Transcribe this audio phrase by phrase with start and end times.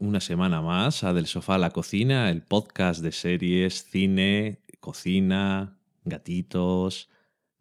[0.00, 5.78] una semana más a Del Sofá a la Cocina, el podcast de series, cine, cocina,
[6.04, 7.08] gatitos.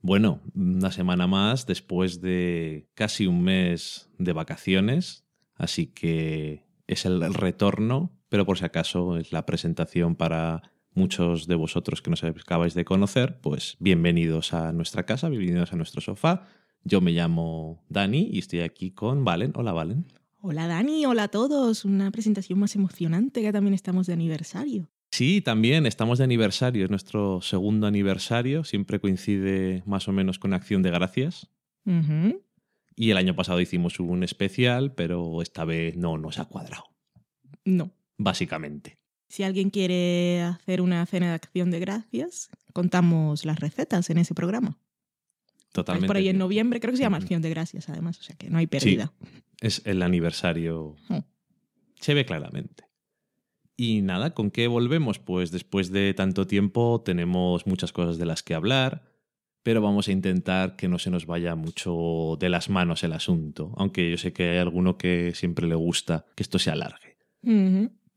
[0.01, 7.33] Bueno, una semana más después de casi un mes de vacaciones, así que es el
[7.33, 10.61] retorno, pero por si acaso es la presentación para
[10.93, 15.75] muchos de vosotros que nos acabáis de conocer, pues bienvenidos a nuestra casa, bienvenidos a
[15.75, 16.47] nuestro sofá.
[16.83, 19.51] Yo me llamo Dani y estoy aquí con Valen.
[19.55, 20.05] Hola, Valen.
[20.49, 21.83] Hola Dani, hola a todos.
[21.83, 24.89] Una presentación más emocionante que también estamos de aniversario.
[25.11, 30.53] Sí, también estamos de aniversario, es nuestro segundo aniversario, siempre coincide más o menos con
[30.53, 31.49] Acción de Gracias.
[32.95, 36.85] Y el año pasado hicimos un especial, pero esta vez no nos ha cuadrado,
[37.65, 37.91] No.
[38.17, 38.97] básicamente.
[39.27, 44.33] Si alguien quiere hacer una cena de acción de gracias, contamos las recetas en ese
[44.33, 44.77] programa.
[45.81, 48.35] Es por ahí en noviembre, creo que se llama acción de gracias además, o sea
[48.35, 49.13] que no hay pérdida.
[49.61, 50.95] Es el aniversario.
[51.99, 52.85] Se ve claramente.
[53.75, 55.19] Y nada, ¿con qué volvemos?
[55.19, 59.03] Pues después de tanto tiempo tenemos muchas cosas de las que hablar,
[59.61, 63.73] pero vamos a intentar que no se nos vaya mucho de las manos el asunto,
[63.77, 67.17] aunque yo sé que hay alguno que siempre le gusta que esto se alargue,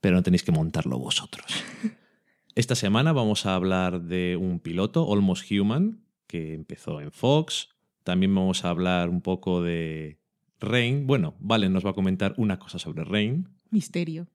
[0.00, 1.46] pero no tenéis que montarlo vosotros.
[2.54, 6.00] Esta semana vamos a hablar de un piloto, Almost Human,
[6.30, 7.70] que empezó en Fox.
[8.04, 10.20] También vamos a hablar un poco de
[10.60, 11.06] Rain.
[11.06, 13.48] Bueno, Valen nos va a comentar una cosa sobre Rain.
[13.70, 14.28] Misterio.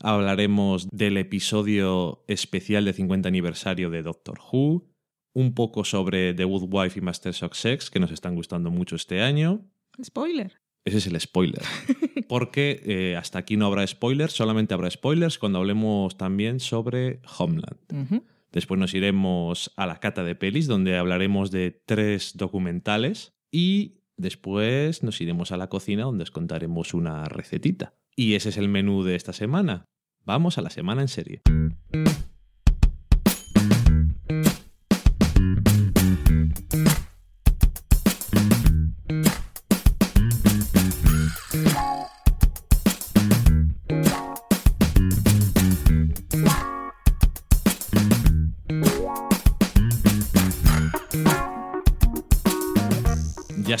[0.00, 4.84] Hablaremos del episodio especial de 50 aniversario de Doctor Who.
[5.32, 8.96] Un poco sobre The Good Wife y Masters of Sex, que nos están gustando mucho
[8.96, 9.64] este año.
[10.04, 10.60] Spoiler.
[10.84, 11.62] Ese es el spoiler.
[12.28, 18.22] Porque eh, hasta aquí no habrá spoilers, solamente habrá spoilers cuando hablemos también sobre Homeland.
[18.52, 23.34] Después nos iremos a la cata de pelis, donde hablaremos de tres documentales.
[23.50, 27.94] Y después nos iremos a la cocina, donde os contaremos una recetita.
[28.16, 29.84] Y ese es el menú de esta semana.
[30.24, 31.42] Vamos a la semana en serie.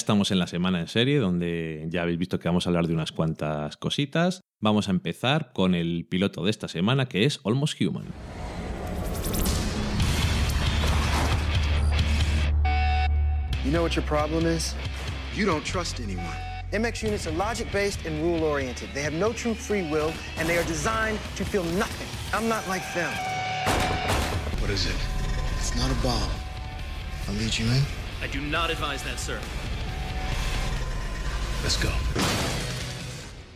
[0.08, 2.94] Estamos en la semana en serie, donde ya habéis visto que vamos a hablar de
[2.94, 4.40] unas cuantas cositas.
[4.58, 8.06] Vamos a empezar con el piloto de esta semana, que es Almost Human.
[13.62, 14.74] You know what your problem is?
[15.36, 16.24] You don't trust anyone.
[16.72, 18.88] MX units are logic based and rule oriented.
[18.94, 22.08] They have no true free will, and they are designed to feel nothing.
[22.32, 23.12] I'm not like them.
[24.62, 24.96] What is it?
[25.58, 26.30] It's not a bomb.
[27.28, 27.82] I'll lead you in.
[28.22, 29.38] I do not advise that, sir.
[31.62, 31.90] Let's go.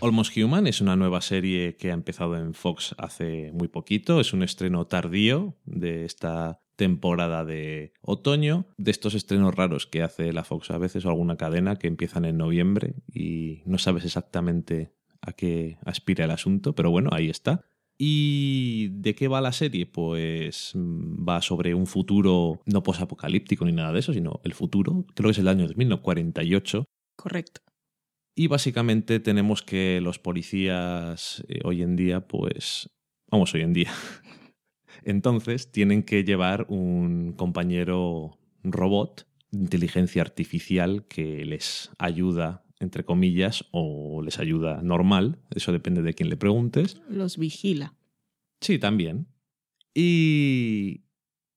[0.00, 4.20] Almost Human es una nueva serie que ha empezado en Fox hace muy poquito.
[4.20, 8.66] Es un estreno tardío de esta temporada de otoño.
[8.76, 12.24] De estos estrenos raros que hace la Fox a veces o alguna cadena que empiezan
[12.24, 17.64] en noviembre y no sabes exactamente a qué aspira el asunto, pero bueno, ahí está.
[17.96, 19.86] ¿Y de qué va la serie?
[19.86, 25.04] Pues mm, va sobre un futuro no posapocalíptico ni nada de eso, sino el futuro,
[25.14, 26.84] creo que es el año 2048,
[27.16, 27.60] Correcto.
[28.34, 32.90] Y básicamente tenemos que los policías eh, hoy en día, pues,
[33.30, 33.92] vamos, hoy en día,
[35.04, 43.66] entonces tienen que llevar un compañero robot de inteligencia artificial que les ayuda, entre comillas,
[43.70, 47.00] o les ayuda normal, eso depende de quién le preguntes.
[47.08, 47.94] Los vigila.
[48.60, 49.26] Sí, también.
[49.94, 50.61] Y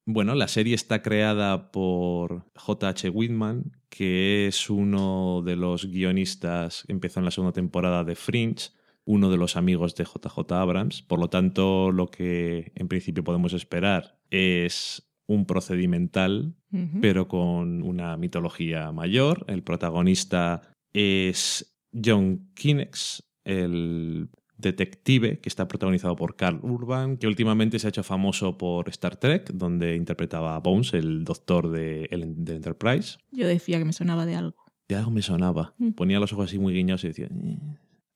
[0.05, 3.09] bueno, la serie está creada por J.H.
[3.09, 8.69] Whitman, que es uno de los guionistas, empezó en la segunda temporada de Fringe,
[9.05, 11.01] uno de los amigos de JJ Abrams.
[11.01, 16.55] Por lo tanto, lo que en principio podemos esperar es un procedimental,
[17.01, 19.45] pero con una mitología mayor.
[19.47, 20.61] El protagonista
[20.93, 27.89] es John Kinex, el detective que está protagonizado por Carl Urban, que últimamente se ha
[27.89, 33.17] hecho famoso por Star Trek, donde interpretaba a Bones, el doctor de, Enterprise.
[33.31, 34.65] Yo decía que me sonaba de algo.
[34.87, 35.73] De algo me sonaba.
[35.77, 35.91] Mm.
[35.91, 37.27] Ponía los ojos así muy guiñados y decía...
[37.27, 37.57] "Eh".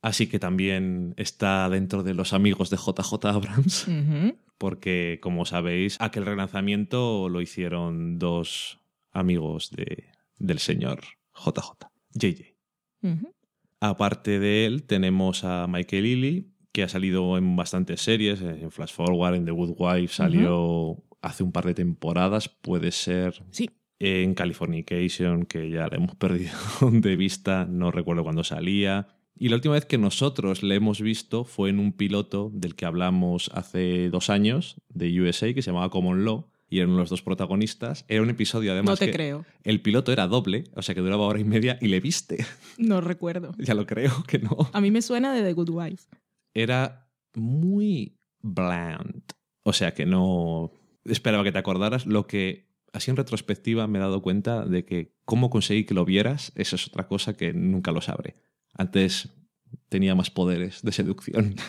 [0.02, 3.86] Así que también está dentro de los amigos de JJ Abrams
[4.58, 8.80] porque como sabéis, aquel relanzamiento lo hicieron dos
[9.12, 11.02] amigos de, del señor
[11.34, 12.56] JJ, JJ.
[13.82, 18.94] Aparte de él, tenemos a Michael Lilly, que ha salido en bastantes series, en Flash
[18.94, 23.70] Forward, en The Good Wife, salió hace un par de temporadas, puede ser Sí.
[24.00, 26.52] en Californication, que ya la hemos perdido
[26.92, 29.08] de vista, no recuerdo cuándo salía.
[29.42, 32.86] Y la última vez que nosotros le hemos visto fue en un piloto del que
[32.86, 37.22] hablamos hace dos años, de USA, que se llamaba Common Law, y eran los dos
[37.22, 38.06] protagonistas.
[38.08, 38.92] Era un episodio, además.
[38.92, 39.46] No te que creo.
[39.64, 42.46] El piloto era doble, o sea que duraba hora y media, y le viste.
[42.78, 43.54] No recuerdo.
[43.58, 44.70] ya lo creo que no.
[44.72, 46.08] A mí me suena de The Good Wife.
[46.54, 49.24] Era muy bland.
[49.64, 50.72] O sea que no
[51.04, 52.06] esperaba que te acordaras.
[52.06, 56.06] Lo que, así en retrospectiva, me he dado cuenta de que cómo conseguí que lo
[56.06, 58.36] vieras, esa es otra cosa que nunca lo sabré.
[58.74, 59.30] Antes
[59.90, 61.56] tenía más poderes de seducción.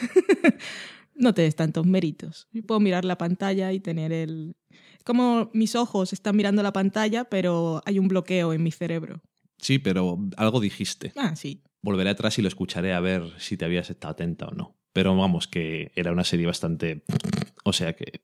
[1.20, 2.48] No te des tantos méritos.
[2.50, 4.56] Yo puedo mirar la pantalla y tener el...
[5.04, 9.20] Como mis ojos están mirando la pantalla, pero hay un bloqueo en mi cerebro.
[9.58, 11.12] Sí, pero algo dijiste.
[11.16, 11.62] Ah, sí.
[11.82, 14.76] Volveré atrás y lo escucharé a ver si te habías estado atenta o no.
[14.92, 17.04] Pero vamos, que era una serie bastante...
[17.64, 18.22] O sea que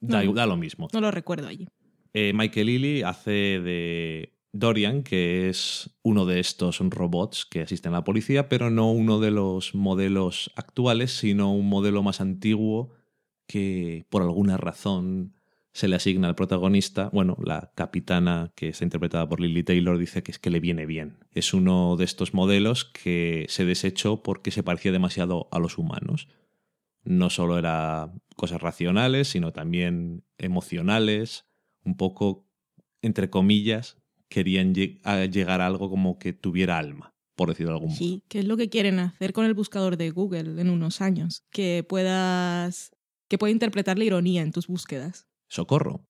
[0.00, 0.32] da, No.
[0.32, 0.88] da lo mismo.
[0.92, 1.68] No lo recuerdo allí.
[2.14, 7.98] Eh, Michael Lilly hace de Dorian, que es uno de estos robots que asisten a
[7.98, 12.90] la policía, pero no uno de los modelos actuales, sino un modelo más antiguo
[13.46, 15.34] que por alguna razón
[15.72, 17.08] se le asigna al protagonista.
[17.12, 20.86] Bueno, la capitana, que está interpretada por Lily Taylor, dice que es que le viene
[20.86, 21.18] bien.
[21.32, 26.28] Es uno de estos modelos que se desechó porque se parecía demasiado a los humanos.
[27.04, 31.46] No solo era cosas racionales, sino también emocionales,
[31.84, 32.46] un poco,
[33.00, 33.96] entre comillas,
[34.28, 37.98] querían lleg- a llegar a algo como que tuviera alma, por decirlo de algún modo.
[37.98, 41.44] Sí, que es lo que quieren hacer con el buscador de Google en unos años.
[41.50, 42.92] Que puedas...
[43.28, 45.26] Que pueda interpretar la ironía en tus búsquedas.
[45.52, 46.08] Socorro.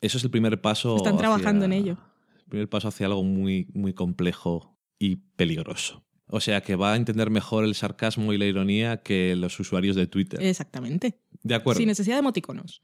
[0.00, 0.96] Eso es el primer paso.
[0.96, 1.96] Están trabajando en ello.
[2.40, 6.04] El primer paso hacia algo muy, muy complejo y peligroso.
[6.26, 9.94] O sea que va a entender mejor el sarcasmo y la ironía que los usuarios
[9.94, 10.42] de Twitter.
[10.42, 11.20] Exactamente.
[11.44, 11.78] de acuerdo.
[11.78, 12.82] Sin necesidad de emoticonos.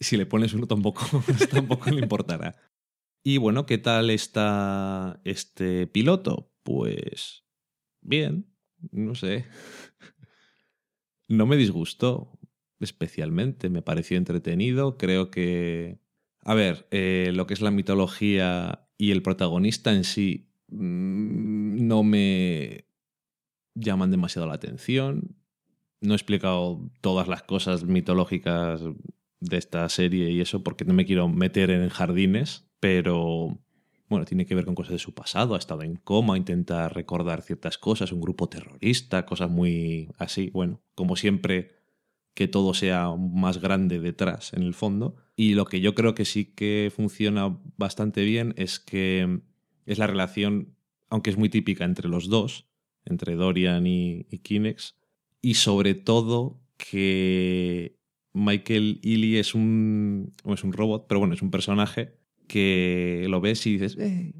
[0.00, 1.04] Si le pones uno tampoco,
[1.50, 2.56] tampoco le importará.
[3.22, 6.50] Y bueno, ¿qué tal está este piloto?
[6.62, 7.44] Pues
[8.00, 8.46] bien,
[8.90, 9.44] no sé.
[11.28, 12.39] No me disgustó
[12.80, 15.98] especialmente, me pareció entretenido, creo que...
[16.42, 22.02] A ver, eh, lo que es la mitología y el protagonista en sí mm, no
[22.02, 22.86] me
[23.74, 25.36] llaman demasiado la atención.
[26.00, 28.82] No he explicado todas las cosas mitológicas
[29.40, 33.58] de esta serie y eso porque no me quiero meter en jardines, pero
[34.08, 37.42] bueno, tiene que ver con cosas de su pasado, ha estado en coma, intenta recordar
[37.42, 41.79] ciertas cosas, un grupo terrorista, cosas muy así, bueno, como siempre
[42.34, 45.16] que todo sea más grande detrás en el fondo.
[45.36, 49.40] Y lo que yo creo que sí que funciona bastante bien es que
[49.86, 50.74] es la relación,
[51.08, 52.66] aunque es muy típica entre los dos,
[53.04, 54.96] entre Dorian y, y Kinex,
[55.42, 57.96] y sobre todo que
[58.32, 62.14] Michael Ealy es un, es un robot, pero bueno, es un personaje
[62.46, 64.32] que lo ves y dices, "Eh,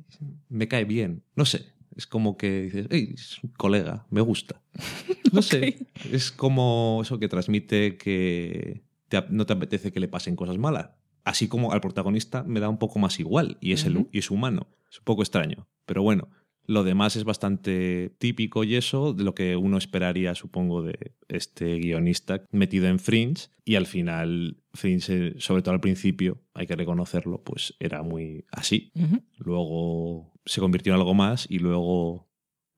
[0.49, 1.23] me cae bien.
[1.37, 4.61] No sé, es como que dices, "Ey, es un colega, me gusta.
[5.33, 10.35] No sé, es como eso que transmite que te no te apetece que le pasen
[10.35, 10.91] cosas malas.
[11.23, 14.31] Así como al protagonista me da un poco más igual y es, el, y es
[14.31, 14.67] humano.
[14.91, 16.29] Es un poco extraño, pero bueno.
[16.67, 21.79] Lo demás es bastante típico y eso de lo que uno esperaría, supongo, de este
[21.79, 23.49] guionista metido en Fringe.
[23.65, 28.45] Y al final, Fringe, eh, sobre todo al principio, hay que reconocerlo, pues era muy
[28.53, 28.93] así.
[29.37, 32.29] Luego se convirtió en algo más y luego,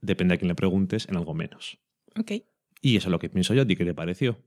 [0.01, 1.79] depende a quién le preguntes, en algo menos.
[2.19, 2.33] Ok.
[2.81, 3.62] Y eso es lo que pienso yo.
[3.62, 4.39] ¿A ti qué te pareció?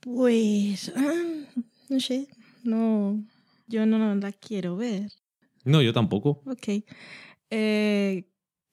[0.00, 0.92] Pues...
[0.96, 1.46] ah,
[1.88, 2.28] no sé.
[2.62, 3.24] No...
[3.66, 5.10] Yo no la quiero ver.
[5.64, 6.42] No, yo tampoco.
[6.46, 6.84] Ok.
[7.50, 8.24] Eh,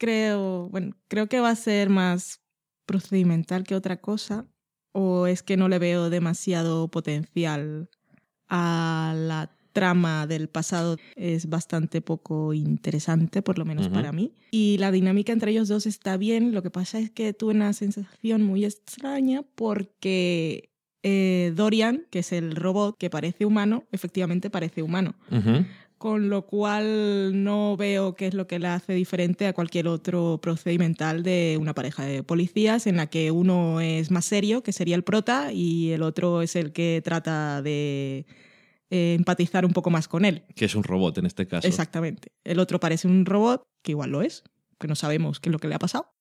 [0.02, 2.42] creo, bueno, creo que va a ser más
[2.88, 4.48] procedimental que otra cosa.
[4.94, 7.88] O es que no le veo demasiado potencial
[8.50, 10.98] a la trama del pasado.
[11.16, 14.34] Es bastante poco interesante, por lo menos para mí.
[14.50, 16.52] Y la dinámica entre ellos dos está bien.
[16.52, 20.72] Lo que pasa es que tuve una sensación muy extraña porque
[21.04, 25.66] eh, Dorian, que es el robot que parece humano, efectivamente parece humano Ujú.
[26.02, 30.40] Con lo cual no veo qué es lo que la hace diferente a cualquier otro
[30.42, 34.96] procedimental de una pareja de policías en la que uno es más serio, que sería
[34.96, 38.26] el prota, y el otro es el que trata de
[38.90, 40.44] eh, empatizar un poco más con él.
[40.56, 41.68] Que es un robot en este caso.
[41.68, 42.32] Exactamente.
[42.44, 44.44] El otro parece un robot, que igual lo es,
[44.80, 46.16] que no sabemos qué es lo que le ha pasado.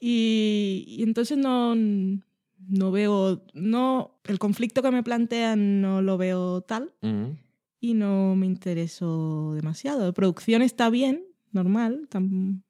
[0.00, 6.62] Y, y entonces no, no veo, no, el conflicto que me plantean no lo veo
[6.62, 6.94] tal.
[7.80, 10.04] Y no me interesó demasiado.
[10.06, 12.62] La producción está bien, normal, tam-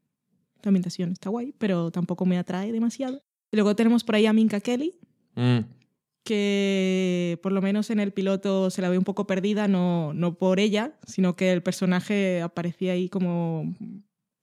[0.63, 3.23] la ambientación está guay, pero tampoco me atrae demasiado.
[3.53, 4.95] Y luego tenemos por ahí a Minka Kelly,
[5.37, 5.61] Mm.
[6.25, 10.35] que por lo menos en el piloto se la ve un poco perdida, no, no
[10.39, 13.75] por ella, sino que el personaje aparecía ahí como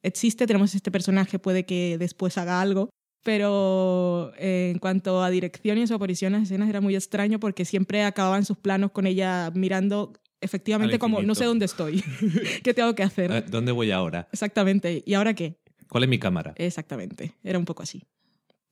[0.04, 2.90] existe, tenemos este personaje, puede que después haga algo,
[3.24, 7.40] pero eh, en cuanto a dirección y su aparición en las escenas era muy extraño
[7.40, 12.04] porque siempre acababan sus planos con ella mirando efectivamente como no sé dónde estoy,
[12.64, 13.32] qué tengo que hacer.
[13.32, 14.28] Eh, ¿Dónde voy ahora?
[14.32, 15.04] Exactamente.
[15.06, 15.58] ¿Y ahora qué?
[15.90, 16.54] ¿Cuál es mi cámara?
[16.58, 17.34] Exactamente.
[17.44, 18.04] Era un poco así.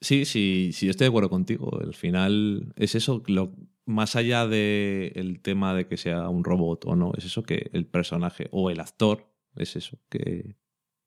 [0.02, 1.80] Sí, sí, sí, estoy de acuerdo contigo.
[1.82, 3.54] Al final es eso, lo,
[3.86, 7.86] más allá del tema de que sea un robot o no, es eso que el
[7.86, 10.56] personaje o el actor, es eso, que,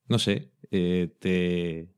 [0.07, 1.93] no sé, eh, te,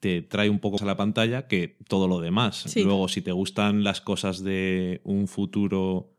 [0.00, 2.64] te trae un poco a la pantalla que todo lo demás.
[2.66, 2.84] Sí.
[2.84, 6.15] Luego, si te gustan las cosas de un futuro,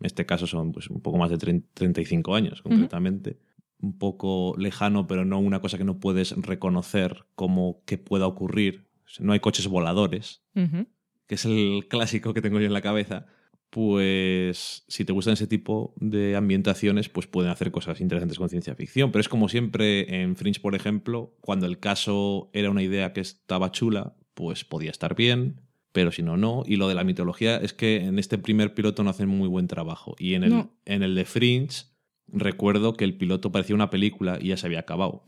[0.00, 3.38] en este caso son pues, un poco más de 30 35 años concretamente,
[3.80, 8.86] un poco lejano, pero no una cosa que no puedes reconocer como que pueda ocurrir.
[9.20, 13.26] No hay coches voladores, que es el clásico que tengo yo en la cabeza,
[13.70, 18.74] pues si te gustan ese tipo de ambientaciones, pues pueden hacer cosas interesantes con ciencia
[18.74, 19.12] ficción.
[19.12, 23.20] Pero es como siempre en Fringe, por ejemplo, cuando el caso era una idea que
[23.20, 25.60] estaba chula, pues podía estar bien,
[25.96, 26.62] pero si no, no.
[26.66, 29.66] Y lo de la mitología es que en este primer piloto no hacen muy buen
[29.66, 30.14] trabajo.
[30.18, 30.70] Y en el, No.
[30.84, 31.86] en el de Fringe,
[32.28, 35.24] recuerdo que el piloto parecía una película y ya se había acabado.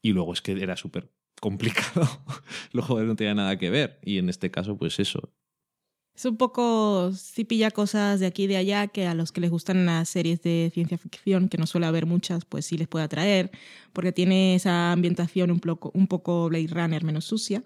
[0.00, 2.06] Y luego es que era súper complicado.
[2.72, 3.98] luego no tenía nada que ver.
[4.04, 5.32] Y en este caso, pues eso.
[6.14, 9.40] Es un poco, sí pilla cosas de aquí y de allá que a los que
[9.40, 12.86] les gustan las series de ciencia ficción, que no suele haber muchas, pues sí les
[12.86, 13.50] puede atraer,
[13.92, 17.64] porque tiene esa ambientación un poco, un poco Blade Runner menos sucia.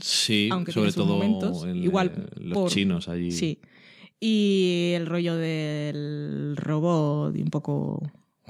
[0.00, 3.30] Sí, Aunque sobre tiene sus todo momentos, en, igual eh, los por- chinos allí.
[3.32, 3.58] Sí.
[4.20, 8.02] Y el rollo del robot, y un poco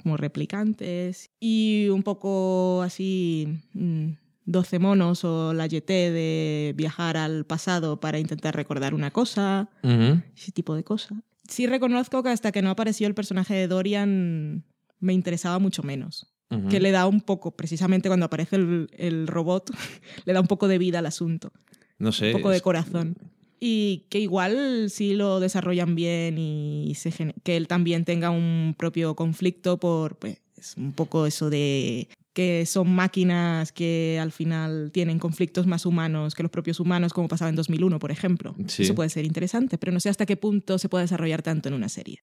[0.02, 4.10] como replicantes, y un poco así, mm,
[4.46, 10.52] 12 monos o la YT de viajar al pasado para intentar recordar una cosa, ese
[10.52, 11.18] tipo de cosas.
[11.48, 14.64] Sí reconozco que hasta que no apareció el personaje de Dorian
[15.00, 16.26] me interesaba mucho menos.
[16.70, 19.70] Que le da un poco, precisamente cuando aparece el, el robot,
[20.24, 21.52] le da un poco de vida al asunto
[21.98, 22.28] No sé.
[22.34, 23.16] un poco de es- corazón.
[23.60, 27.10] Y que igual sí lo desarrollan bien y se
[27.42, 32.64] que él también tenga un propio conflicto por pues, es un poco eso de que
[32.66, 37.48] son máquinas que al final tienen conflictos más humanos que los propios humanos, como pasaba
[37.48, 38.54] en 2001, por ejemplo.
[38.68, 38.84] Sí.
[38.84, 41.74] Eso puede ser interesante, pero no sé hasta qué punto se puede desarrollar tanto en
[41.74, 42.22] una serie.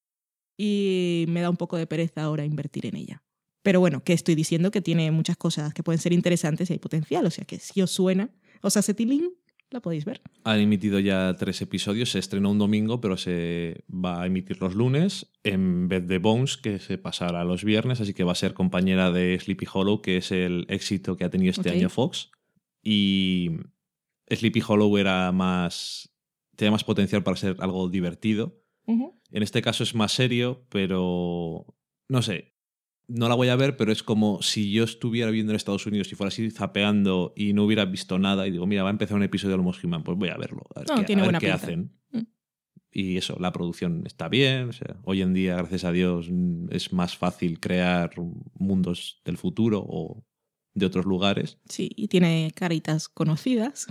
[0.58, 3.24] Y me da un poco de pereza ahora invertir en ella.
[3.66, 6.80] Pero bueno, que estoy diciendo que tiene muchas cosas que pueden ser interesantes y hay
[6.80, 8.30] potencial, o sea que si os suena,
[8.62, 9.32] os hace tilín,
[9.72, 10.22] la podéis ver.
[10.44, 12.12] Han emitido ya tres episodios.
[12.12, 16.58] Se estrenó un domingo, pero se va a emitir los lunes en vez de Bones,
[16.58, 18.00] que se pasará los viernes.
[18.02, 21.32] Así que va a ser compañera de Sleepy Hollow, que es el éxito que ha
[21.32, 22.30] tenido este año Fox.
[22.84, 23.50] Y
[24.30, 26.14] Sleepy Hollow era más.
[26.56, 28.62] tenía más potencial para ser algo divertido.
[28.86, 31.66] En este caso es más serio, pero
[32.08, 32.55] no sé.
[33.08, 36.12] No la voy a ver, pero es como si yo estuviera viviendo en Estados Unidos
[36.12, 39.16] y fuera así zapeando y no hubiera visto nada y digo, mira, va a empezar
[39.16, 40.64] un episodio de Lomos He-Man, pues voy a verlo.
[40.76, 41.92] A ver No, qué, tiene a ver qué hacen.
[42.12, 42.22] Mm.
[42.92, 44.70] Y eso, la producción está bien.
[44.70, 46.30] O sea, hoy en día, gracias a Dios,
[46.70, 48.12] es más fácil crear
[48.58, 50.26] mundos del futuro o
[50.74, 51.60] de otros lugares.
[51.68, 53.88] Sí, y tiene caritas conocidas.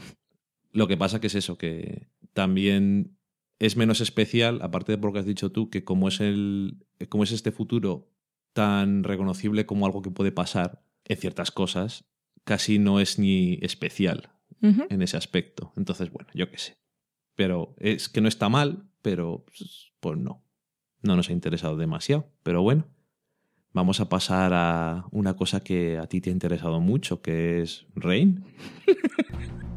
[0.73, 3.17] Lo que pasa que es eso, que también
[3.59, 6.85] es menos especial, aparte de por lo que has dicho tú, que como es, el,
[7.09, 8.11] como es este futuro
[8.55, 12.07] tan reconocible como algo que puede pasar en ciertas cosas,
[12.45, 14.31] casi no es ni especial
[14.63, 15.75] en ese aspecto.
[15.77, 16.79] Entonces, bueno, yo qué sé.
[17.35, 20.43] Pero es que no está mal, pero pues, pues no.
[21.03, 22.31] No nos ha interesado demasiado.
[22.43, 22.87] Pero bueno,
[23.75, 27.85] vamos a pasar a una cosa que a ti te ha interesado mucho, que es
[27.95, 28.43] Rain.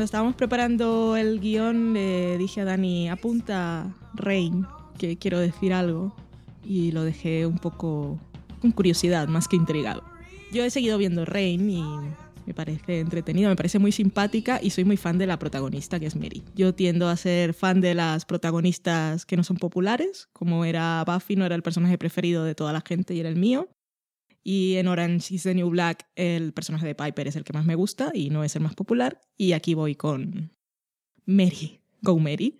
[0.00, 4.64] Cuando estábamos preparando el guion, le dije a Dani, apunta Rain,
[4.96, 6.16] que quiero decir algo.
[6.64, 8.18] Y lo dejé un poco
[8.62, 10.02] con curiosidad, más que intrigado.
[10.52, 11.84] Yo he seguido viendo Rain y
[12.46, 16.06] me parece entretenida, me parece muy simpática y soy muy fan de la protagonista, que
[16.06, 16.44] es Mary.
[16.54, 21.36] Yo tiendo a ser fan de las protagonistas que no son populares, como era Buffy,
[21.36, 23.68] no era el personaje preferido de toda la gente y era el mío.
[24.42, 27.66] Y en Orange is the New Black el personaje de Piper es el que más
[27.66, 29.20] me gusta y no es el más popular.
[29.36, 30.52] Y aquí voy con
[31.26, 32.58] Mary, Go Mary.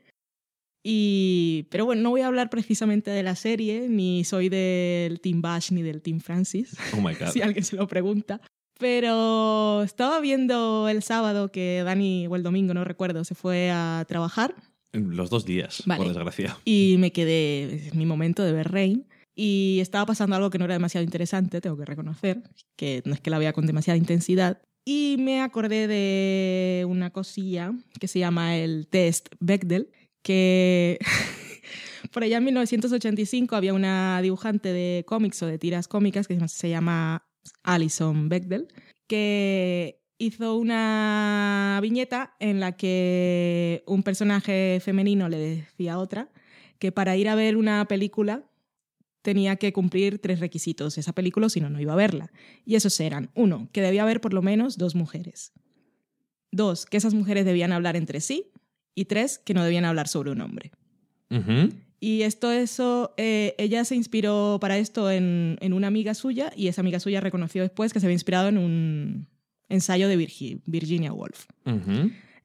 [0.83, 5.43] Y, pero bueno, no voy a hablar precisamente de la serie, ni soy del Team
[5.43, 7.29] Bash ni del Team Francis, Oh my god.
[7.33, 8.41] si alguien se lo pregunta.
[8.79, 14.07] Pero estaba viendo el sábado que Dani, o el domingo, no recuerdo, se fue a
[14.09, 14.55] trabajar
[14.93, 15.99] Los dos días, Vale.
[15.99, 16.57] por desgracia.
[16.65, 19.07] y me quedé, es mi momento de ver Rain.
[19.35, 22.43] Y estaba pasando algo que no era demasiado interesante, tengo que reconocer,
[22.77, 24.61] que no es que la vea con demasiada intensidad.
[24.85, 29.91] Y me acordé de una cosilla que se llama el test Bechdel,
[30.23, 30.99] que
[32.13, 36.69] por allá en 1985 había una dibujante de cómics o de tiras cómicas que se
[36.69, 37.27] llama
[37.63, 38.69] Alison Bechdel,
[39.07, 46.29] que hizo una viñeta en la que un personaje femenino le decía a otra
[46.79, 48.50] que para ir a ver una película
[49.23, 52.33] tenía que cumplir tres requisitos esa película, si no, no iba a verla.
[52.65, 55.53] Y esos eran, uno, que debía haber por lo menos dos mujeres.
[56.53, 58.51] Dos, que esas mujeres debían hablar entre sí.
[58.95, 60.73] Y tres, que no debían hablar sobre un hombre.
[62.01, 66.67] Y esto, eso, eh, ella se inspiró para esto en, en una amiga suya y
[66.69, 69.29] esa amiga suya reconoció después que se había inspirado en un
[69.69, 71.47] ensayo de Virgi- Virginia Woolf.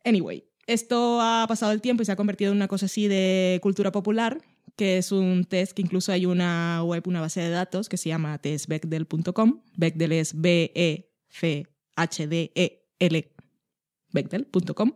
[0.03, 3.59] Anyway, esto ha pasado el tiempo y se ha convertido en una cosa así de
[3.63, 4.39] cultura popular,
[4.75, 8.09] que es un test que incluso hay una web, una base de datos que se
[8.09, 9.61] llama testbechdel.com.
[9.75, 11.71] Bechdel es B-E-C-H-D-E-L.
[14.11, 14.93] Bechdel.com.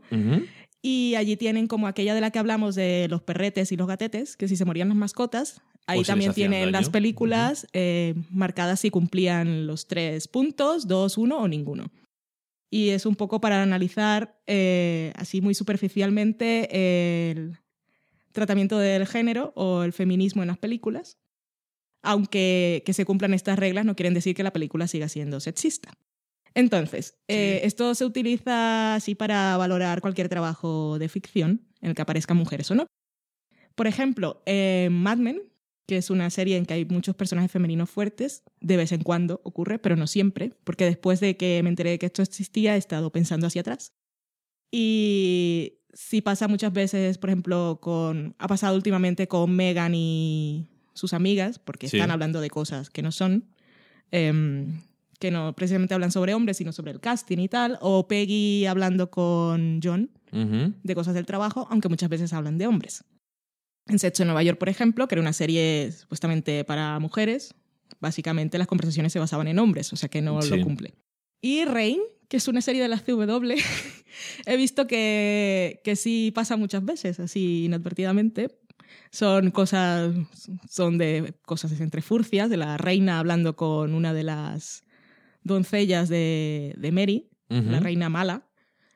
[0.81, 4.37] Y allí tienen como aquella de la que hablamos de los perretes y los gatetes,
[4.37, 9.67] que si se morían las mascotas, ahí también tienen las películas eh, marcadas si cumplían
[9.67, 11.91] los tres puntos, dos, uno o ninguno.
[12.71, 17.57] Y es un poco para analizar eh, así muy superficialmente el
[18.31, 21.17] tratamiento del género o el feminismo en las películas.
[22.01, 25.93] Aunque que se cumplan estas reglas no quieren decir que la película siga siendo sexista.
[26.53, 32.01] Entonces, eh, esto se utiliza así para valorar cualquier trabajo de ficción en el que
[32.01, 32.87] aparezcan mujeres o no.
[33.75, 35.41] Por ejemplo, en Mad Men,
[35.87, 39.41] que es una serie en que hay muchos personajes femeninos fuertes, de vez en cuando
[39.43, 42.77] ocurre, pero no siempre, porque después de que me enteré de que esto existía, he
[42.77, 43.93] estado pensando hacia atrás.
[44.71, 51.13] Y sí pasa muchas veces, por ejemplo, con ha pasado últimamente con Megan y sus
[51.13, 51.97] amigas, porque Sí.
[51.97, 53.45] están hablando de cosas que no son,
[54.11, 54.79] em,
[55.19, 59.09] que no precisamente hablan sobre hombres, sino sobre el casting y tal, o Peggy hablando
[59.11, 60.09] con John
[60.83, 63.03] de cosas del trabajo, aunque muchas veces hablan de hombres.
[63.87, 67.55] En Sexo en Nueva York, por ejemplo, que era una serie supuestamente para mujeres,
[67.99, 70.55] básicamente las conversaciones se basaban en hombres, o sea que no Sí.
[70.55, 70.93] lo cumple.
[71.41, 71.99] Y Rain,
[72.29, 73.53] que es una serie de la CW,
[74.45, 78.59] he visto que, que sí pasa muchas veces, así inadvertidamente.
[79.11, 80.13] Son cosas,
[80.69, 84.83] son de cosas entre furcias, de la reina hablando con una de las
[85.43, 88.47] doncellas de, de Mary, la reina mala,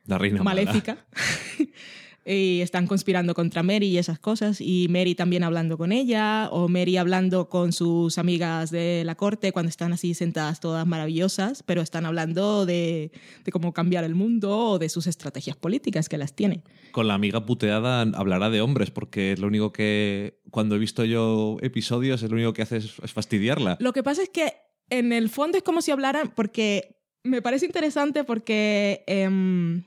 [0.06, 0.62] La reina mala.
[2.25, 4.62] y están conspirando contra Mary y esas cosas.
[4.62, 9.51] Y Mary también hablando con ella, o Mary hablando con sus amigas de la corte
[9.51, 13.12] cuando están así sentadas todas maravillosas, pero están hablando de,
[13.43, 16.63] de cómo cambiar el mundo o de sus estrategias políticas que las tiene.
[16.91, 21.05] Con la amiga puteada hablará de hombres, porque es lo único que, cuando he visto
[21.05, 23.77] yo episodios, es lo único que hace es, es fastidiarla.
[23.79, 24.53] Lo que pasa es que
[24.89, 29.83] en el fondo es como si hablaran, porque me parece interesante porque em,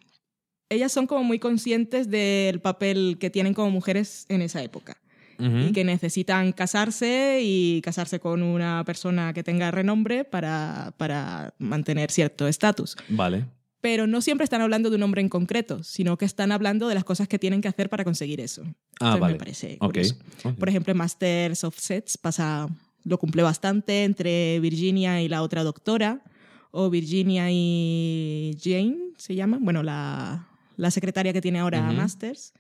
[0.68, 4.96] ellas son como muy conscientes del papel que tienen como mujeres en esa época.
[5.38, 12.10] Y que necesitan casarse y casarse con una persona que tenga renombre para, para mantener
[12.10, 12.96] cierto estatus.
[13.10, 13.44] Vale.
[13.82, 16.94] Pero no siempre están hablando de un hombre en concreto, sino que están hablando de
[16.94, 18.62] las cosas que tienen que hacer para conseguir eso.
[18.98, 19.32] Ah, Entonces vale.
[19.34, 19.92] Me parece Ok.
[19.92, 20.14] curioso.
[20.44, 20.54] Ok.
[20.58, 22.66] Por ejemplo, en Masters of Sets pasa,
[23.04, 26.22] lo cumple bastante entre Virginia y la otra doctora,
[26.70, 31.80] o Virginia y Jane, se llama, bueno, la, la secretaria que tiene ahora.
[31.82, 32.52] Masters.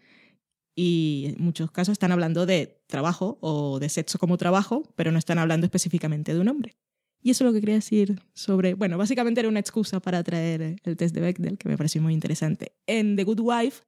[0.74, 5.18] Y en muchos casos están hablando de trabajo o de sexo como trabajo, pero no
[5.18, 6.76] están hablando específicamente de un hombre.
[7.22, 10.76] Y eso es lo que quería decir sobre, bueno, básicamente era una excusa para traer
[10.84, 12.72] el test de Bechdel, que me pareció muy interesante.
[12.86, 13.84] En The Good Wife,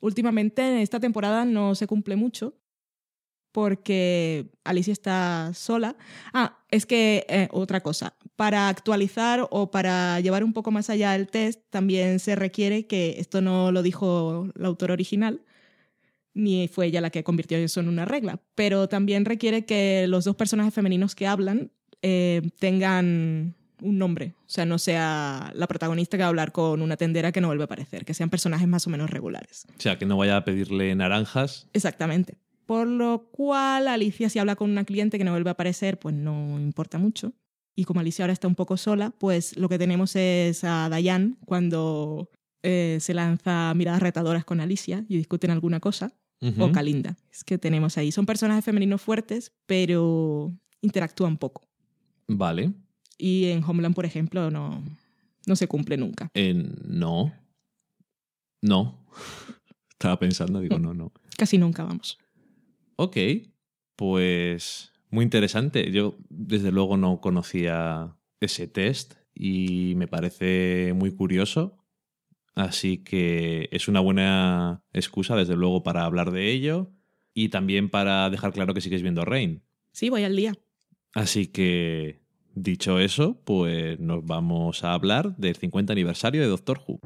[0.00, 2.54] últimamente en esta temporada no se cumple mucho,
[3.52, 5.96] porque Alicia está sola.
[6.32, 11.16] Ah, es que eh, otra cosa, para actualizar o para llevar un poco más allá
[11.16, 15.42] el test, también se requiere que esto no lo dijo la autora original,
[16.34, 20.24] ni fue ella la que convirtió eso en una regla, pero también requiere que los
[20.24, 26.16] dos personajes femeninos que hablan eh, tengan un nombre, o sea, no sea la protagonista
[26.16, 28.68] que va a hablar con una tendera que no vuelve a aparecer, que sean personajes
[28.68, 29.66] más o menos regulares.
[29.76, 31.66] O sea, que no vaya a pedirle naranjas.
[31.72, 32.38] Exactamente.
[32.66, 36.14] Por lo cual, Alicia, si habla con una cliente que no vuelve a aparecer, pues
[36.14, 37.32] no importa mucho.
[37.78, 41.36] Y como Alicia ahora está un poco sola, pues lo que tenemos es a Diane
[41.46, 42.28] cuando
[42.64, 46.12] eh, se lanza miradas retadoras con Alicia y discuten alguna cosa,
[46.58, 47.16] o Calinda.
[47.30, 48.10] Es que tenemos ahí.
[48.10, 51.68] Son personajes femeninos fuertes, pero interactúan poco.
[52.26, 52.72] Vale.
[53.16, 54.82] Y en Homeland, por ejemplo, no,
[55.46, 56.32] no se cumple nunca.
[56.34, 57.32] Eh, no.
[58.60, 59.06] No.
[59.90, 61.12] Estaba pensando, digo, no, no.
[61.36, 62.18] Casi nunca, vamos.
[62.96, 63.16] Ok,
[63.94, 65.90] pues Muy interesante.
[65.90, 71.78] Yo, desde luego, no conocía ese test y me parece muy curioso.
[72.54, 76.90] Así que es una buena excusa, desde luego, para hablar de ello
[77.32, 79.62] y también para dejar claro que sigues viendo Rain.
[79.92, 80.54] Sí, voy al día.
[81.14, 82.20] Así que,
[82.54, 86.98] dicho eso, pues nos vamos a hablar del 50 aniversario de Doctor Who.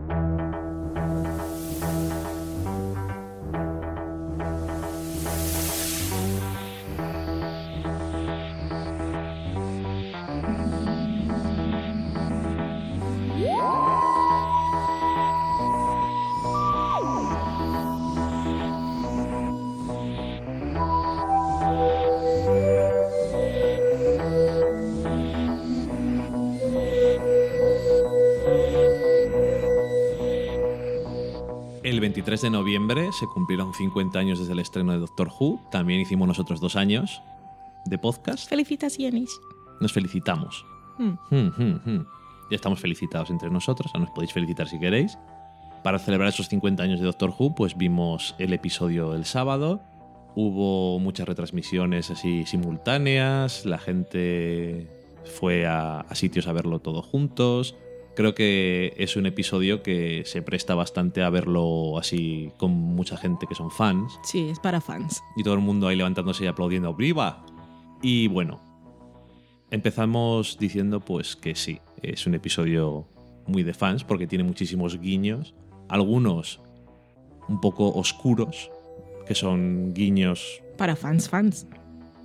[32.32, 35.60] El 23 de noviembre se cumplieron 50 años desde el estreno de Doctor Who.
[35.70, 37.20] También hicimos nosotros dos años
[37.84, 38.48] de podcast.
[38.48, 39.38] Felicitaciones.
[39.82, 40.64] Nos felicitamos.
[40.96, 41.10] Mm.
[41.28, 42.06] Hmm, hmm, hmm.
[42.50, 45.18] Ya estamos felicitados entre nosotros, nos podéis felicitar si queréis.
[45.84, 49.82] Para celebrar esos 50 años de Doctor Who, pues vimos el episodio el sábado.
[50.34, 54.88] Hubo muchas retransmisiones así simultáneas, la gente
[55.38, 57.76] fue a, a sitios a verlo todo juntos.
[58.14, 63.46] Creo que es un episodio que se presta bastante a verlo así con mucha gente
[63.46, 65.22] que son fans Sí, es para fans.
[65.37, 67.44] y todo el mundo ahí levantándose y aplaudiendo ¡Viva!
[68.03, 68.61] Y bueno,
[69.70, 73.07] empezamos diciendo pues que sí, es un episodio
[73.46, 75.55] muy de fans porque tiene muchísimos guiños,
[75.88, 76.61] algunos
[77.48, 78.70] un poco oscuros,
[79.27, 81.66] que son guiños, Para fans, fans.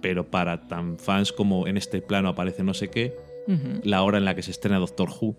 [0.02, 3.16] pero para tan fans como en este plano aparece no sé qué,
[3.84, 5.36] la hora en la que se estrena Doctor Who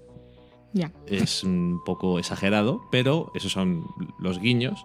[1.07, 3.87] Es un poco exagerado, pero esos son
[4.19, 4.85] los guiños.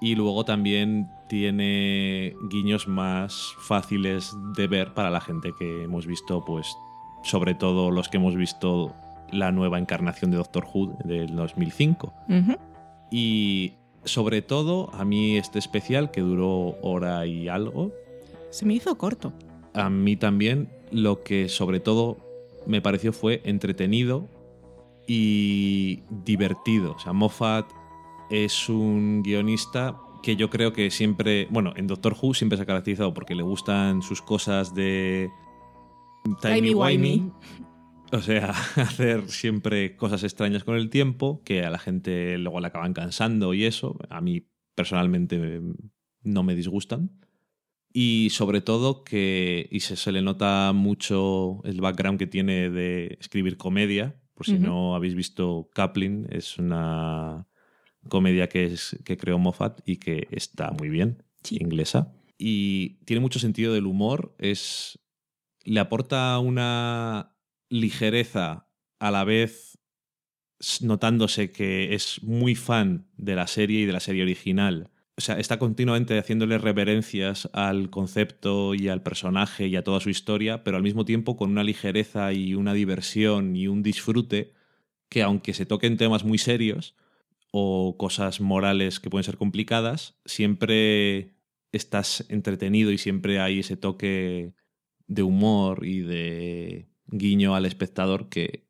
[0.00, 6.44] Y luego también tiene guiños más fáciles de ver para la gente que hemos visto,
[6.44, 6.76] pues,
[7.22, 8.92] sobre todo los que hemos visto
[9.32, 12.12] la nueva encarnación de Doctor Who del 2005.
[12.28, 12.56] Ujú.
[13.10, 13.72] Y
[14.04, 17.90] sobre todo, a mí este especial, que duró hora y algo,
[18.50, 19.32] Se me hizo corto.
[19.74, 22.18] a mí también lo que sobre todo
[22.66, 24.28] me pareció fue entretenido
[25.06, 26.94] y divertido.
[26.94, 27.70] O sea, Moffat
[28.30, 32.66] es un guionista que yo creo que siempre, bueno, en Doctor Who siempre se ha
[32.66, 35.30] caracterizado porque le gustan sus cosas de
[36.42, 37.32] Timey-wimey.
[38.12, 42.68] O sea, hacer siempre cosas extrañas con el tiempo, que a la gente luego le
[42.68, 43.98] acaban cansando y eso.
[44.10, 45.60] A mí personalmente
[46.22, 47.10] no me disgustan.
[47.92, 53.16] Y sobre todo que, y se, se le nota mucho el background que tiene de
[53.20, 54.20] escribir comedia.
[54.36, 57.48] Por si no habéis visto Kaplan, es una
[58.08, 61.56] comedia que, es, que creó Moffat y que está muy bien, Sí.
[61.58, 62.12] inglesa.
[62.38, 64.34] Y tiene mucho sentido del humor.
[64.38, 64.98] Es,
[65.64, 67.34] le aporta una
[67.70, 68.68] ligereza
[68.98, 69.78] a la vez
[70.82, 74.90] notándose que es muy fan de la serie y de la serie original.
[75.18, 80.10] O sea, está continuamente haciéndole reverencias al concepto y al personaje y a toda su
[80.10, 84.52] historia, pero al mismo tiempo con una ligereza y una diversión y un disfrute
[85.08, 86.96] que aunque se toquen temas muy serios
[87.50, 91.36] o cosas morales que pueden ser complicadas, siempre
[91.72, 94.52] estás entretenido y siempre hay ese toque
[95.06, 98.66] de humor y de guiño al espectador que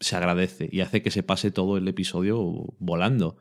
[0.00, 2.38] se agradece y hace que se pase todo el episodio
[2.78, 3.38] volando.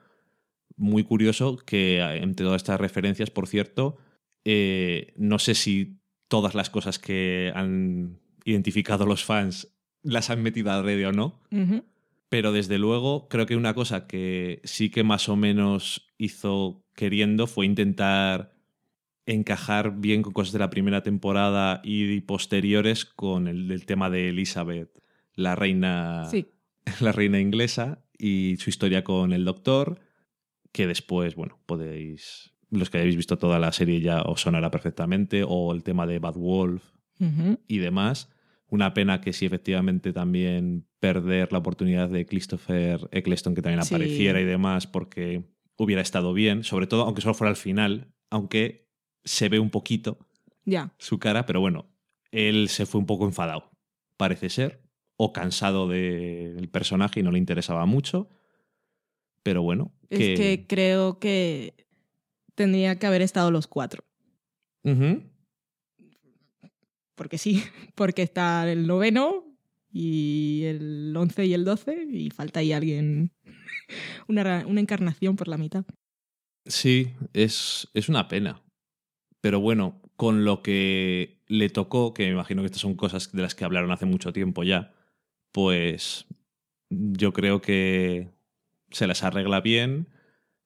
[0.78, 3.98] Muy curioso que entre todas estas referencias, por cierto,
[4.46, 10.72] eh, no sé si todas las cosas que han identificado los fans las han metido
[10.72, 11.42] a red o no,
[12.30, 17.48] pero desde luego creo que una cosa que sí que más o menos hizo queriendo
[17.48, 18.54] fue intentar
[19.26, 24.30] encajar bien con cosas de la primera temporada y posteriores con el, el tema de
[24.30, 24.90] Elizabeth,
[25.34, 26.48] la reina, Sí.
[27.02, 30.00] la reina inglesa y su historia con el doctor,
[30.78, 35.44] que después, bueno, podéis, los que hayáis visto toda la serie ya os sonará perfectamente,
[35.44, 36.84] o el tema de Bad Wolf,
[37.68, 38.30] y demás.
[38.70, 43.96] Una pena que sí, efectivamente, también perder la oportunidad de Christopher Eccleston que también Sí.
[43.96, 45.46] apareciera y demás, porque
[45.78, 48.88] hubiera estado bien, sobre todo aunque solo fuera al final, aunque
[49.24, 50.20] se ve un poquito
[51.00, 51.88] su cara, pero bueno,
[52.32, 53.72] él se fue un poco enfadado,
[54.16, 54.84] parece ser,
[55.16, 58.30] o cansado del personaje y no le interesaba mucho,
[59.48, 59.94] pero bueno.
[60.10, 61.74] Es que creo que
[62.54, 64.04] tendría que haber estado los cuatro.
[67.16, 67.64] Porque sí,
[67.96, 69.46] porque está el noveno
[69.90, 73.32] y el once y el doce y falta ahí alguien,
[74.28, 75.86] una, una encarnación por la mitad.
[76.66, 78.62] Sí, es, es una pena.
[79.40, 83.44] Pero bueno, con lo que le tocó, que me imagino que estas son cosas de
[83.44, 84.94] las que hablaron hace mucho tiempo ya,
[85.54, 86.26] pues
[86.90, 88.36] yo creo que
[88.92, 90.08] se las arregla bien.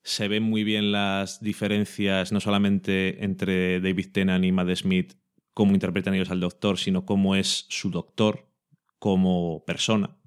[0.03, 5.13] Se ven muy bien las diferencias, no solamente entre David Tennant y Matt Smith,
[5.53, 8.47] cómo interpretan ellos al doctor, sino cómo es su doctor
[8.97, 10.17] como persona,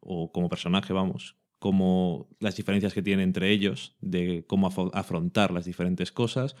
[0.00, 5.64] o como personaje, vamos, como las diferencias que tiene entre ellos, de cómo afrontar las
[5.64, 6.56] diferentes cosas.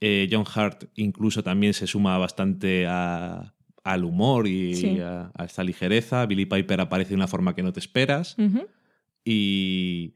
[0.00, 5.00] Eh, John Hart incluso también se suma bastante a- al humor y Sí.
[5.00, 6.26] a, a esta ligereza.
[6.26, 8.36] Billy Piper aparece de una forma que no te esperas.
[9.24, 10.14] Y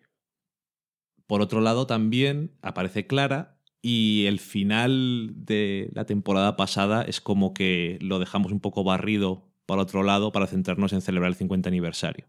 [1.27, 7.53] por otro lado también aparece Clara y el final de la temporada pasada es como
[7.53, 11.69] que lo dejamos un poco barrido para otro lado para centrarnos en celebrar el 50
[11.69, 12.27] aniversario.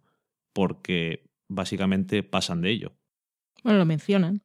[0.54, 2.94] Porque básicamente pasan de ello.
[3.64, 4.42] Bueno, lo mencionan.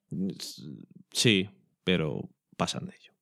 [1.12, 1.50] Sí,
[1.84, 3.12] pero pasan de ello.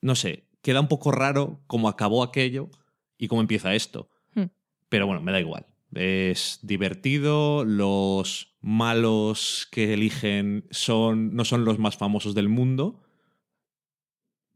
[0.00, 2.70] No sé, queda un poco raro cómo acabó aquello
[3.18, 4.10] y cómo empieza esto.
[4.34, 4.46] Hmm.
[4.88, 5.66] Pero bueno, me da igual.
[5.94, 13.02] Es divertido, los malos que eligen son, no son los más famosos del mundo.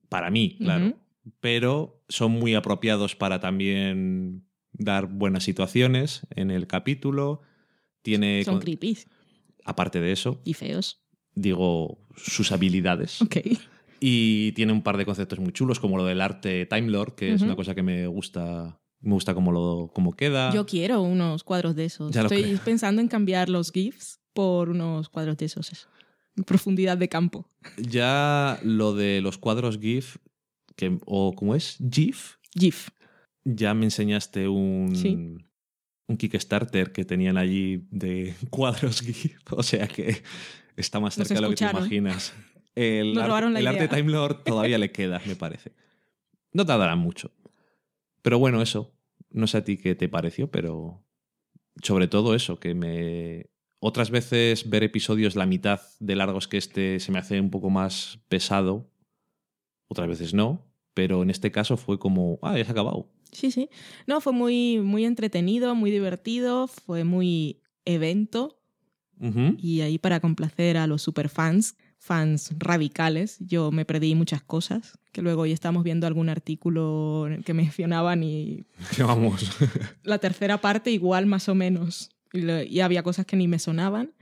[0.08, 0.96] Para mí, claro.
[1.40, 7.42] Pero son muy apropiados para también dar buenas situaciones en el capítulo.
[8.02, 8.98] Tiene, Son con- creepy
[9.64, 11.04] aparte de eso, y feos.
[11.34, 13.20] digo, sus habilidades.
[13.22, 13.36] Ok.
[14.00, 17.34] Y tiene un par de conceptos muy chulos, como lo del arte Time Lord, que
[17.34, 18.79] es una cosa que me gusta.
[19.00, 20.52] Me gusta cómo, lo, cómo queda.
[20.52, 22.12] Yo quiero unos cuadros de esos.
[22.12, 25.72] Ya Estoy pensando en cambiar los GIFs por unos cuadros de esos.
[25.72, 25.88] eso.
[26.46, 27.48] Profundidad de campo.
[27.76, 30.16] Ya lo de los cuadros GIF,
[30.76, 31.78] que, o ¿cómo es?
[31.90, 32.36] GIF.
[32.54, 32.88] GIF.
[33.44, 35.36] Ya me enseñaste un, Sí.
[36.06, 39.38] un Kickstarter que tenían allí de cuadros GIF.
[39.52, 40.22] O sea que
[40.76, 42.34] está más cerca de lo que te imaginas.
[42.76, 43.88] El, Nos robaron la el arte.
[43.88, 45.72] Time Lord todavía le queda, me parece.
[46.52, 47.32] No tardará mucho.
[48.22, 48.92] Pero bueno, eso.
[49.30, 51.04] No sé a ti qué te pareció, pero
[51.82, 53.50] sobre todo eso, que me...
[53.82, 57.70] Otras veces ver episodios la mitad de largos que este se me hace un poco
[57.70, 58.90] más pesado,
[59.88, 63.10] otras veces no, pero en este caso fue como, ah, ya se ha acabado.
[63.32, 63.70] Sí, sí.
[64.06, 68.56] No, fue muy, muy entretenido, muy divertido, fue muy evento.
[69.58, 75.20] Y ahí para complacer a los superfans, fans radicales, yo me perdí muchas cosas, que
[75.20, 78.64] luego hoy estamos viendo algún artículo en el que mencionaban y
[78.98, 79.50] vamos.
[80.02, 82.10] la tercera parte igual más o menos.
[82.32, 84.14] Y había cosas que ni me sonaban.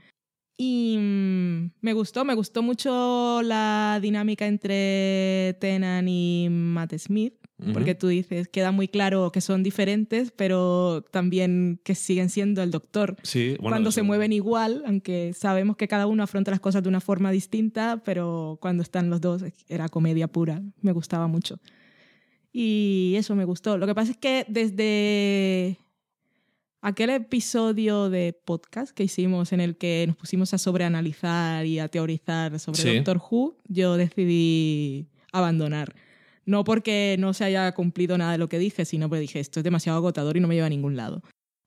[0.57, 7.35] Y mm, me gustó, me gustó mucho la dinámica entre Tenan y Matt Smith,
[7.73, 12.71] porque tú dices, queda muy claro que son diferentes, pero también que siguen siendo el
[12.71, 13.17] doctor.
[13.23, 16.89] Sí, bueno, cuando se mueven igual, aunque sabemos que cada uno afronta las cosas de
[16.89, 21.59] una forma distinta, pero cuando están los dos era comedia pura, me gustaba mucho.
[22.51, 23.77] Y eso me gustó.
[23.77, 25.77] Lo que pasa es que desde
[26.81, 31.89] aquel episodio de podcast que hicimos en el que nos pusimos a sobreanalizar y a
[31.89, 32.95] teorizar sobre Sí.
[32.95, 35.93] Doctor Who, yo decidí abandonar.
[36.49, 39.59] No porque no se haya cumplido nada de lo que dije, sino porque dije, esto
[39.59, 41.21] es demasiado agotador y no me lleva a ningún lado.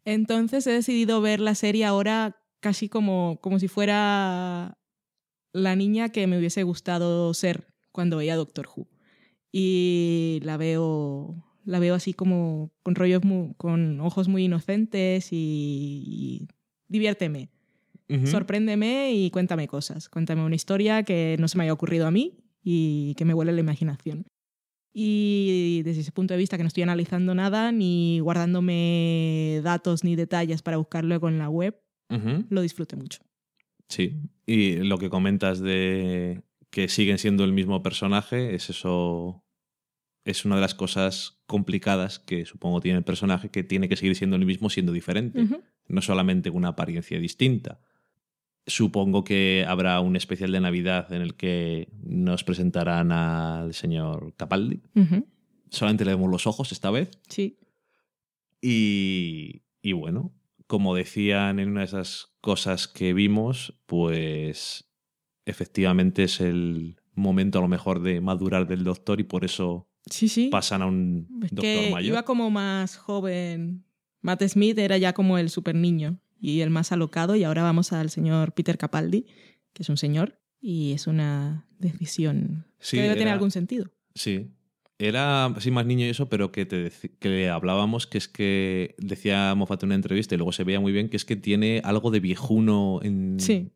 [0.04, 4.76] Entonces he decidido ver la serie ahora casi como, como si fuera
[5.52, 8.88] la niña que me hubiese gustado ser cuando veía Doctor Who.
[9.52, 16.02] Y la veo, la veo así como con rollos, mu- con ojos muy inocentes y,
[16.06, 16.48] y
[16.88, 17.50] diviérteme.
[18.08, 18.26] Ujú.
[18.26, 20.08] Sorpréndeme y cuéntame cosas.
[20.08, 23.52] Cuéntame una historia que no se me haya ocurrido a mí y que me huele
[23.52, 24.24] la imaginación.
[24.94, 30.16] Y desde ese punto de vista que no estoy analizando nada ni guardándome datos ni
[30.16, 31.80] detalles para buscar luego en la web,
[32.50, 33.20] lo disfruté mucho.
[33.88, 39.44] Sí, y lo que comentas de que siguen siendo el mismo personaje, es eso,
[40.24, 44.16] es una de las cosas complicadas que supongo tiene el personaje, que tiene que seguir
[44.16, 45.46] siendo el mismo siendo diferente,
[45.88, 47.80] no solamente con una apariencia distinta.
[48.66, 54.80] Supongo que habrá un especial de Navidad en el que nos presentarán al señor Capaldi.
[55.70, 57.10] Solamente le vemos los ojos esta vez.
[57.28, 57.58] Sí.
[58.60, 60.32] Y, y bueno,
[60.66, 64.88] como decían en una de esas cosas que vimos, pues
[65.44, 70.28] efectivamente es el momento a lo mejor de madurar del doctor y por eso Sí,
[70.28, 70.48] sí.
[70.50, 72.08] pasan a un Es doctor que mayor.
[72.12, 73.84] iba como más joven.
[74.20, 77.92] Matt Smith era ya como el super niño y el más alocado y ahora vamos
[77.94, 79.24] al señor Peter Capaldi,
[79.72, 83.90] que es un señor y es una decisión Sí, que debe tener algún sentido.
[84.14, 84.50] Sí.
[84.98, 88.94] Era así más niño y eso, pero que, te que le hablábamos que es que
[88.98, 91.80] decía Moffat en una entrevista y luego se veía muy bien que es que tiene
[91.84, 93.70] algo de viejuno en, Sí.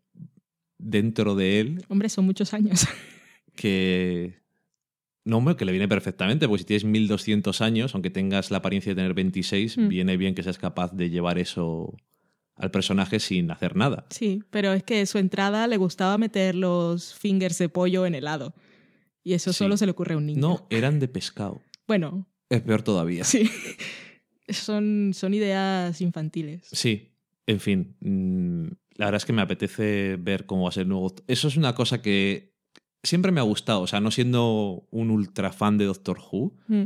[0.79, 2.87] dentro de él Hombre, son muchos años.
[3.57, 4.35] que
[5.24, 8.90] No, hombre, que le viene perfectamente, porque si tienes 1200 años, aunque tengas la apariencia
[8.92, 9.88] de tener 26, Mm.
[9.88, 11.96] viene bien que seas capaz de llevar eso
[12.57, 14.07] al personaje sin hacer nada.
[14.11, 18.55] Sí, pero es que su entrada le gustaba meter los fingers de pollo en helado.
[19.23, 19.59] Y eso Sí.
[19.59, 20.40] solo se le ocurre a un niño.
[20.40, 21.61] No, eran de pescado.
[21.87, 23.25] Bueno, Es peor todavía.
[23.25, 23.51] sí.
[24.49, 26.66] son, son ideas infantiles.
[26.71, 27.12] Sí,
[27.47, 27.97] en fin.
[28.01, 28.66] mm,
[28.99, 31.14] La verdad es que me apetece ver cómo va a ser el nuevo.
[31.27, 32.55] Eso es una cosa que
[33.03, 33.83] siempre me ha gustado.
[33.83, 36.85] O sea, no siendo un ultra fan de Doctor Who, Mm.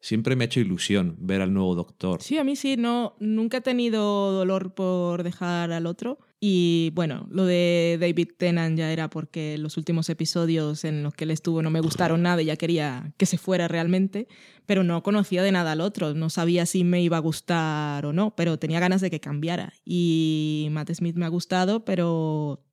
[0.00, 2.22] Siempre me ha hecho ilusión ver al nuevo Doctor.
[2.22, 6.18] Sí, a mí sí, no, nunca he tenido dolor por dejar al otro.
[6.42, 11.24] Y bueno, lo de David Tennant ya era porque los últimos episodios en los que
[11.24, 14.26] él estuvo no me gustaron nada y ya quería que se fuera realmente,
[14.64, 18.14] pero no conocía de nada al otro, no sabía si me iba a gustar o
[18.14, 19.74] no, pero tenía ganas de que cambiara.
[19.84, 22.64] Y Matt Smith me ha gustado, pero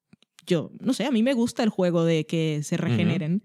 [0.46, 3.44] yo, no sé, a mí me gusta el juego de que se regeneren.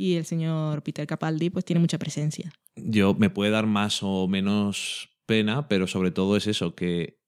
[0.00, 2.50] Y el señor Peter Capaldi pues tiene mucha presencia.
[2.74, 7.18] Yo me puede dar más o menos pena, pero sobre todo es eso, que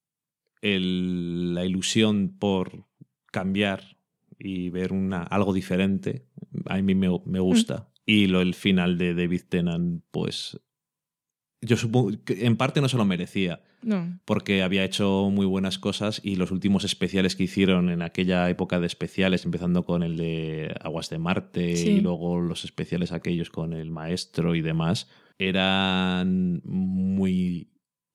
[0.62, 2.86] el- la ilusión por
[3.30, 3.98] cambiar
[4.38, 6.26] y ver una, algo diferente,
[6.64, 7.90] a mí me, me gusta.
[8.06, 10.58] Y lo, el final de David Tennant, pues
[11.60, 15.78] yo supongo que en parte no se lo merecía, No, porque había hecho muy buenas
[15.78, 20.16] cosas y los últimos especiales que hicieron en aquella época de especiales, empezando con el
[20.16, 21.88] de Aguas de Marte Sí.
[21.90, 27.68] y luego los especiales aquellos con el maestro y demás, eran muy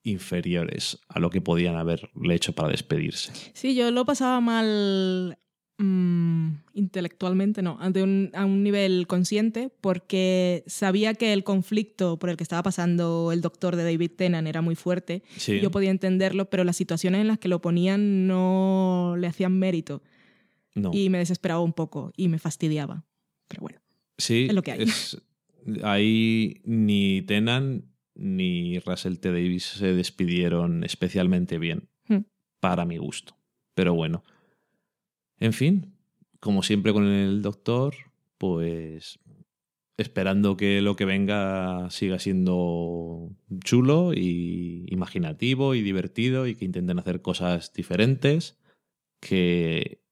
[0.03, 3.33] inferiores a lo que podían haberle hecho para despedirse.
[3.53, 5.37] Sí, yo lo pasaba mal
[5.77, 12.37] mm, intelectualmente, no, un- a un nivel consciente, porque sabía que el conflicto por el
[12.37, 15.23] que estaba pasando el doctor de David Tennant era muy fuerte.
[15.35, 15.59] Sí.
[15.59, 20.01] Yo podía entenderlo, pero las situaciones en las que lo ponían no le hacían mérito
[20.75, 20.91] No.
[20.93, 23.05] y me desesperaba un poco y me fastidiaba.
[23.47, 23.79] Pero bueno,
[24.19, 24.81] Sí, Es lo que hay.
[24.83, 25.21] es-
[25.83, 27.83] ahí ni Tenan
[28.15, 29.29] ni Russell T.
[29.31, 32.21] Davis se despidieron especialmente bien, Hmm.
[32.59, 33.35] para mi gusto.
[33.75, 34.23] Pero bueno.
[35.39, 35.93] En fin,
[36.39, 37.95] como siempre con el Doctor,
[38.37, 39.19] pues
[39.97, 46.99] esperando que lo que venga siga siendo chulo y imaginativo y divertido y que intenten
[46.99, 48.59] hacer cosas diferentes,
[49.19, 50.03] que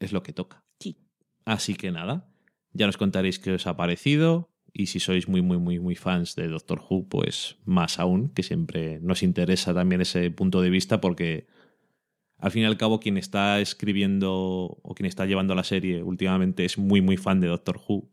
[0.00, 0.64] es lo que toca.
[0.80, 0.96] sí.
[1.44, 2.28] Así que nada,
[2.72, 6.34] ya nos contaréis qué os ha parecido y si sois muy, muy, muy, muy fans
[6.34, 11.00] de Doctor Who, pues más aún, que siempre nos interesa también ese punto de vista
[11.00, 11.46] porque
[12.38, 14.32] al fin y al cabo quien está escribiendo
[14.82, 18.10] o quien está llevando la serie últimamente es muy, muy fan de Doctor Who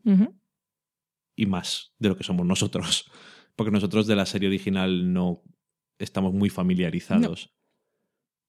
[1.36, 3.10] y más de lo que somos nosotros.
[3.56, 5.42] Porque nosotros de la serie original no
[5.98, 7.52] estamos muy familiarizados.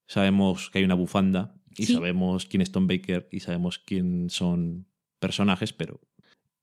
[0.08, 1.94] Sabemos que hay una bufanda y Sí.
[1.94, 4.86] sabemos quién es Tom Baker y sabemos quién son
[5.18, 6.00] personajes, pero...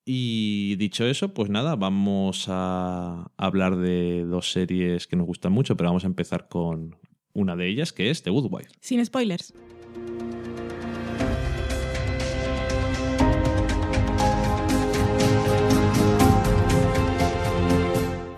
[0.06, 5.78] Y dicho eso, pues nada, vamos a hablar de dos series que nos gustan mucho,
[5.78, 6.98] pero vamos a empezar con
[7.34, 8.70] una de ellas, que es The Good Wife.
[8.80, 9.54] Sin spoilers.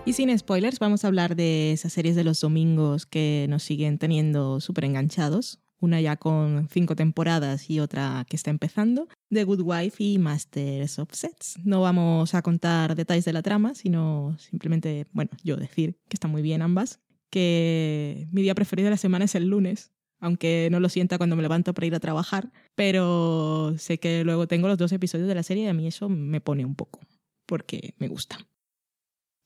[0.06, 3.98] Y sin spoilers, vamos a hablar de esas series de los domingos que nos siguen
[3.98, 5.58] teniendo súper enganchados.
[5.78, 9.08] Una ya con cinco temporadas y otra que está empezando.
[9.30, 11.58] The Good Wife y Masters of Sets.
[11.64, 16.30] No vamos a contar detalles de la trama, sino simplemente, bueno, yo decir que están
[16.30, 17.00] muy bien ambas.
[17.36, 21.36] Que mi día preferido de la semana es el lunes, aunque no lo sienta cuando
[21.36, 25.34] me levanto para ir a trabajar, pero sé que luego tengo los dos episodios de
[25.34, 27.00] la serie y a mí eso me pone un poco,
[27.44, 28.38] porque me gusta.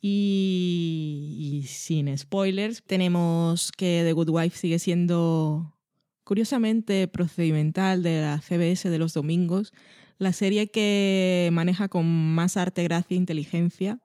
[0.00, 5.76] Y, sin spoilers, tenemos que The Good Wife sigue siendo
[6.22, 9.72] curiosamente procedimental de la CBS de los domingos,
[10.16, 13.98] la serie que maneja con más arte, gracia e inteligencia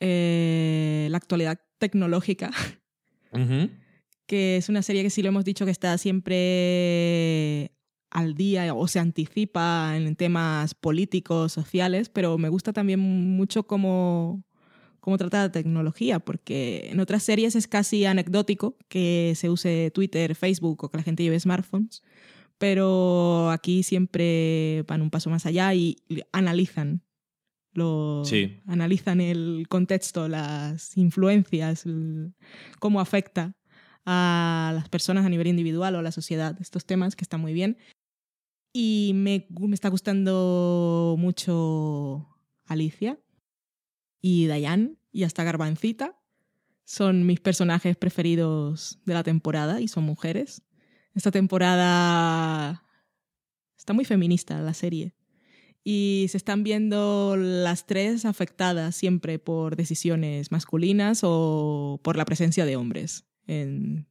[0.00, 2.52] eh, la actualidad tecnológica
[4.26, 7.72] que es una serie que sí lo hemos dicho que está siempre
[8.10, 14.44] al día o se anticipa en temas políticos, sociales, pero me gusta también mucho cómo,
[15.00, 20.34] cómo trata la tecnología, porque en otras series es casi anecdótico que se use Twitter,
[20.34, 22.02] Facebook o que la gente lleve smartphones,
[22.58, 25.96] pero aquí siempre van un paso más allá y
[26.32, 27.02] analizan
[27.72, 28.60] lo Sí.
[28.66, 32.34] analizan el contexto, las influencias, el-
[32.80, 33.52] cómo afecta
[34.04, 37.52] a las personas a nivel individual o a la sociedad, estos temas que están muy
[37.52, 37.76] bien.
[38.72, 42.28] Y me, me está gustando mucho
[42.66, 43.18] Alicia
[44.20, 46.18] y Diane y hasta Garbancita.
[46.84, 50.62] Son mis personajes preferidos de la temporada y son mujeres.
[51.14, 52.82] Esta temporada
[53.76, 55.14] está muy feminista la serie.
[55.84, 62.64] Y se están viendo las tres afectadas siempre por decisiones masculinas o por la presencia
[62.64, 63.24] de hombres.
[63.46, 64.06] En...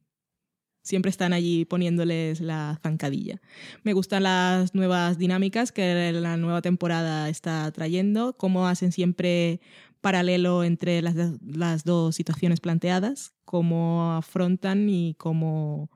[0.82, 3.42] Siempre están allí poniéndoles la zancadilla.
[3.82, 9.60] Me gustan las nuevas dinámicas que la nueva temporada está trayendo, cómo hacen siempre
[10.00, 15.90] paralelo entre las, las dos situaciones planteadas, cómo afrontan y cómo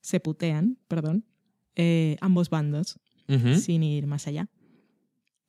[0.00, 1.24] se putean, perdón,
[1.76, 2.98] eh, ambos bandos,
[3.58, 4.48] sin ir más allá.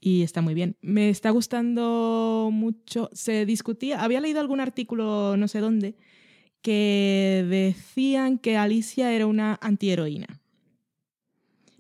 [0.06, 0.76] Y está muy bien.
[0.82, 3.10] Me está gustando mucho.
[3.14, 5.96] Se discutía, había leído algún artículo, no sé dónde,
[6.62, 10.42] que decían que Alicia era una antiheroína.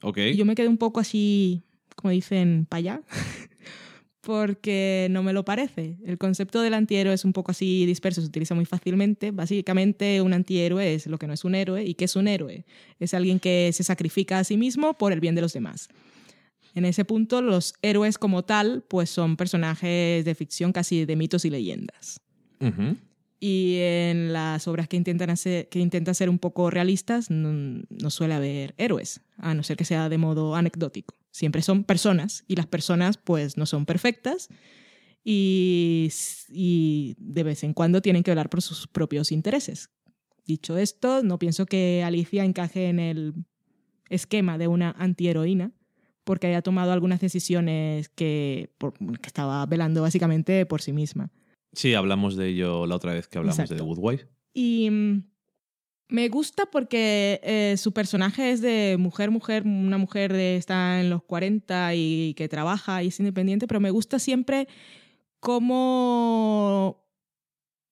[0.01, 0.19] Ok.
[0.19, 1.63] Y yo me quedé un poco así,
[1.97, 3.01] como dicen, para allá,
[4.21, 5.97] porque no me lo parece.
[6.05, 9.31] El concepto del antihéroe es un poco así disperso, se utiliza muy fácilmente.
[9.31, 11.83] Básicamente, un antihéroe es lo que no es un héroe.
[11.83, 12.65] ¿Y qué es un héroe?
[13.01, 15.89] Es alguien que se sacrifica a sí mismo por el bien de los demás.
[16.75, 21.45] En ese punto, los héroes como tal, pues son personajes de ficción casi de mitos
[21.45, 22.19] y leyendas.
[23.39, 28.09] Y en las obras que intentan, hacer, que intentan ser un poco realistas, no, no
[28.09, 31.15] suele haber héroes, a no ser que sea de modo anecdótico.
[31.29, 34.47] Siempre son personas y las personas pues no son perfectas
[35.25, 36.09] y,
[36.49, 39.89] y de vez en cuando tienen que velar por sus propios intereses.
[40.45, 43.33] Dicho esto, no pienso que Alicia encaje en el
[44.09, 45.73] esquema de una antiheroína
[46.23, 51.29] porque haya tomado algunas decisiones que, por- que estaba velando básicamente por sí misma.
[51.73, 53.85] Sí, hablamos de ello la otra vez que hablamos de The Exacto.
[53.85, 54.27] Good Wife.
[54.53, 55.23] Y mm,
[56.09, 61.09] me gusta porque eh, su personaje es de mujer, mujer, una mujer de, está en
[61.09, 64.67] los 40 y que trabaja y es independiente, pero me gusta siempre
[65.39, 67.03] cómo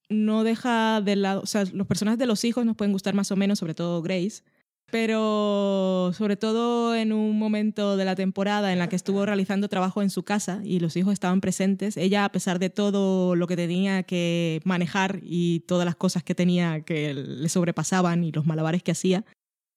[0.10, 3.32] no deja de lado, o sea, los personajes de los hijos nos pueden gustar más
[3.32, 4.44] o menos, sobre todo Grace,
[4.92, 10.02] pero sobre todo en un momento de la temporada en la que estuvo realizando trabajo
[10.02, 13.56] en su casa y los hijos estaban presentes, ella a pesar de todo lo que
[13.56, 18.84] tenía que manejar y todas las cosas que tenía que le sobrepasaban y los malabares
[18.84, 19.26] que hacía,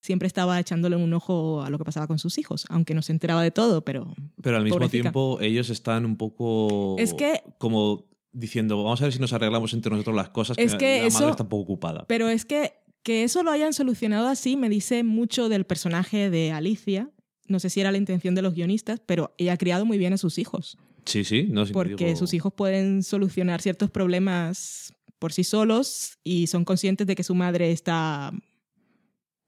[0.02, 3.12] siempre estaba echándole un ojo a lo que pasaba con sus hijos, aunque no se
[3.12, 5.02] enteraba de todo, pero Pero al mismo Pobrecita.
[5.04, 9.72] tiempo ellos están un poco Es que- como diciendo, vamos a ver si nos arreglamos
[9.72, 12.04] entre nosotros las cosas, Es que la eso- madre está un poco ocupada.
[12.08, 12.74] Pero es que
[13.04, 17.10] que eso lo hayan solucionado así me dice mucho del personaje de Alicia.
[17.46, 20.12] No sé si era la intención de los guionistas, pero ella ha criado muy bien
[20.14, 20.76] a sus hijos.
[21.04, 26.64] Sí, sí, no Porque sus hijos pueden solucionar ciertos problemas por sí solos y son
[26.64, 28.32] conscientes de que su madre está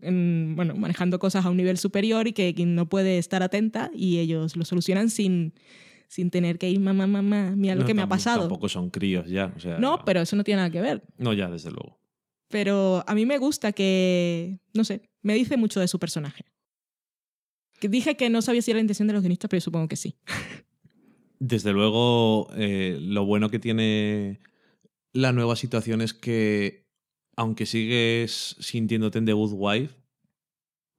[0.00, 4.18] en- bueno, manejando cosas a un nivel superior y que no puede estar atenta y
[4.18, 5.54] ellos lo solucionan sin,
[6.08, 8.40] sin tener que ir, mamá, mamá, mira lo que me ha pasado.
[8.40, 9.52] Tampoco son críos ya.
[9.56, 11.02] o sea- No, pero eso no tiene nada que ver.
[11.18, 11.98] No, ya, desde luego.
[12.48, 16.44] Pero a mí me gusta que, no sé, me dice mucho de su personaje.
[17.80, 19.88] Que dije que no sabía si era la intención de los guionistas, pero yo supongo
[19.88, 20.16] que sí.
[21.38, 24.40] Desde luego, eh, lo bueno que tiene
[25.12, 26.86] la nueva situación es que,
[27.36, 29.94] aunque sigues sintiéndote en The Good Wife,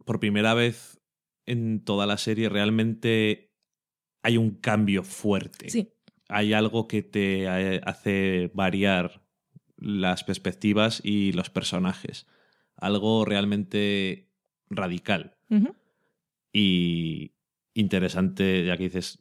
[0.06, 1.00] por primera vez
[1.46, 3.52] en toda la serie realmente
[4.24, 5.70] hay un cambio fuerte.
[5.70, 5.94] Sí,
[6.28, 9.27] Hay algo que te eh, hace variar
[9.78, 12.28] las perspectivas y los personajes.
[12.76, 14.30] Algo realmente
[14.70, 15.38] radical
[16.52, 17.34] y
[17.74, 19.20] interesante, ya que dices,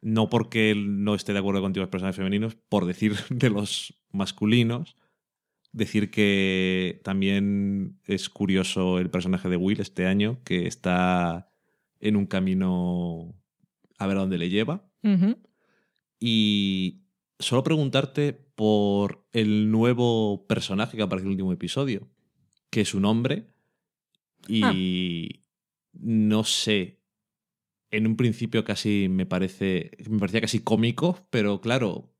[0.00, 4.96] no porque no esté de acuerdo contigo los personajes femeninos, por decir de los masculinos,
[5.72, 11.50] decir que también es curioso el personaje de Will este año, que está
[12.00, 13.34] en un camino
[13.98, 14.88] a ver a dónde le lleva.
[16.20, 17.02] Y
[17.38, 22.08] solo preguntarte por el nuevo personaje que aparece en el último episodio,
[22.70, 23.48] que es su nombre.
[24.48, 25.44] Y
[25.92, 27.00] no sé.
[27.90, 29.92] En un principio casi me parece.
[30.08, 32.12] Me parecía casi cómico, pero claro,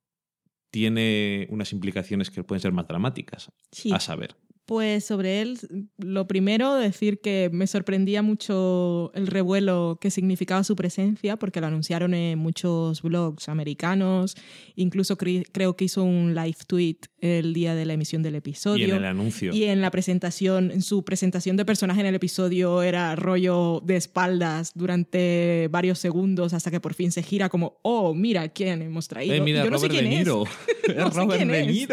[0.71, 3.51] tiene unas implicaciones que pueden ser más dramáticas.
[3.71, 3.93] Sí.
[3.93, 4.37] A saber.
[4.73, 5.59] Pues sobre él,
[5.99, 11.66] lo primero, decir que me sorprendía mucho el revuelo que significaba su presencia, porque lo
[11.66, 14.35] anunciaron en muchos blogs americanos,
[14.75, 18.39] incluso cre- creo que hizo un live tweet el día de la emisión del Y
[18.39, 18.87] episodio.
[18.89, 19.53] en el anuncio.
[19.53, 23.97] Y en la presentación, en su presentación de personaje en el episodio era rollo de
[23.97, 29.07] espaldas durante varios segundos hasta que por fin se gira como, oh, mira quién hemos
[29.07, 29.35] traído.
[29.35, 30.27] Eh, mira, Yo no sé quién es.
[30.27, 31.89] No sé Robert quién es.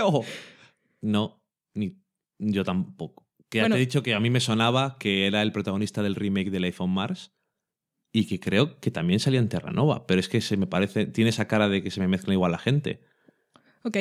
[1.02, 1.42] No,
[1.74, 1.98] ni
[2.40, 3.28] yo tampoco.
[3.50, 3.76] Que Bueno.
[3.76, 6.64] te he dicho que a mí me sonaba que era el protagonista del remake del
[6.66, 7.32] iPhone Mars
[8.12, 11.30] y que creo que también salía en Terranova, pero es que se me parece, tiene
[11.30, 13.02] esa cara de que se me mezcla igual la gente.
[13.84, 13.98] Ok,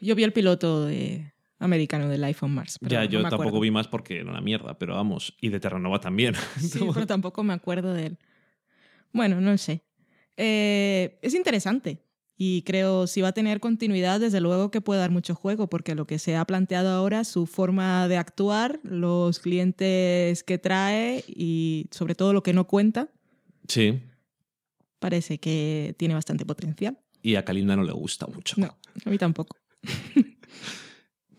[0.00, 2.78] yo vi el piloto de americano del iPhone Mars.
[2.80, 5.48] pero ya, no yo me tampoco vi más porque era una mierda, pero vamos, y
[5.48, 6.34] de Terranova también.
[6.58, 8.18] Sí, pero tampoco me acuerdo de él.
[9.12, 9.82] Bueno, no sé.
[10.36, 12.04] Eh, es interesante
[12.40, 15.94] y creo si va a tener continuidad, desde luego que puede dar mucho juego, porque
[15.96, 21.86] lo que se ha planteado ahora, su forma de actuar, los clientes que trae y
[21.90, 23.08] sobre todo lo que no cuenta,
[23.66, 24.00] Sí.
[25.00, 26.98] parece que tiene bastante potencial.
[27.22, 28.54] Y a Kalinda no le gusta mucho.
[28.58, 29.56] No, a mí tampoco.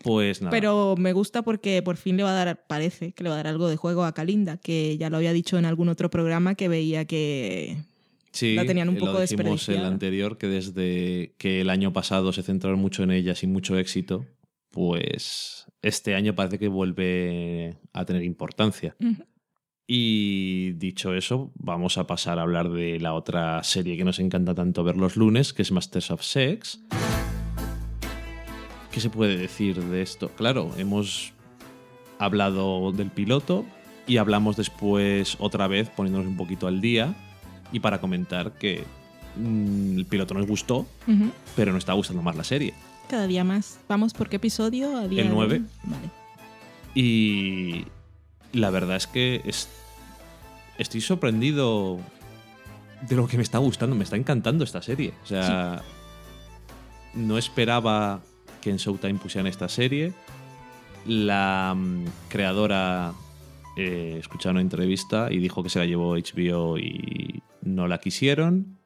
[0.02, 0.50] Pues nada.
[0.50, 3.38] Pero me gusta porque por fin le va a dar, parece que le va a
[3.38, 6.54] dar algo de juego a Kalinda, que ya lo había dicho en algún otro programa
[6.54, 7.76] que veía que
[8.32, 11.92] sí, la tenían un eh, poco lo dijimos el anterior, que desde que el año
[11.92, 14.26] pasado se centraron mucho en ella sin mucho éxito,
[14.70, 18.96] pues este año parece que vuelve a tener importancia.
[19.86, 24.54] Y dicho eso, vamos a pasar a hablar de la otra serie que nos encanta
[24.54, 26.80] tanto ver los lunes, que es Masters of Sex.
[28.92, 30.28] ¿Qué se puede decir de esto?
[30.36, 31.32] Claro, hemos
[32.18, 33.64] hablado del piloto
[34.06, 37.14] y hablamos después otra vez poniéndonos un poquito al día
[37.72, 38.84] y para comentar que
[39.36, 40.86] mm, el piloto nos gustó,
[41.56, 42.74] pero nos está gustando más la serie.
[43.08, 43.78] Cada día más.
[43.88, 44.96] ¿Vamos por qué episodio?
[44.96, 45.62] A día El de- nueve.
[45.84, 46.10] Vale.
[46.94, 47.84] Y
[48.52, 49.68] la verdad es que es-
[50.78, 51.98] estoy sorprendido
[53.08, 53.94] de lo que me está gustando.
[53.96, 55.12] Me está encantando esta serie.
[55.24, 55.82] O sea,
[57.14, 58.20] no esperaba
[58.60, 60.12] que en Showtime pusieran esta serie.
[61.06, 63.12] La mm, creadora
[63.76, 67.42] eh, escuchó una entrevista y dijo que se la llevó HBO y
[67.74, 68.78] no la quisieron.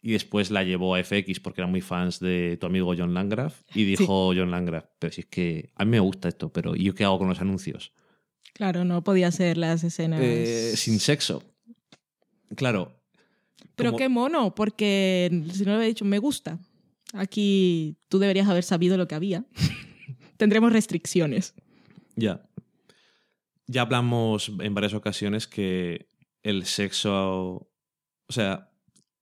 [0.00, 3.62] Y después la llevó a FX porque eran muy fans de tu amigo John Landgraf.
[3.74, 6.84] Y dijo John Landgraf, pero si es que a mí me gusta esto, pero ¿y
[6.84, 7.92] yo qué hago con los anuncios?
[8.54, 10.20] Claro, no podía ser las escenas.
[10.22, 11.42] Eh, sin sexo.
[12.54, 13.00] Claro.
[13.74, 16.58] Pero como- qué mono, porque si no le había dicho, me gusta.
[17.12, 19.46] Aquí tú deberías haber sabido lo que había.
[20.36, 21.54] Tendremos restricciones.
[22.16, 22.48] Ya.
[23.66, 26.08] Ya hablamos en varias ocasiones que
[26.42, 27.67] el sexo.
[28.28, 28.70] O sea,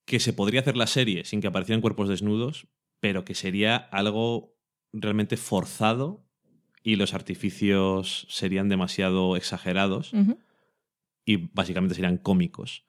[0.04, 2.66] que se podría hacer la serie sin que aparecieran cuerpos desnudos,
[3.00, 4.56] pero que sería algo
[4.92, 6.24] realmente forzado
[6.82, 10.12] y los artificios serían demasiado exagerados
[11.24, 12.84] y básicamente serían cómicos.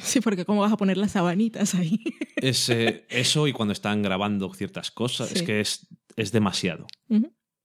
[0.00, 2.00] Sí, porque ¿cómo vas a poner las sabanitas ahí?
[2.36, 6.86] Es, eh, eso y cuando están grabando ciertas cosas, es que es, es demasiado.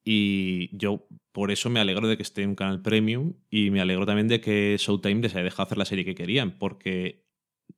[0.06, 3.82] Y yo por eso me alegro de que esté en un canal premium y me
[3.82, 7.29] alegro también de que Showtime les haya dejado hacer la serie que querían, porque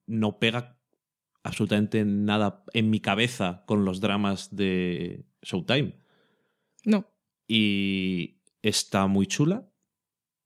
[0.08, 0.78] no pega
[1.44, 5.96] absolutamente nada en mi cabeza con los dramas de Showtime.
[6.86, 7.08] No.
[7.48, 9.68] Y está muy chula.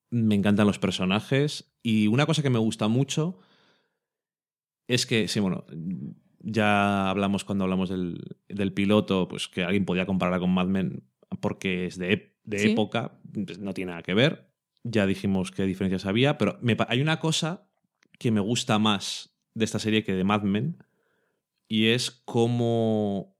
[0.09, 1.75] Me encantan los personajes.
[1.83, 3.39] Y una cosa que me gusta mucho
[4.87, 5.65] es que, sí, bueno,
[6.39, 11.03] ya hablamos cuando hablamos del, del piloto, pues que alguien podía compararla con Mad Men
[11.41, 12.71] porque es de, de Sí.
[12.71, 14.51] época, pues, no tiene nada que ver.
[14.83, 17.67] Ya dijimos qué diferencias había, pero me hay una cosa
[18.19, 20.77] que me gusta más de esta serie que de Mad Men
[21.67, 23.35] y es cómo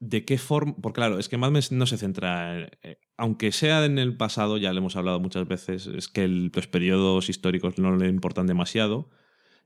[0.00, 0.76] de qué forma.
[0.80, 2.58] Porque claro, es que Mad Men no se centra.
[2.58, 6.24] en- eh, aunque sea en el pasado, ya le hemos hablado muchas veces, es que
[6.24, 9.10] el- los periodos históricos no le importan demasiado.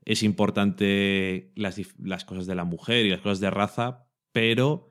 [0.05, 4.89] Es importante las, las cosas de la mujer y las cosas de raza, pero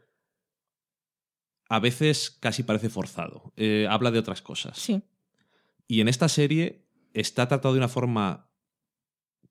[1.68, 3.52] a veces casi parece forzado.
[3.56, 4.78] Eh, habla de otras cosas.
[4.78, 5.02] Sí.
[5.88, 8.50] Y en esta serie está tratado de una forma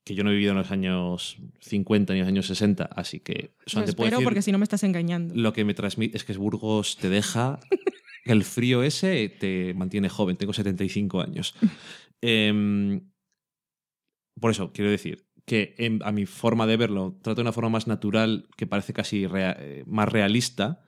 [0.04, 3.20] que yo no he vivido en los años 50 ni en los años 60, así
[3.20, 5.34] que solamente puedo espero decir porque si no me estás engañando.
[5.36, 7.60] lo que me transmite es que Burgos te deja
[8.26, 10.38] el frío ese te mantiene joven.
[10.38, 11.56] Tengo 75 años.
[12.24, 13.02] Em,
[14.40, 17.88] por eso quiero decir que a mi forma de verlo trata de una forma más
[17.88, 20.84] natural que parece casi rea- eh, más realista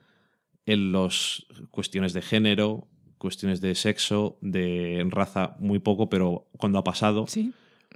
[0.64, 2.88] en las cuestiones de género,
[3.18, 7.26] cuestiones de sexo, de raza, muy poco, pero cuando ha pasado.
[7.26, 7.52] Sí,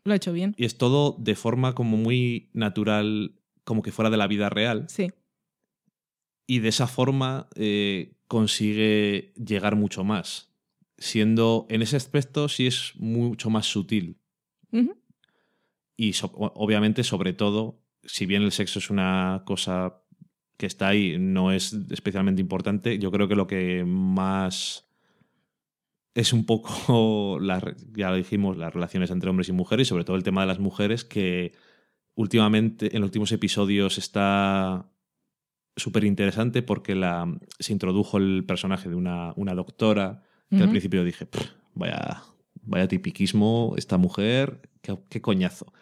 [0.09, 0.55] lo he hecho bien.
[0.59, 4.87] Y es todo de forma como muy natural, como que fuera de la vida real
[4.89, 5.11] Sí.
[6.47, 10.53] y de esa forma eh, consigue llegar mucho más.
[10.97, 14.19] Siendo en ese aspecto sí es mucho más sutil.
[15.97, 20.03] Y so- obviamente, sobre todo, si bien el sexo es una cosa
[20.57, 24.88] que está ahí, no es especialmente importante, yo creo que lo que más
[26.19, 27.63] es un poco, la
[27.95, 30.49] ya lo dijimos, las relaciones entre hombres y mujeres y sobre todo el tema de
[30.49, 31.53] las mujeres que
[32.17, 34.91] últimamente, en los últimos episodios está
[35.77, 41.05] súper interesante porque la, se introdujo el personaje de una, una doctora que al principio
[41.05, 42.23] dije, "Pff, vaya,
[42.63, 45.73] vaya tipiquismo, esta mujer, qué, qué coñazo.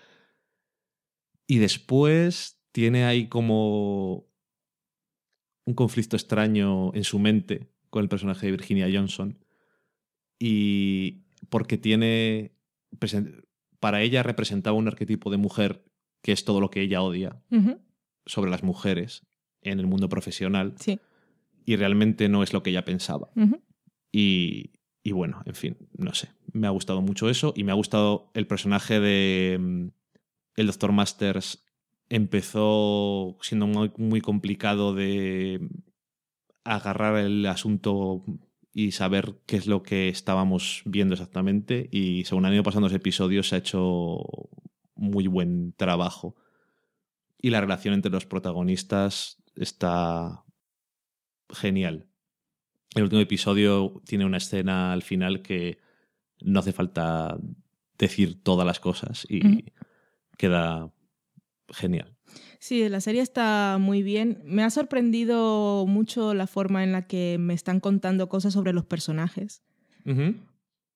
[1.47, 4.27] Y después tiene ahí como
[5.65, 9.39] un conflicto extraño en su mente con el personaje de Virginia Johnson.
[10.39, 12.53] Y porque tiene.
[13.81, 15.85] Para ella representaba un arquetipo de mujer
[16.23, 17.43] que es todo lo que ella odia
[18.25, 19.27] sobre las mujeres
[19.63, 20.99] en el mundo profesional Sí.
[21.65, 23.29] y realmente no es lo que ella pensaba.
[24.11, 24.73] Y,
[25.03, 26.31] y bueno, en fin, no sé.
[26.53, 29.87] Me ha gustado mucho eso y me ha gustado el personaje de mm,
[30.57, 30.93] el Dr.
[30.93, 31.65] Masters.
[32.09, 35.69] Empezó siendo muy, muy complicado de
[36.65, 38.25] agarrar el asunto
[38.79, 41.89] y saber qué es lo que estábamos viendo exactamente.
[41.91, 44.19] Y según han ido pasando los episodios, se ha hecho
[44.95, 46.37] muy buen trabajo.
[47.41, 50.45] Y la relación entre los protagonistas está
[51.49, 52.07] genial.
[52.95, 55.79] El último episodio tiene una escena al final que
[56.43, 57.39] no hace falta
[57.97, 59.73] decir todas las cosas y
[60.37, 60.93] queda
[61.71, 62.16] genial.
[62.59, 64.43] Sí, la serie está muy bien.
[64.45, 68.85] Me ha sorprendido mucho la forma en la que me están contando cosas sobre los
[68.85, 69.63] personajes.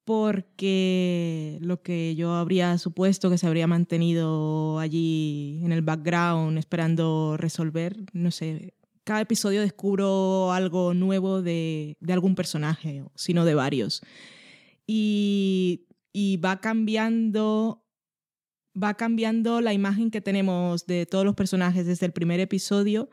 [0.04, 7.36] Porque lo que yo habría supuesto que se habría mantenido allí en el background esperando
[7.36, 14.02] resolver, no sé, cada episodio descubro algo nuevo de, de algún personaje, sino de varios.
[14.86, 17.79] Y, y va cambiando
[18.80, 23.08] va cambiando la imagen que tenemos de todos los personajes desde el primer episodio.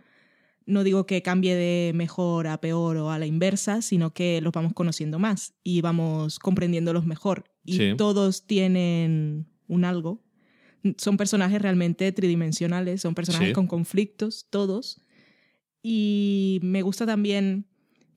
[0.65, 4.51] No digo que cambie de mejor a peor o a la inversa, sino que los
[4.51, 7.45] vamos conociendo más y vamos comprendiéndolos mejor.
[7.63, 7.93] Y Sí.
[7.97, 10.23] todos tienen un algo.
[10.97, 13.53] Son personajes realmente tridimensionales, son personajes Sí.
[13.53, 15.01] con conflictos, todos.
[15.83, 17.66] Y me gusta también,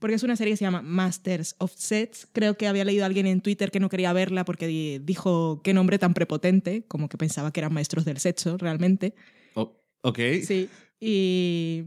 [0.01, 2.27] porque es una serie que se llama Masters of Sets.
[2.33, 5.61] Creo que había leído a alguien en Twitter que no quería verla porque di- dijo
[5.63, 9.15] qué nombre tan prepotente, como que pensaba que eran maestros del sexo realmente.
[9.55, 9.73] Oh,
[10.03, 10.19] ok.
[10.45, 10.69] Sí.
[10.99, 11.85] Y,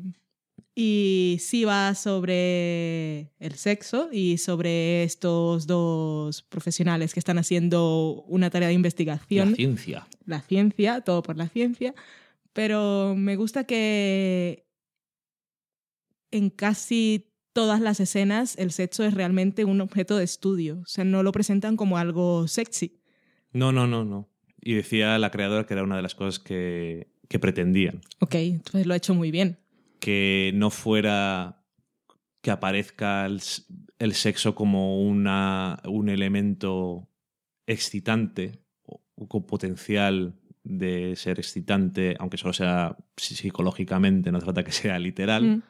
[0.75, 8.49] y sí va sobre el sexo y sobre estos dos profesionales que están haciendo una
[8.49, 10.07] tarea de investigación La ciencia.
[10.25, 11.93] la ciencia, todo por la ciencia,
[12.53, 14.65] pero me gusta que
[16.31, 21.03] en casi todas las escenas el sexo es realmente un objeto de estudio, o sea,
[21.05, 22.99] no lo presentan como algo sexy.
[23.51, 24.29] No, no, no, no.
[24.59, 28.01] Y decía la creadora que era una de las cosas que, que pretendían.
[28.19, 29.59] Ok, entonces lo ha hecho muy bien.
[29.99, 31.63] Que no fuera
[32.41, 33.41] que aparezca el,
[33.99, 37.07] el sexo como una, un elemento
[37.67, 44.97] excitante o con potencial de ser excitante, aunque solo sea psicológicamente, no trata que sea
[44.97, 45.43] literal.
[45.43, 45.61] Mm,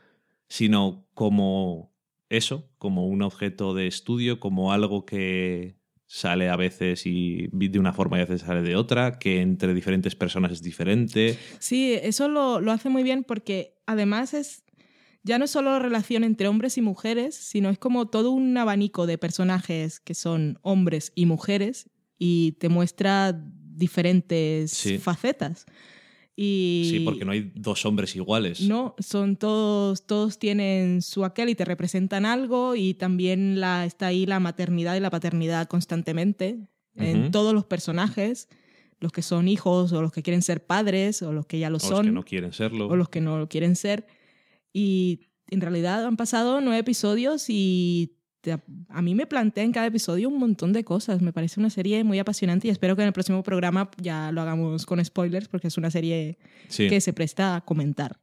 [0.50, 1.94] sino como
[2.30, 5.76] eso, como un objeto de estudio, como algo que
[6.06, 9.74] sale a veces y de una forma y a veces sale de otra, que entre
[9.74, 11.38] diferentes personas es diferente.
[11.60, 14.64] Sí, eso lo, lo hace muy bien porque además es
[15.26, 19.08] ya no es solo relación entre hombres y mujeres, sino es como todo un abanico
[19.08, 21.90] de personajes que son hombres y mujeres
[22.20, 24.98] y te muestra diferentes Sí.
[24.98, 25.66] facetas.
[26.36, 28.62] Y Sí, porque no hay dos hombres iguales.
[28.62, 34.08] No, son todos, todos tienen su aquel y te representan algo y también la, está
[34.08, 38.50] ahí la maternidad y la paternidad constantemente en todos los personajes,
[39.00, 41.78] los que son hijos o los que quieren ser padres o los que ya lo
[41.78, 42.88] o los son que no quieren serlo.
[42.88, 44.08] o los que no lo quieren ser.
[44.72, 48.18] Y en realidad han pasado nueve episodios y
[48.90, 51.22] a mí me plantea en cada episodio un montón de cosas.
[51.22, 54.42] Me parece una serie muy apasionante y espero que en el próximo programa ya lo
[54.42, 56.38] hagamos con spoilers porque es una serie
[56.68, 58.20] Sí, que se presta a comentar.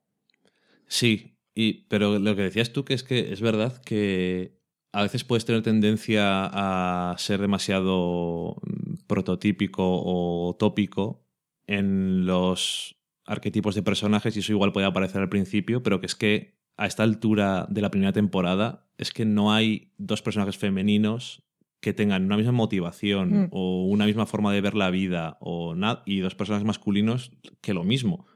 [0.86, 1.36] sí.
[1.52, 4.60] Y, pero lo que decías tú que es que es verdad que
[4.92, 11.26] a veces puedes tener tendencia a ser demasiado mm, prototípico o tópico
[11.66, 12.96] en los
[13.26, 16.86] arquetipos de personajes y eso igual puede aparecer al principio, pero que es que a
[16.86, 21.42] esta altura de la primera temporada es que no hay dos personajes femeninos
[21.80, 23.48] que tengan una misma motivación Mm.
[23.52, 27.74] o una misma forma de ver la vida o nada y dos personajes masculinos que
[27.74, 28.26] lo mismo.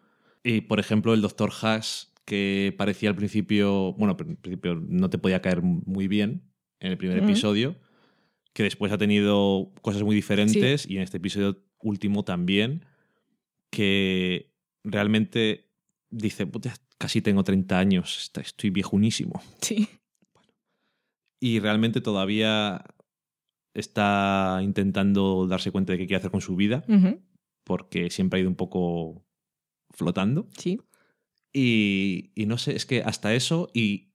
[0.43, 1.51] Y por ejemplo el Dr.
[1.63, 6.43] Haas que parecía al principio, bueno, al principio no te podía caer muy bien
[6.81, 7.27] en el primer Ujú.
[7.27, 7.77] episodio,
[8.53, 12.85] que después ha tenido cosas muy diferentes y en este episodio último también,
[13.71, 14.53] que
[14.85, 15.71] realmente
[16.11, 16.75] dice, "Puta,
[17.05, 19.43] casi tengo 30 años, estoy viejunísimo.
[19.61, 19.91] Sí.
[21.39, 22.83] Y realmente todavía
[23.75, 26.83] está intentando darse cuenta de qué quiere hacer con su vida,
[27.63, 29.23] porque siempre ha ido un poco
[29.91, 30.49] flotando.
[30.57, 30.81] Sí.
[31.53, 34.15] Y, y no sé, es que hasta eso y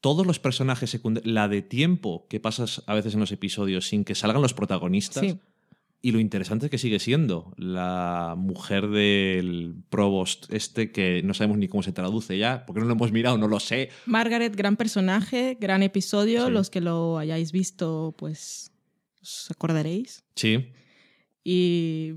[0.00, 4.06] todos los personajes secundarios, la de tiempo que pasas a veces en los episodios sin
[4.06, 5.38] que salgan los protagonistas, Sí.
[6.04, 11.58] Y lo interesante es que sigue siendo la mujer del provost este que no sabemos
[11.58, 13.88] ni cómo se traduce ya, porque no lo hemos mirado, no lo sé.
[14.06, 16.46] Margaret, gran personaje, gran episodio.
[16.46, 16.52] Sí.
[16.52, 18.72] Los que lo hayáis visto, pues
[19.22, 20.24] os acordaréis.
[20.34, 20.66] Sí,
[21.44, 22.14] Y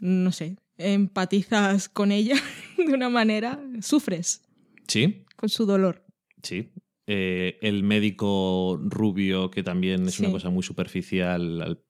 [0.00, 2.36] no sé, empatizas con ella
[2.76, 4.42] de una manera, sufres
[4.86, 6.04] Sí, con su dolor.
[6.42, 6.70] sí.
[7.10, 11.82] Eh, el médico rubio, que también es una cosa muy superficial, al-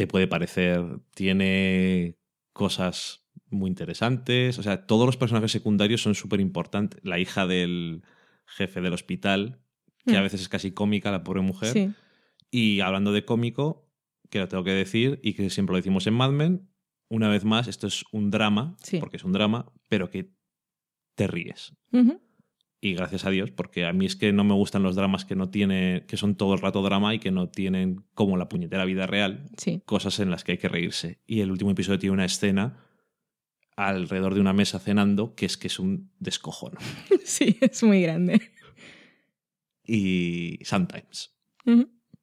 [0.00, 0.82] te puede parecer,
[1.14, 2.16] tiene
[2.54, 4.58] cosas muy interesantes.
[4.58, 6.98] O sea, todos los personajes secundarios son súper importantes.
[7.04, 8.02] La hija del
[8.46, 9.60] jefe del hospital,
[10.06, 10.22] que a Mm.
[10.22, 11.72] veces es casi cómica, la pobre mujer.
[11.74, 11.90] Sí.
[12.50, 13.90] Y hablando de cómico,
[14.30, 16.70] que lo tengo que decir y que siempre lo decimos en Mad Men,
[17.10, 19.00] una vez más, esto es un drama, Sí.
[19.00, 20.32] porque es un drama, pero que
[21.14, 21.74] te ríes.
[22.82, 25.36] Y gracias a Dios, porque a mí es que no me gustan los dramas que
[25.36, 28.86] no tiene, que son todo el rato drama y que no tienen como la puñetera
[28.86, 29.82] vida real, Sí.
[29.84, 31.20] cosas en las que hay que reírse.
[31.26, 32.86] Y el último episodio tiene una escena
[33.76, 36.78] alrededor de una mesa cenando que es que es un descojono.
[37.24, 38.40] Sí, es muy grande.
[39.86, 41.36] Y sometimes.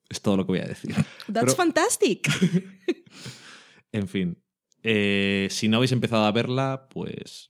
[0.10, 0.94] Es todo lo que voy a decir.
[0.96, 2.28] That's Pero- fantastic.
[3.94, 4.38] En fin.
[4.84, 7.50] eh, si no habéis empezado a verla, pues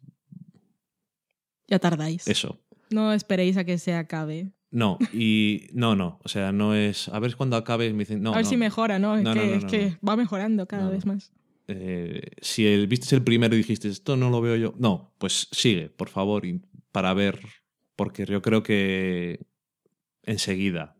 [1.67, 2.27] ya tardáis.
[2.27, 2.61] eso.
[2.89, 4.51] No esperéis a que se acabe.
[4.69, 6.19] No, y no, no.
[6.23, 7.07] O sea, no es.
[7.09, 7.91] A ver cuando acabe.
[7.93, 8.33] Me dicen, no.
[8.33, 8.49] a ver no.
[8.49, 9.15] si mejora, ¿no?
[9.15, 11.31] Es No, que, es va mejorando cada vez más.
[11.67, 15.47] eh, si el, viste el primero y dijiste esto no lo veo yo, no, pues
[15.51, 16.61] sigue, por favor, y
[16.91, 17.39] para ver,
[17.95, 19.45] porque yo creo que
[20.23, 20.95] enseguida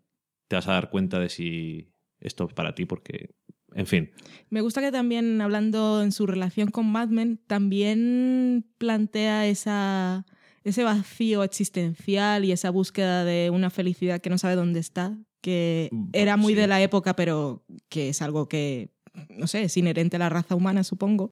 [0.47, 3.31] te vas a dar cuenta de si esto es para ti, porque,
[3.73, 4.11] en fin,
[4.49, 10.25] Me gusta que también, hablando en su relación con Mad Men, también plantea esa,
[10.69, 15.89] ese vacío existencial y esa búsqueda de una felicidad que no sabe dónde está, que
[15.91, 16.59] Mm, era muy sí.
[16.59, 18.91] de la época, pero que es algo que,
[19.29, 21.31] no sé, es inherente a la raza humana, supongo.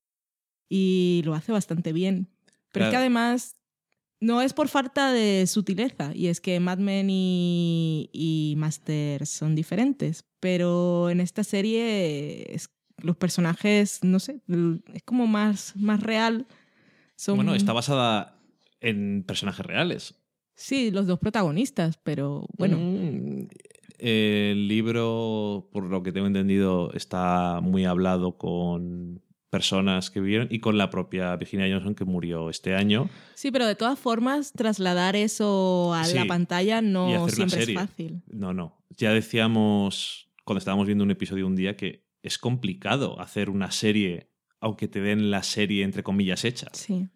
[0.69, 2.27] Y lo hace bastante bien.
[2.71, 3.55] Pero es que además
[4.21, 9.55] no es por falta de sutileza, y es que Mad Men y, y Masters son
[9.55, 12.69] diferentes, pero en esta serie es-
[13.01, 14.41] los personajes, no sé,
[14.93, 16.47] es como más, más real.
[17.17, 18.34] Son, bueno, está basada
[18.82, 20.15] en personajes reales.
[20.55, 23.47] Sí, los dos protagonistas, pero bueno, Mm,
[23.99, 30.59] el libro, por lo que tengo entendido, está muy hablado con personas que vivieron y
[30.59, 33.09] con la propia Virginia Johnson que murió este año.
[33.36, 38.21] sí, pero de todas formas trasladar eso a Sí, la pantalla no siempre es fácil.
[38.28, 38.78] No, no.
[38.97, 44.30] Ya decíamos cuando estábamos viendo un episodio un día que es complicado hacer una serie,
[44.59, 46.67] aunque te den la serie entre comillas hecha.
[46.73, 47.07] Sí.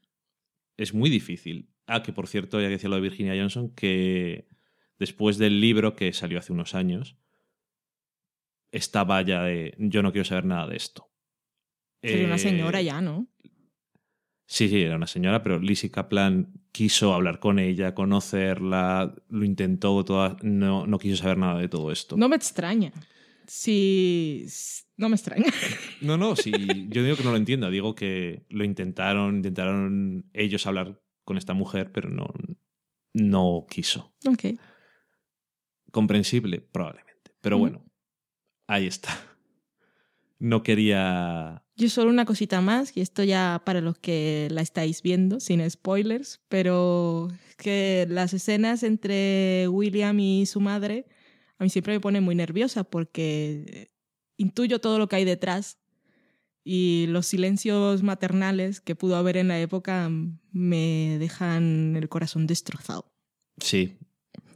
[0.80, 1.70] Es muy difícil.
[1.88, 4.48] Ah, que por cierto, ya que decía lo de Virginia Johnson, que
[4.98, 7.18] después del libro que salió hace unos años,
[8.72, 11.10] estaba ya de yo no quiero saber nada de esto.
[12.02, 13.28] Sería una Eh, señora ya, ¿no?
[14.46, 20.04] Sí, sí, era una señora, pero Lizzie Kaplan quiso hablar con ella, conocerla, lo intentó,
[20.06, 22.16] toda, no, no quiso saber nada de todo esto.
[22.18, 22.92] No me extraña.
[23.46, 25.52] Sí, s- no me extraña.
[26.02, 26.52] No, no, sí,
[26.88, 31.54] yo digo que no lo entiendo, digo que lo intentaron, intentaron ellos hablar con esta
[31.54, 32.28] mujer, pero no,
[33.14, 34.14] no quiso.
[34.26, 34.58] ok.
[35.92, 37.32] Comprensible, probablemente.
[37.42, 37.84] Pero bueno,
[38.68, 39.10] ahí está.
[40.38, 41.66] No quería...
[41.76, 45.70] Yo solo una cosita más, y esto ya para los que la estáis viendo, sin
[45.70, 47.28] spoilers, pero
[47.58, 51.08] que las escenas entre William y su madre
[51.58, 53.92] a mí siempre me ponen muy nerviosa porque
[54.40, 55.78] intuyo todo lo que hay detrás
[56.64, 60.10] y los silencios maternales que pudo haber en la época
[60.52, 63.12] me dejan el corazón destrozado.
[63.58, 63.98] Sí.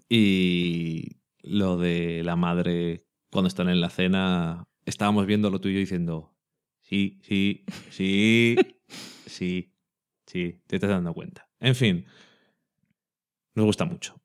[0.10, 6.36] Y lo de la madre cuando están en la cena, estábamos viendo lo tuyo diciendo,
[6.82, 8.56] sí, sí, sí,
[9.26, 9.74] sí,
[10.26, 11.50] sí, te estás dando cuenta.
[11.60, 12.06] En fin,
[13.56, 14.23] nos gusta mucho.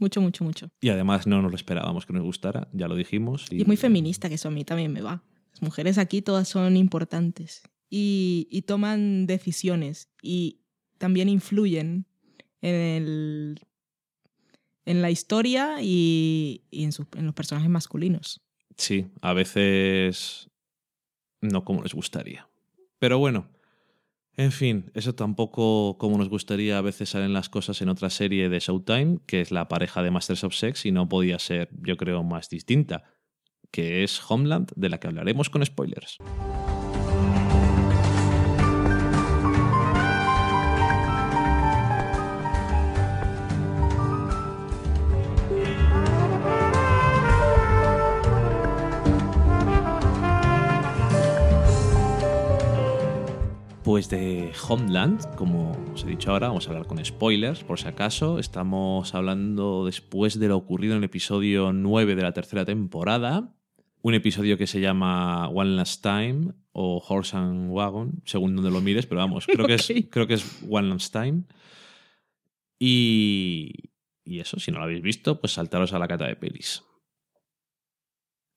[0.00, 0.70] Mucho, mucho, mucho.
[0.80, 3.46] Y además no nos lo esperábamos que nos gustara, ya lo dijimos.
[3.50, 5.22] Y es muy feminista, que eso a mí también me va.
[5.52, 10.60] Las mujeres aquí todas son importantes y, y toman decisiones y
[10.98, 12.06] también influyen
[12.60, 13.60] en, el,
[14.84, 18.40] en la historia y, y en, en los personajes masculinos.
[18.76, 20.50] Sí, a veces
[21.40, 22.48] no como les gustaría.
[22.98, 23.48] Pero bueno,
[24.36, 26.78] en fin, eso tampoco como nos gustaría.
[26.78, 30.10] A veces salen las cosas en otra serie de Showtime, que es la pareja de
[30.10, 33.04] Masters of Sex, y no podía ser, yo creo, más distinta,
[33.70, 36.18] que es Homeland, de la que hablaremos con spoilers.
[53.84, 57.86] Pues de Homeland, como os he dicho ahora, vamos a hablar con spoilers, por si
[57.86, 58.38] acaso.
[58.38, 63.54] Estamos hablando después de lo ocurrido en el episodio 9 de la tercera temporada.
[64.00, 68.80] Un episodio que se llama One Last Time o Horse and Wagon, según donde lo
[68.80, 71.42] mires, pero vamos, creo que, es, creo que es One Last Time.
[72.78, 73.90] Y,
[74.24, 76.82] y eso, si no lo habéis visto, pues saltaros a la cata de pelis.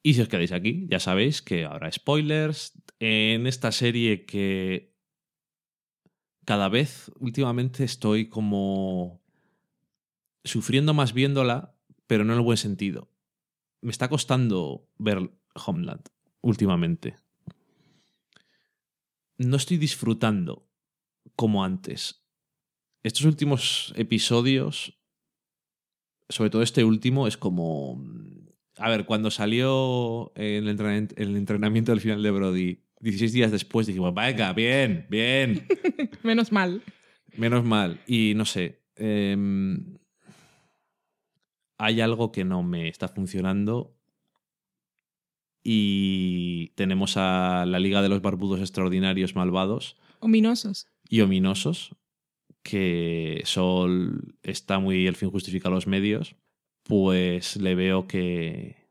[0.01, 4.97] Y si os quedáis aquí, ya sabéis que habrá spoilers en esta serie que
[6.48, 9.22] cada vez últimamente estoy como
[10.45, 11.76] sufriendo más viéndola,
[12.08, 13.12] pero no en el buen sentido.
[13.82, 15.30] Me está costando ver
[15.66, 16.08] Homeland
[16.39, 17.18] últimamente.
[19.38, 20.70] No estoy disfrutando
[21.36, 22.24] como antes.
[23.04, 24.98] Estos últimos episodios,
[26.30, 28.02] sobre todo este último, es como...
[28.78, 33.88] A ver, cuando salió el, entrenamiento, el entrenamiento del final de Brody, 16 días después
[33.88, 35.68] dijimos, venga, bien, bien.
[36.24, 36.82] Menos mal.
[37.36, 38.00] Menos mal.
[38.08, 38.82] Y no sé.
[38.95, 39.98] em,
[41.78, 43.93] hay algo que no me está funcionando.
[45.64, 50.88] Y tenemos a la Liga de los Barbudos Extraordinarios Malvados Ominosos.
[51.10, 51.95] y Ominosos.
[52.64, 56.36] Que Sol está muy el fin justifica los medios.
[56.84, 58.87] Pues le veo que.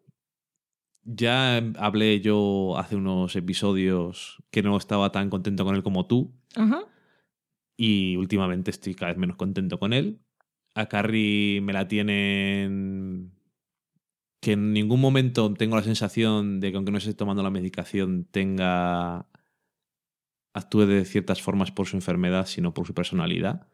[1.08, 6.34] Ya hablé yo hace unos episodios que no estaba tan contento con él como tú
[6.56, 6.80] Ajá.
[7.76, 10.18] y últimamente estoy cada vez menos contento con él.
[10.74, 13.32] A Carrie me la tienen
[14.40, 18.24] que en ningún momento tengo la sensación de que aunque no esté tomando la medicación
[18.30, 19.26] tenga
[20.54, 23.68] actúe de ciertas formas por su enfermedad, sino por su personalidad.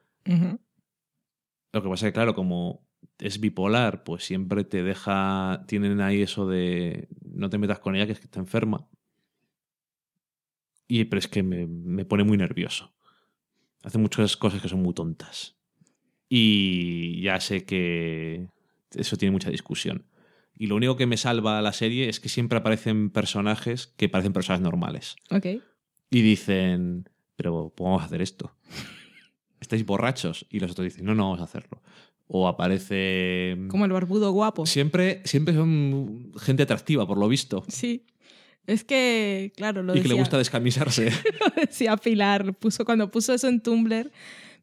[1.73, 2.87] Lo que pasa es que, claro, como
[3.19, 5.65] es bipolar, pues siempre te deja.
[5.67, 7.09] Tienen ahí eso de.
[7.25, 8.89] No te metas con ella, que es que está enferma.
[10.89, 12.93] Y, pero es que me, me pone muy nervioso.
[13.83, 15.57] Hace muchas cosas que son muy tontas.
[16.29, 18.49] Y ya sé que
[18.95, 20.07] eso tiene mucha discusión.
[20.57, 24.09] Y lo único que me salva a la serie es que siempre aparecen personajes que
[24.09, 25.17] parecen personas normales.
[26.11, 28.55] Y dicen, pero ¿cómo vamos a hacer esto?
[29.61, 30.47] ¿Estáis borrachos?
[30.51, 31.83] Y los otros dicen, no, no vamos a hacerlo.
[32.35, 33.59] O aparece...
[33.69, 34.65] Como el barbudo guapo.
[34.65, 37.63] Siempre, siempre son gente atractiva, por lo visto.
[37.69, 38.07] Sí.
[38.67, 41.11] Es que, claro, lo y que le gusta descamisarse.
[41.41, 42.55] lo decía Pilar.
[42.55, 44.11] Puso, cuando puso eso en Tumblr,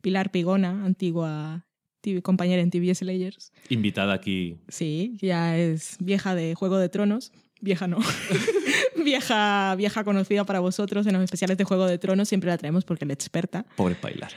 [0.02, 1.68] Pilar Pigona, antigua
[2.02, 3.52] TV compañera en TV Slayers.
[3.70, 4.58] Invitada aquí.
[4.68, 7.32] Sí, ya es vieja de Juego de Tronos.
[7.62, 8.00] Vieja no.
[9.04, 12.30] vieja, vieja conocida para vosotros en los especiales de Juego de Tronos.
[12.30, 13.66] Siempre la traemos porque es la experta.
[13.76, 14.32] Pobre Pailar.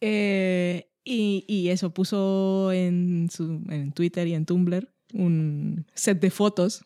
[0.00, 6.30] Eh, y, y eso, puso en, su, en Twitter y en Tumblr un set de
[6.30, 6.84] fotos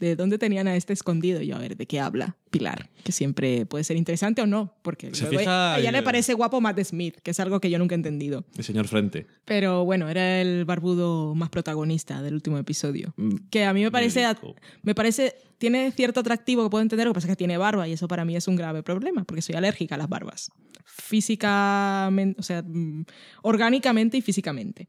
[0.00, 1.40] de dónde tenían a este escondido.
[1.40, 2.90] Y yo, a ver, ¿de qué habla Pilar?
[3.04, 6.02] Que siempre puede ser interesante o no, porque Se luego fija a ella el- le
[6.02, 8.44] parece guapo Matt Smith, que es algo que yo nunca he entendido.
[8.56, 9.26] El señor Frente.
[9.44, 13.14] Pero bueno, era el barbudo más protagonista del último episodio.
[13.16, 14.54] Mm, Que a mí me parece, médico.
[14.82, 17.86] me parece, tiene cierto atractivo que puedo entender, lo que pasa es que tiene barba
[17.88, 20.50] y eso para mí es un grave problema, porque soy alérgica a las barbas.
[20.84, 23.04] Físicamente, o sea, mm,
[23.42, 24.88] orgánicamente y físicamente.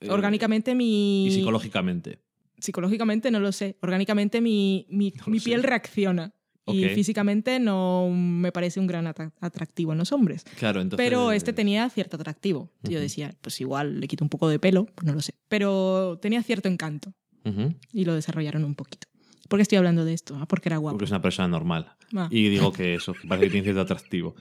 [0.00, 1.26] Eh, orgánicamente mi...
[1.26, 2.18] Y psicológicamente.
[2.58, 3.76] Psicológicamente no lo sé.
[3.82, 5.44] Orgánicamente mi, mi, No mi sé.
[5.46, 6.32] piel reacciona.
[6.68, 6.90] Y Ok.
[6.94, 10.42] físicamente no me parece un gran atra- atractivo en los hombres.
[10.58, 11.04] Claro, entonces.
[11.06, 12.72] Pero este tenía cierto atractivo.
[12.82, 13.00] Yo Ujú.
[13.00, 15.34] decía, pues igual le quito un poco de pelo, pues no lo sé.
[15.48, 17.12] Pero tenía cierto encanto
[17.44, 19.06] Ujú, y lo desarrollaron un poquito.
[19.48, 20.36] ¿Por qué estoy hablando de esto?
[20.40, 20.94] Ah, porque era guapo.
[20.96, 21.92] Porque es una persona normal.
[22.16, 22.26] Ah.
[22.32, 24.34] Y digo que eso, que parece que tiene cierto atractivo.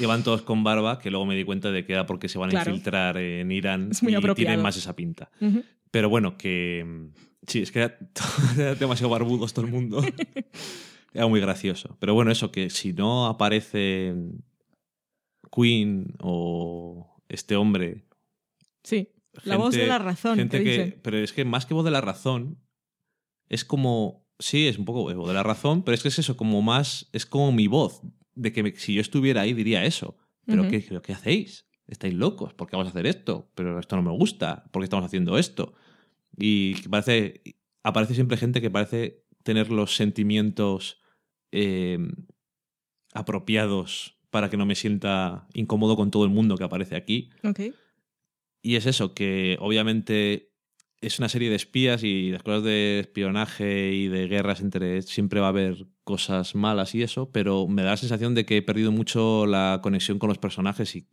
[0.00, 2.38] Y van todos con barba, que luego me di cuenta de que era porque se
[2.38, 2.70] van a Claro.
[2.70, 4.36] infiltrar en Irán Es muy y apropiado.
[4.46, 5.30] tienen más esa pinta.
[5.42, 5.62] Ujú.
[5.96, 6.84] Pero bueno, que.
[6.86, 7.06] mm,
[7.46, 7.96] Sí, es que era,
[8.58, 10.02] era demasiado barbudos todo el mundo.
[11.14, 11.96] Era muy gracioso.
[12.00, 14.14] Pero bueno, eso, que si no aparece
[15.50, 18.04] Queen o este hombre.
[18.82, 19.08] Sí.
[19.44, 21.00] La voz de la razón, gente que dicen.
[21.02, 22.58] Pero es que más que voz de la razón,
[23.48, 24.26] es como.
[24.38, 27.08] Sí, es un poco voz de la razón, pero es que es eso, como más.
[27.12, 28.02] Es como mi voz.
[28.34, 30.18] De que me- si yo estuviera ahí diría eso.
[30.44, 30.70] ¿Pero Ujú.
[30.72, 31.66] qué, pero qué hacéis?
[31.86, 32.52] ¿Estáis locos?
[32.52, 33.50] ¿Por qué vamos a hacer esto?
[33.54, 34.64] Pero esto no me gusta.
[34.70, 35.72] ¿Por qué estamos haciendo esto?
[36.36, 37.42] Y que parece.
[37.82, 41.00] Aparece siempre gente que parece tener los sentimientos
[41.52, 41.98] eh,
[43.14, 47.30] apropiados para que no me sienta incómodo con todo el mundo que aparece aquí.
[48.60, 50.52] Y es eso, que obviamente
[51.00, 55.40] es una serie de espías y las cosas de espionaje y de guerras entre siempre
[55.40, 58.62] va a haber cosas malas y eso, pero me da la sensación de que he
[58.62, 61.08] perdido mucho la conexión con los personajes y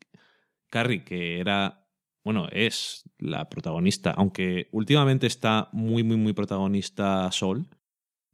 [0.69, 1.83] Carrie, que era,
[2.24, 7.67] bueno, es la protagonista, aunque últimamente está muy, muy, muy protagonista Sol,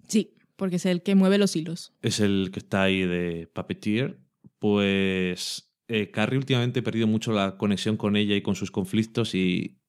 [0.07, 1.93] Sí, porque es el que mueve los hilos.
[2.01, 4.19] es el que está ahí de Puppeteer,
[4.59, 9.33] pues eh, Carrie últimamente he perdido mucho la conexión con ella y con sus conflictos
[9.35, 9.79] y,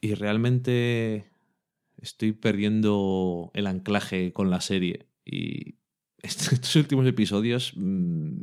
[0.00, 1.30] y realmente
[2.00, 5.76] estoy perdiendo el anclaje con la serie y
[6.22, 7.72] est- estos últimos episodios.
[7.76, 8.40] mm,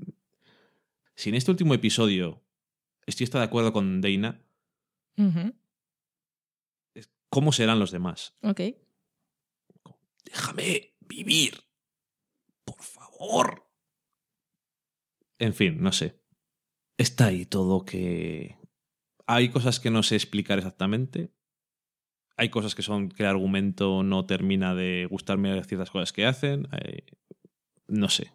[1.15, 2.41] si en este último episodio
[3.05, 4.41] estoy está de acuerdo con Dana,
[7.29, 8.35] ¿cómo serán los demás?
[8.41, 8.61] Ok.
[10.23, 11.63] Déjame vivir.
[12.63, 13.67] Por favor.
[15.39, 16.21] En fin, no sé.
[16.97, 18.57] Está ahí todo que...
[19.27, 21.33] Hay cosas que no sé explicar exactamente.
[22.37, 26.67] Hay cosas que son que el argumento no termina de gustarme ciertas cosas que hacen.
[26.71, 27.05] Eh,
[27.87, 28.31] no sé.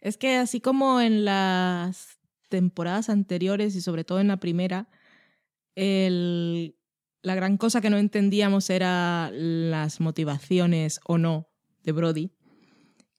[0.00, 2.18] Es que así como en las
[2.48, 4.88] temporadas anteriores y sobre todo en la primera,
[5.76, 6.74] el-
[7.22, 11.48] la gran cosa que no entendíamos era las motivaciones o no
[11.84, 12.30] de Brody.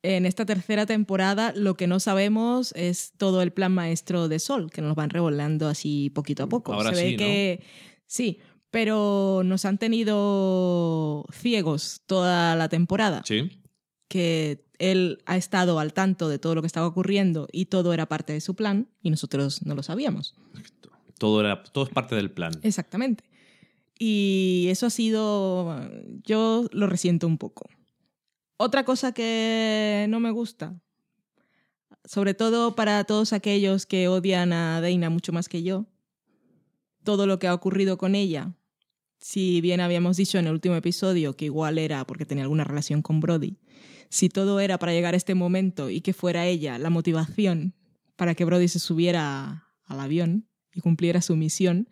[0.03, 4.69] En esta tercera temporada lo que no sabemos es todo el plan maestro de Sol,
[4.71, 6.73] que nos van revolando así poquito a poco.
[6.73, 7.17] Ahora Se ve sí, ¿no?
[7.17, 7.63] que
[8.05, 8.39] sí,
[8.69, 13.59] pero nos han tenido ciegos toda la temporada Sí.
[14.07, 18.07] que él ha estado al tanto de todo lo que estaba ocurriendo y todo era
[18.07, 20.35] parte de su plan y nosotros no lo sabíamos.
[21.17, 22.51] Todo, era, todo es parte del plan.
[22.61, 23.23] Exactamente.
[23.99, 25.81] Y eso ha sido,
[26.23, 27.67] yo lo resiento un poco.
[28.57, 30.79] Otra cosa que no me gusta,
[32.03, 35.85] sobre todo para todos aquellos que odian a Deina mucho más que yo,
[37.03, 38.53] todo lo que ha ocurrido con ella,
[39.19, 43.01] si bien habíamos dicho en el último episodio que igual era porque tenía alguna relación
[43.01, 43.57] con Brody,
[44.09, 47.75] si todo era para llegar a este momento y que fuera ella la motivación
[48.15, 50.46] para que Brody se subiera al avión
[50.77, 51.89] y cumpliera su misión,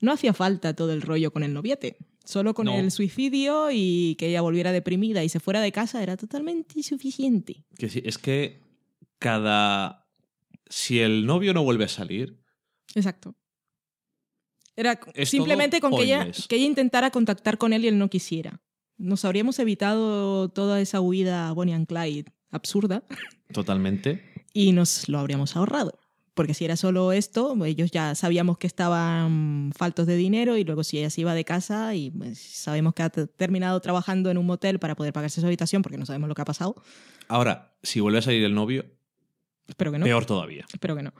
[0.00, 1.96] no hacía falta todo el rollo con el noviete.
[2.24, 2.74] Solo con No.
[2.78, 7.64] el suicidio y que ella volviera deprimida y se fuera de casa era totalmente suficiente.
[7.78, 8.60] Que sí, es que
[9.18, 10.06] cada...
[10.70, 12.38] Si el novio no vuelve a salir,
[12.94, 13.34] Exacto.
[14.76, 18.08] Era Es simplemente con que ella, que ella intentara contactar con él y él no
[18.08, 18.60] quisiera.
[18.98, 23.02] Nos habríamos evitado toda esa huida Bonnie and Clyde absurda
[23.52, 24.22] totalmente.
[24.52, 25.98] y nos lo habríamos ahorrado.
[26.38, 30.84] Porque si era solo esto, ellos ya sabíamos que estaban faltos de dinero y luego
[30.84, 34.46] si ella se iba de casa y pues, sabemos que ha terminado trabajando en un
[34.46, 36.76] motel para poder pagarse su habitación porque no sabemos lo que ha pasado.
[37.26, 38.86] Ahora, si vuelve a salir el novio,
[39.66, 40.04] Espero que no.
[40.04, 40.64] peor todavía.
[40.72, 41.12] Espero que no.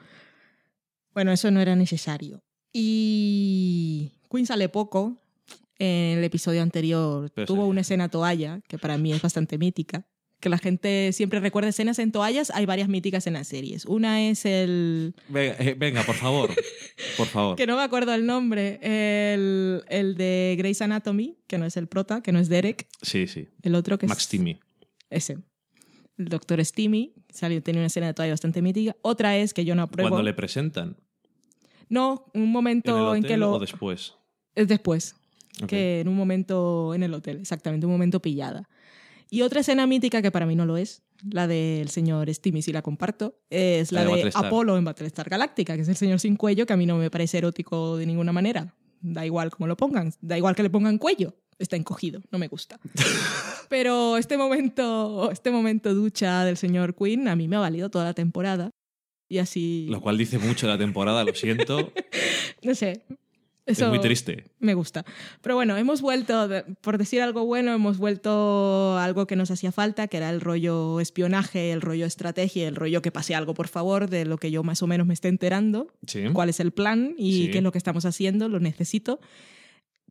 [1.14, 2.40] Bueno, eso no era necesario.
[2.72, 5.20] Y Queen sale poco.
[5.80, 7.70] En el episodio anterior Pero tuvo sí.
[7.70, 10.06] una escena toalla, que para mí es bastante mítica.
[10.40, 12.50] Que la gente siempre recuerda escenas en toallas.
[12.54, 13.84] Hay varias míticas en las series.
[13.86, 15.14] Una es el...
[15.28, 16.54] Venga, eh, venga, por favor.
[17.16, 17.56] Por favor.
[17.56, 18.78] que no me acuerdo el nombre.
[18.82, 22.86] El, el de Grey's Anatomy, que no es el prota, que no es Derek.
[23.02, 23.48] Sí, sí.
[23.62, 24.28] El otro que Max es...
[24.28, 24.60] Timmy.
[25.10, 25.38] Ese.
[26.18, 27.14] El doctor Steamy.
[27.30, 28.96] Salió, tenía una escena de toalla bastante mítica.
[29.02, 30.10] Otra es que yo no apruebo...
[30.10, 30.96] Cuando le presentan.
[31.88, 33.52] No, un ¿En el momento en, que lo...
[33.52, 34.14] o después?
[34.54, 35.14] Es después,
[35.66, 38.68] que en un momento en el hotel, exactamente, un momento pillada.
[39.30, 42.72] Y otra escena mítica que para mí no lo es, la del señor Steamy, si
[42.72, 44.30] la comparto, es la, La de.
[44.34, 47.10] Apolo en Battlestar Galáctica, que es el señor sin cuello, que a mí no me
[47.10, 48.74] parece erótico de ninguna manera.
[49.00, 52.48] Da igual cómo lo pongan, da igual que le pongan cuello, está encogido, no me
[52.48, 52.80] gusta.
[53.68, 58.04] Pero este momento, este momento ducha del señor Queen a mí me ha valido toda
[58.04, 58.70] la temporada.
[59.30, 61.92] Y así, Lo cual dice mucho de la temporada, lo siento.
[62.62, 63.04] no sé.
[63.68, 64.44] Eso Es muy triste.
[64.58, 65.04] me gusta.
[65.42, 66.48] Pero bueno, hemos vuelto,
[66.80, 70.40] por decir algo bueno, hemos vuelto a algo que nos hacía falta, que era el
[70.40, 74.50] rollo espionaje, el rollo estrategia, el rollo que pase algo, por favor, de lo que
[74.50, 76.22] yo más o menos me esté enterando, Sí.
[76.32, 77.50] cuál es el plan y Sí.
[77.50, 79.20] qué es lo que estamos haciendo, lo necesito.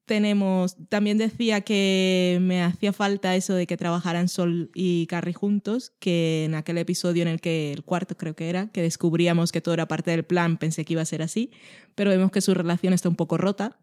[0.08, 5.92] Tenemos, también decía que me hacía falta eso de que trabajaran Sol y Carrie juntos,
[6.00, 9.60] que en aquel episodio en el que, el cuarto creo que era, que descubríamos que
[9.60, 11.52] todo era parte del plan, pensé que iba a ser así,
[11.94, 13.78] pero vemos que su relación está un poco rota,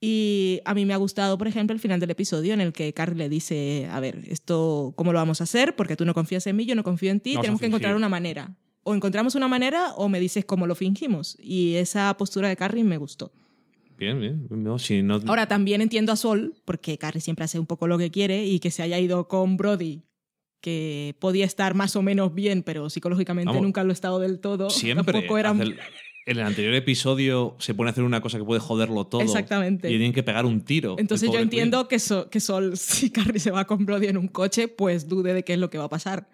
[0.00, 2.92] y a mí me ha gustado, por ejemplo, el final del episodio en el que
[2.92, 5.74] Carrie le dice, a ver, esto, ¿cómo lo vamos a hacer?
[5.74, 8.10] Porque tú no confías en mí, yo no confío en ti, tenemos que encontrar una
[8.10, 8.54] manera.
[8.82, 11.36] O encontramos una manera o me dices cómo lo fingimos.
[11.40, 13.32] Y esa postura de Carrie me gustó.
[13.98, 14.46] Bien, bien.
[14.50, 15.20] No, si no...
[15.26, 18.60] Ahora también entiendo a Sol, porque Carrie siempre hace un poco lo que quiere y
[18.60, 20.02] que se haya ido con Brody,
[20.60, 24.40] que podía estar más o menos bien, pero psicológicamente Vamos, nunca lo ha estado del
[24.40, 24.70] todo.
[24.70, 25.12] Siempre.
[25.12, 25.50] Tampoco era...
[25.50, 25.76] en
[26.26, 29.20] el anterior episodio se pone a hacer una cosa que puede joderlo todo.
[29.20, 29.88] Exactamente.
[29.88, 30.96] Y tienen que pegar un tiro.
[30.98, 34.28] Entonces yo entiendo que, So- que Sol, si Carrie se va con Brody en un
[34.28, 36.28] coche, pues dude de qué es lo que va a pasar.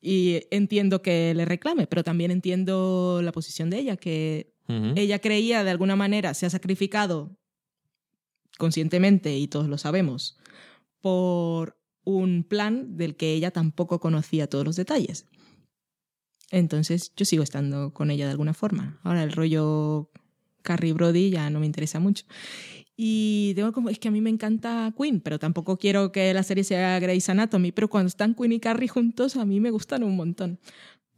[0.00, 5.64] Y entiendo que le reclame, pero también entiendo la posición de ella, que Ella creía
[5.64, 7.38] de alguna manera, se ha sacrificado
[8.58, 10.36] conscientemente, y todos lo sabemos,
[11.00, 15.26] por un plan del que ella tampoco conocía todos los detalles.
[16.50, 18.98] Entonces yo sigo estando con ella de alguna forma.
[19.02, 20.10] Ahora el rollo
[20.62, 22.24] Carrie Brody ya no me interesa mucho.
[22.96, 26.42] Y tengo como, es que a mí me encanta Queen, pero tampoco quiero que la
[26.42, 30.02] serie sea Grey's Anatomy, pero cuando están Queen y Carrie juntos a mí me gustan
[30.02, 30.58] un montón.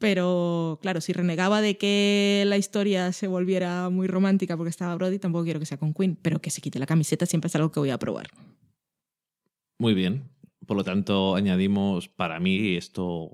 [0.00, 5.18] Pero claro, si renegaba de que la historia se volviera muy romántica porque estaba Brody,
[5.18, 7.70] tampoco quiero que sea con Queen, pero que se quite la camiseta siempre es algo
[7.70, 8.28] que voy a probar.
[9.78, 10.30] Muy bien.
[10.66, 13.30] Por lo tanto, añadimos, para mí, esto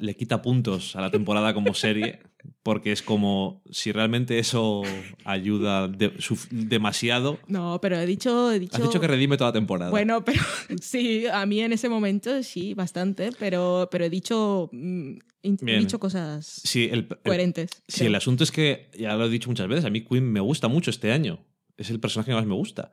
[0.00, 2.18] le quita puntos a la temporada como serie,
[2.62, 4.82] porque es como si realmente eso
[5.24, 7.38] ayuda de- suf- demasiado.
[7.46, 8.50] No, pero he dicho...
[8.52, 9.90] He dicho Has dicho que redime toda la temporada.
[9.90, 10.40] Bueno, pero
[10.80, 15.98] sí, a mí en ese momento sí, bastante, pero, pero he dicho, mm, he dicho
[16.00, 17.70] cosas Sí, el, el- coherentes.
[17.88, 18.08] sí, creo.
[18.08, 20.68] el asunto es que, ya lo he dicho muchas veces, a mí Queen me gusta
[20.68, 21.44] mucho este año.
[21.76, 22.92] Es el personaje que más me gusta.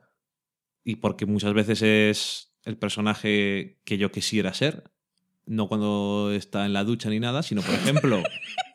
[0.84, 4.90] Y porque muchas veces es el personaje que yo quisiera ser.
[5.46, 8.22] No cuando está en la ducha ni nada, sino, por ejemplo,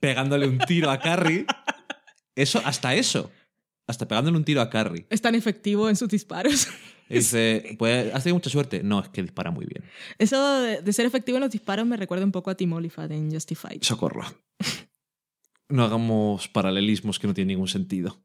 [0.00, 1.46] pegándole un tiro a Carrie.
[2.34, 3.32] Eso, hasta eso.
[3.88, 5.06] Hasta pegándole un tiro a Carrie.
[5.10, 6.68] Es tan efectivo en sus disparos.
[7.08, 8.82] Y dice, pues, ¿has tenido mucha suerte?
[8.84, 9.82] No, es que dispara muy bien.
[10.18, 13.10] Eso de, de ser efectivo en los disparos me recuerda un poco a Tim Oliphant
[13.10, 13.82] en Justified.
[13.82, 14.24] Socorro.
[15.70, 18.18] No hagamos paralelismos que no tienen ningún sentido.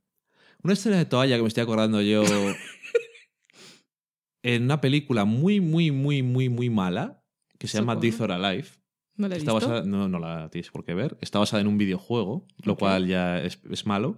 [0.63, 2.24] Una escena de toalla que me estoy acordando yo.
[4.43, 7.21] en una película muy, muy, muy, muy, muy mala
[7.59, 7.97] que se llama.
[7.97, 8.69] Death or Alive.
[9.16, 9.70] ¿No lo he Está visto?
[9.70, 11.18] basada, no, no la tienes por qué ver.
[11.22, 14.18] Está basada en un videojuego, lo cual ya es, es malo.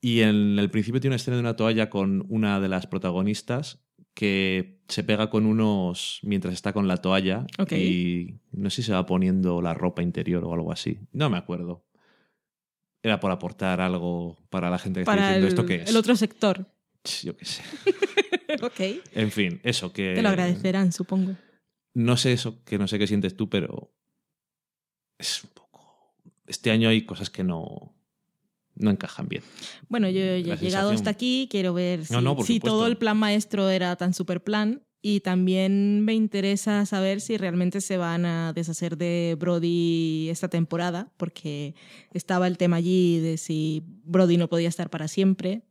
[0.00, 3.84] Y en el principio tiene una escena de una toalla con una de las protagonistas
[4.14, 8.92] que se pega con unos mientras está con la toalla y no sé si se
[8.92, 10.98] va poniendo la ropa interior o algo así.
[11.12, 11.86] No me acuerdo.
[13.02, 15.90] Era por aportar algo para la gente que está diciendo el, esto que es.
[15.90, 16.66] el otro sector.
[17.22, 17.62] Yo qué sé.
[18.62, 19.02] ok.
[19.12, 20.14] En fin, eso que.
[20.14, 21.36] Te lo agradecerán, supongo.
[21.94, 23.92] No sé eso, que no sé qué sientes tú, pero
[25.18, 26.14] es un poco.
[26.46, 27.94] Este año hay cosas que no,
[28.74, 29.42] no encajan bien.
[29.88, 32.46] Bueno, yo ya he La llegado sensación- hasta aquí, quiero ver si, No, no, por
[32.46, 32.76] si supuesto.
[32.78, 37.80] todo el plan maestro era tan super plan y también me interesa saber si realmente
[37.80, 41.74] se van a deshacer de Brody esta temporada, porque
[42.12, 45.62] estaba el tema allí de si Brody no podía estar para siempre,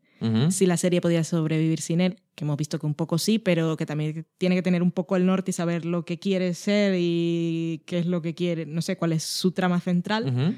[0.52, 3.76] Si la serie podía sobrevivir sin él, que hemos visto que un poco sí, pero
[3.76, 6.96] que también tiene que tener un poco el norte y saber lo que quiere ser
[6.98, 10.56] y qué es lo que quiere, no sé cuál es su trama central.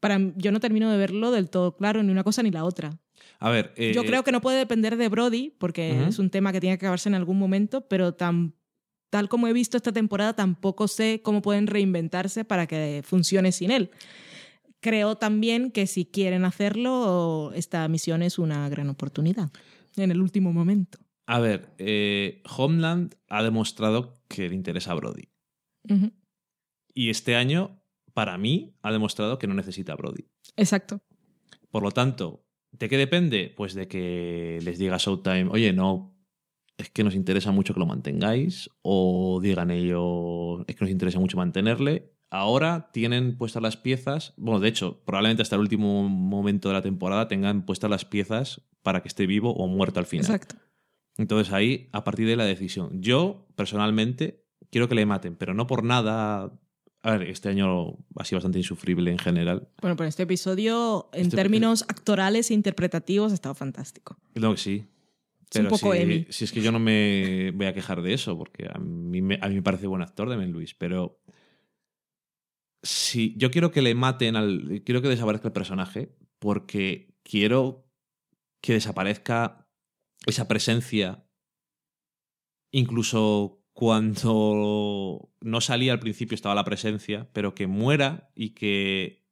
[0.00, 2.98] Para yo no termino de verlo del todo claro ni una cosa ni la otra.
[3.38, 3.72] A ver.
[3.76, 6.76] eh, Yo creo que no puede depender de Brody, porque es un tema que tiene
[6.78, 8.54] que acabarse en algún momento, pero tan,
[9.10, 13.70] tal como he visto esta temporada, tampoco sé cómo pueden reinventarse para que funcione sin
[13.70, 13.90] él.
[14.80, 19.50] Creo también que si quieren hacerlo, esta misión es una gran oportunidad
[19.96, 20.98] en el último momento.
[21.26, 25.28] A ver, eh, Homeland ha demostrado que le interesa a Brody.
[26.94, 27.82] Y este año,
[28.14, 30.26] para mí, ha demostrado que no necesita a Brody.
[30.56, 31.00] Exacto.
[31.70, 33.52] Por lo tanto, ¿de qué depende?
[33.56, 36.16] Pues de que les diga Showtime, oye, no,
[36.78, 41.18] es que nos interesa mucho que lo mantengáis, o digan ellos, es que nos interesa
[41.18, 42.12] mucho mantenerle.
[42.30, 46.82] Ahora tienen puestas las piezas, bueno, de hecho, probablemente hasta el último momento de la
[46.82, 50.24] temporada tengan puestas las piezas para que esté vivo o muerto al final.
[50.26, 50.56] Exacto.
[51.18, 53.00] Entonces ahí, a partir de la decisión.
[53.00, 56.52] Yo, personalmente, quiero que le maten, pero no por nada.
[57.02, 59.68] A ver, este año ha sido bastante insufrible en general.
[59.80, 64.16] Bueno, pero este episodio, en Este- términos actorales e interpretativos, ha estado fantástico.
[64.34, 64.84] Que sí.
[65.52, 66.26] Es un poco si, Emmy.
[66.28, 69.38] si es que yo no me voy a quejar de eso, porque a mí me,
[69.40, 71.20] a mí me parece buen actor Demian Luis, pero
[72.86, 74.82] si yo quiero que le maten al.
[74.84, 77.90] Quiero que desaparezca el personaje, porque quiero
[78.60, 79.68] que desaparezca
[80.26, 81.26] esa presencia,
[82.70, 89.26] incluso cuando no salía al principio estaba la presencia, pero que muera y que,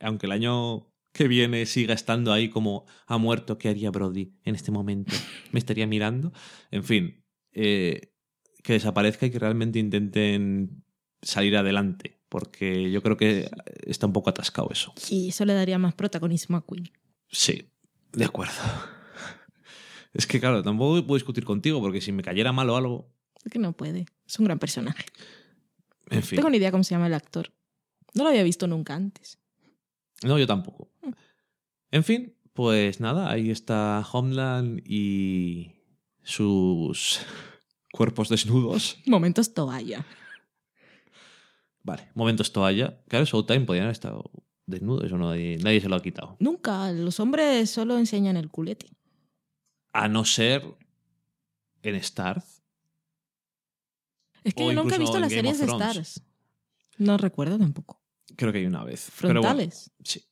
[0.00, 4.54] aunque el año que viene siga estando ahí como ha muerto, ¿qué haría Brody en
[4.54, 5.14] este momento?
[5.52, 6.32] ¿Me estaría mirando?
[6.70, 8.14] En fin, eh,
[8.62, 10.84] que desaparezca y que realmente intenten
[11.22, 13.48] salir adelante, porque yo creo que
[13.86, 14.92] está un poco atascado eso.
[15.08, 16.90] Y eso le daría más protagonismo a Queen.
[17.30, 17.70] Sí,
[18.12, 18.54] de acuerdo.
[20.12, 23.08] Es que claro, tampoco puedo discutir contigo, porque si me cayera mal o algo,
[23.44, 24.06] Es que no puede.
[24.26, 25.04] Es un gran personaje.
[26.10, 26.36] en fin.
[26.36, 27.52] Tengo ni idea cómo se llama el actor.
[28.14, 29.38] No lo había visto nunca antes.
[30.24, 30.90] No, yo tampoco.
[31.92, 35.70] En fin, pues nada, ahí está Homeland y
[36.24, 37.20] sus
[37.92, 38.98] cuerpos desnudos.
[39.06, 40.04] Momentos toalla.
[41.84, 43.00] Vale, momentos toalla.
[43.08, 44.30] Claro, Showtime podían haber estado
[44.66, 46.36] desnudos, eso nadie, nadie se lo ha quitado.
[46.40, 46.90] Nunca.
[46.92, 48.86] Los hombres solo enseñan el culete.
[49.92, 50.64] A no ser
[51.82, 52.62] en Starz.
[54.42, 55.66] Es que O yo nunca he visto las Game series de.
[55.66, 56.22] Stars.
[56.98, 58.00] No recuerdo tampoco.
[58.36, 59.10] Creo que hay una vez.
[59.20, 59.92] Pero bueno, Frontales.
[60.02, 60.22] sí.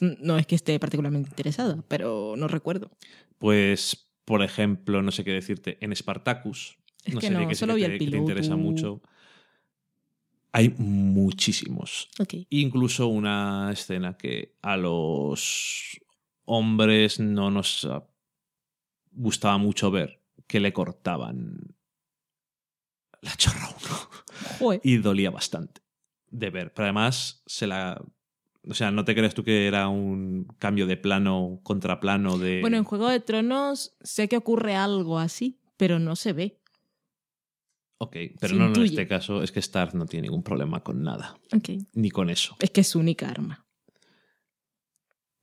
[0.00, 2.90] No es que esté particularmente interesada, pero no recuerdo.
[3.38, 7.48] Pues, por ejemplo, no sé qué decirte, en Spartacus, Es no que sé de no,
[7.48, 9.02] qué sí solo que vi te, el que te interesa mucho.
[10.56, 12.08] Hay muchísimos.
[12.48, 16.00] Incluso una escena que a los
[16.44, 18.04] hombres no nos ah,
[19.10, 21.74] gustaba mucho ver, que le cortaban
[23.20, 24.08] la chorra a uno.
[24.60, 24.80] Joder.
[24.84, 25.80] Y dolía bastante
[26.30, 26.72] de ver.
[26.72, 28.00] Pero además se la...
[28.68, 32.60] O sea, no te crees tú que era un cambio de plano, contraplano de...
[32.60, 36.60] Bueno, en Juego de Tronos sé que ocurre algo así, pero no se ve.
[37.98, 39.42] Ok, pero se no en este caso.
[39.42, 41.38] Es que Stark no tiene ningún problema con nada.
[41.52, 41.70] Ok.
[41.94, 42.56] Ni con eso.
[42.58, 43.66] Es que es su única arma.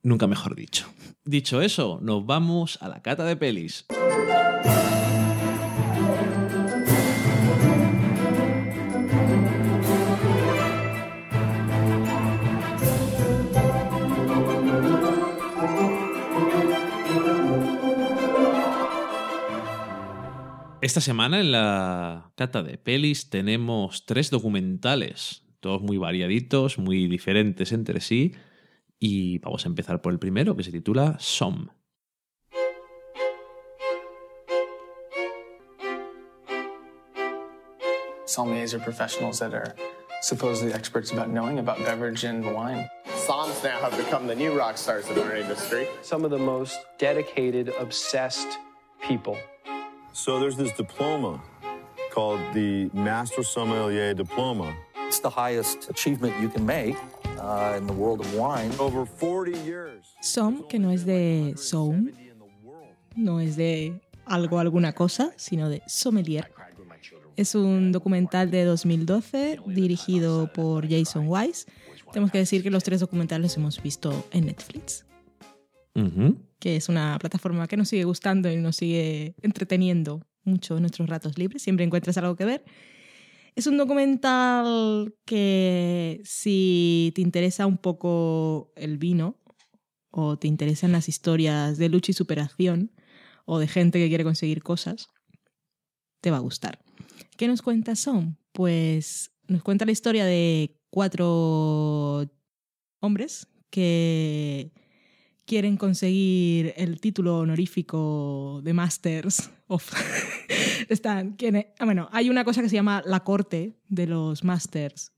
[0.04, 0.88] Nunca mejor dicho.
[1.24, 3.86] Dicho eso, nos vamos a la cata de pelis.
[20.92, 27.72] Esta semana en la cata de pelis tenemos tres documentales, todos muy variaditos, muy diferentes
[27.72, 28.34] entre sí,
[29.00, 31.70] y vamos a empezar por el primero que se titula Som.
[38.26, 39.74] Sommeliers are professionals that are
[40.22, 42.86] supposedly experts about knowing about beverage and wine.
[43.16, 45.88] Psalms now have become the new rock stars in our industry.
[46.02, 48.60] Some of the most dedicated, obsessed
[49.00, 49.38] people.
[50.14, 51.42] So there's this diploma
[52.14, 54.74] called the Master Sommelier Diploma.
[55.08, 56.96] It's the highest achievement you can make
[57.40, 58.72] uh, in the world of wine.
[58.80, 60.16] Over 40 years.
[60.22, 62.12] Som, que no es de Soum,
[63.16, 66.52] no es de algo, alguna cosa, sino de sommelier.
[67.38, 71.66] Es un documental de 2012 dirigido por Jason Wise.
[72.12, 75.06] Tenemos que decir que los tres documentales los hemos visto en Netflix,
[75.96, 76.38] Ujú.
[76.62, 81.10] Que es una plataforma que nos sigue gustando y nos sigue entreteniendo mucho en nuestros
[81.10, 81.64] ratos libres.
[81.64, 82.64] Siempre encuentras algo que ver.
[83.56, 89.40] Es un documental que si te interesa un poco el vino
[90.12, 92.92] o te interesan las historias de lucha y superación
[93.46, 95.08] o de gente que quiere conseguir cosas,
[96.22, 96.80] te va a gustar.
[97.38, 98.38] ¿Qué nos cuenta Som?
[98.52, 102.30] Pues nos cuenta la historia de cuatro
[103.00, 104.72] hombres que
[105.52, 109.92] quieren conseguir el título honorífico de Masters of...
[110.88, 111.36] Están,
[111.78, 115.12] ah, bueno, hay una cosa que se llama la corte de los Masters.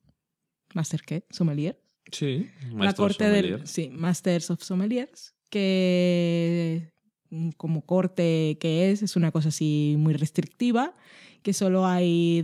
[0.74, 1.24] ¿Master qué?
[1.30, 1.80] ¿Sommelier?
[2.12, 2.50] Sí.
[2.76, 6.92] la corte del sí, Masters of Sommeliers, que
[7.30, 10.96] mm, como corte que es, es una cosa así muy restrictiva,
[11.44, 12.42] que solo hay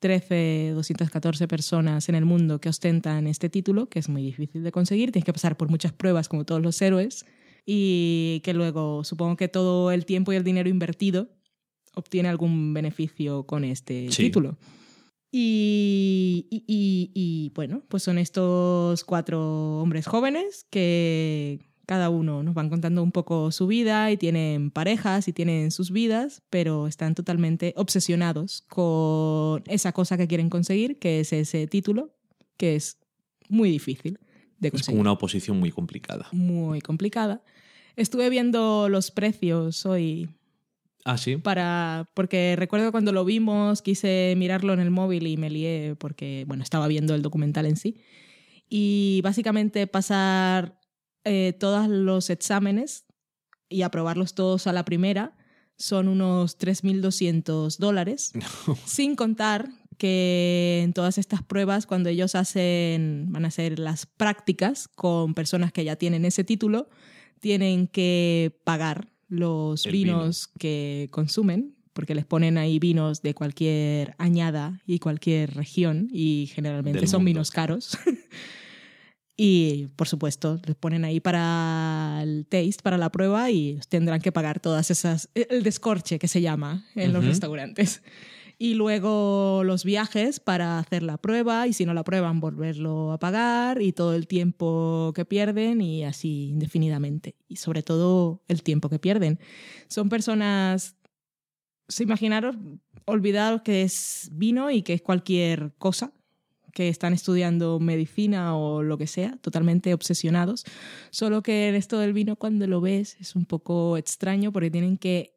[0.00, 4.70] 213, 214 personas en el mundo que ostentan este título, que es muy difícil de
[4.72, 7.24] conseguir, tienes que pasar por muchas pruebas como todos los héroes,
[7.66, 11.28] y que luego supongo que todo el tiempo y el dinero invertido
[11.94, 14.24] obtiene algún beneficio con este Sí.
[14.24, 14.56] título.
[15.30, 22.52] Y, y- y- y, bueno, pues son estos cuatro hombres jóvenes que cada uno nos
[22.54, 27.14] van contando un poco su vida y tienen parejas y tienen sus vidas, pero están
[27.14, 32.10] totalmente obsesionados con esa cosa que quieren conseguir, que es ese título,
[32.58, 32.98] que es
[33.48, 34.18] muy difícil
[34.58, 36.28] de Es conseguir como una oposición muy complicada.
[36.30, 37.42] muy complicada.
[37.96, 40.28] Estuve viendo los precios hoy
[41.06, 41.36] Ah, sí.
[41.38, 46.44] para porque recuerdo cuando lo vimos quise mirarlo en el móvil y me lié porque
[46.46, 47.96] bueno estaba viendo el documental en sí
[48.68, 50.78] y básicamente pasar
[51.28, 53.04] eh, todos los exámenes
[53.68, 55.36] y aprobarlos todos a la primera
[55.76, 58.32] son unos 3.200 dólares
[58.86, 59.68] sin contar
[59.98, 65.72] que en todas estas pruebas cuando ellos hacen van a hacer las prácticas con personas
[65.72, 66.88] que ya tienen ese título
[67.40, 74.14] tienen que pagar los El vinos que consumen, porque les ponen ahí vinos de cualquier
[74.18, 77.28] añada y cualquier región, y generalmente Del son mundo.
[77.28, 77.98] vinos caros.
[79.40, 84.32] y, por supuesto, les ponen ahí para el taste, para la prueba, y tendrán que
[84.32, 88.02] pagar todas esas, el descorche que se llama en los restaurantes.
[88.58, 93.20] Y luego los viajes para hacer la prueba y si no la prueban volverlo a
[93.20, 97.36] pagar y todo el tiempo que pierden y así indefinidamente.
[97.46, 99.38] Y sobre todo el tiempo que pierden.
[99.86, 100.96] Son personas,
[101.86, 102.56] se imaginaros,
[103.04, 106.12] olvidaros que es vino y que es cualquier cosa,
[106.78, 110.64] que están estudiando medicina o lo que sea, totalmente obsesionados.
[111.10, 114.96] Solo que en esto del vino cuando lo ves es un poco extraño porque tienen
[114.96, 115.34] que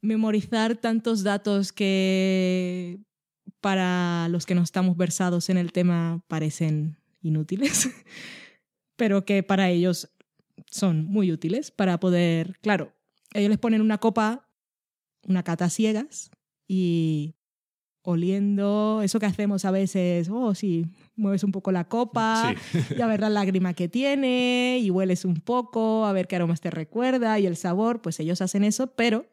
[0.00, 2.98] memorizar tantos datos que
[3.60, 7.88] para los que no estamos versados en el tema parecen inútiles.
[8.96, 10.10] pero que para ellos
[10.72, 12.92] son muy útiles para poder, claro,
[13.32, 14.50] ellos les ponen una copa,
[15.22, 16.32] una cata ciegas
[16.66, 17.36] y
[18.02, 22.54] oliendo, eso que hacemos a veces, oh sí, mueves un poco la copa
[22.96, 26.60] y a ver la lágrima que tiene y hueles un poco, a ver qué aromas
[26.60, 29.26] te recuerda y el sabor, pues ellos hacen eso, pero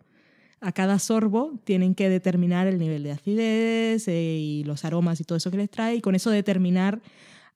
[0.62, 5.24] a cada sorbo tienen que determinar el nivel de acidez eh, y los aromas y
[5.24, 7.02] todo eso que les trae y con eso determinar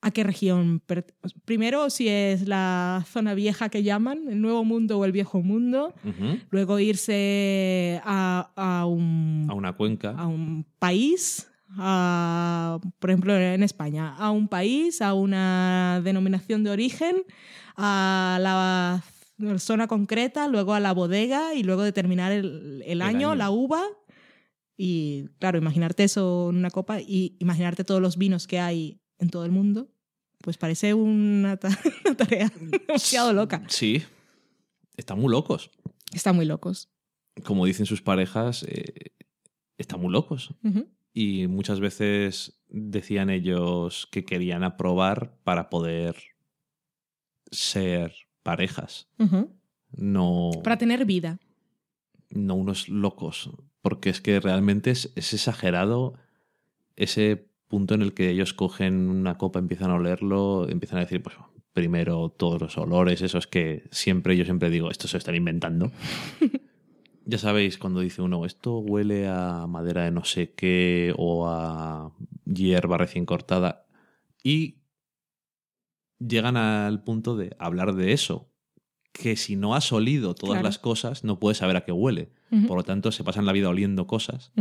[0.02, 0.82] a qué región.
[1.46, 5.94] Primero, si es la zona vieja que llaman, el nuevo mundo o el viejo mundo.
[6.50, 10.12] Luego irse a, a, un, a una cuenca.
[10.12, 11.48] A un país.
[11.78, 17.24] A, por ejemplo, en España, a un país, a una denominación de origen,
[17.78, 19.04] a la
[19.60, 23.84] zona concreta, luego a la bodega y luego determinar el, el, año, la uva.
[24.78, 29.30] Y claro, imaginarte eso en una copa y imaginarte todos los vinos que hay en
[29.30, 29.90] todo el mundo,
[30.42, 33.64] pues parece una, tarea demasiado loca.
[33.68, 34.04] Sí,
[34.98, 35.70] están muy locos.
[36.14, 36.90] Están muy locos.
[37.44, 39.14] Como dicen sus parejas, eh,
[39.78, 40.54] están muy locos.
[41.14, 46.16] Y muchas veces decían ellos que querían aprobar para poder
[47.52, 48.14] ser
[48.44, 49.08] parejas.
[49.92, 50.52] No.
[50.64, 51.40] Para tener vida.
[52.30, 53.52] No unos locos.
[53.82, 56.16] Porque es que realmente es, es exagerado
[56.96, 61.24] ese punto en el que ellos cogen una copa, empiezan a olerlo, empiezan a decir,
[61.24, 61.38] pues
[61.72, 65.92] primero todos los olores, eso es que siempre, yo siempre digo, esto se están inventando.
[67.26, 72.12] ya sabéis, cuando dice uno, esto huele a madera de no sé qué o a
[72.44, 73.86] hierba recién cortada.
[74.44, 74.80] Y
[76.18, 78.50] llegan al punto de hablar de eso,
[79.14, 82.32] que si no has olido todas las cosas, no puedes saber a qué huele.
[82.68, 84.52] Por lo tanto, se pasan la vida oliendo cosas,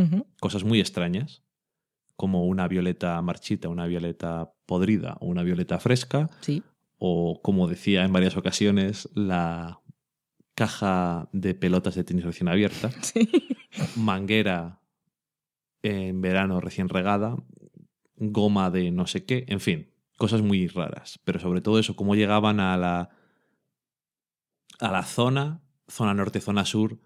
[0.41, 1.43] cosas muy extrañas
[2.19, 6.29] como una violeta marchita, una violeta podrida o una violeta fresca.
[6.41, 6.65] Sí.
[6.99, 9.81] O, como decía en varias ocasiones, la
[10.57, 12.91] caja de pelotas de tenis recién abierta.
[13.03, 13.31] Sí.
[13.95, 14.81] Manguera
[15.83, 17.37] en verano recién regada.
[18.17, 19.45] Goma de no sé qué.
[19.47, 21.21] En fin, cosas muy raras.
[21.23, 23.11] Pero sobre todo eso, cómo llegaban a la.
[24.81, 26.99] a la zona, zona norte, zona sur.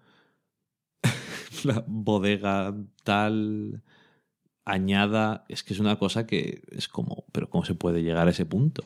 [1.65, 2.73] la bodega
[3.03, 3.83] tal
[4.65, 8.31] añada, es que es una cosa que es como, pero ¿cómo se puede llegar a
[8.31, 8.83] ese punto?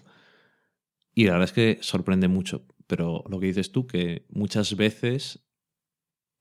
[1.14, 5.48] Y la verdad es que sorprende mucho, pero lo que dices tú, que muchas veces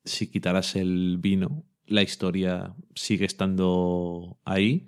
[0.07, 4.87] si quitaras el vino, la historia sigue estando ahí.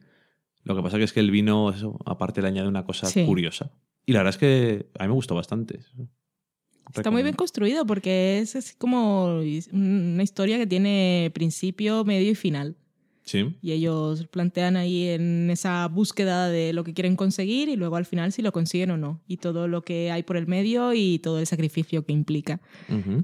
[0.64, 3.72] Lo que pasa que es que el vino, eso, aparte le añade una cosa curiosa.
[4.06, 5.80] Y la verdad es que a mí me gustó bastante.
[6.94, 9.40] Está muy bien construido porque es, es como
[9.72, 12.76] una historia que tiene principio, medio y final.
[13.34, 18.06] Y ellos plantean ahí en esa búsqueda de lo que quieren conseguir y luego al
[18.06, 19.20] final si lo consiguen o no.
[19.26, 22.60] Y todo lo que hay por el medio y todo el sacrificio que implica.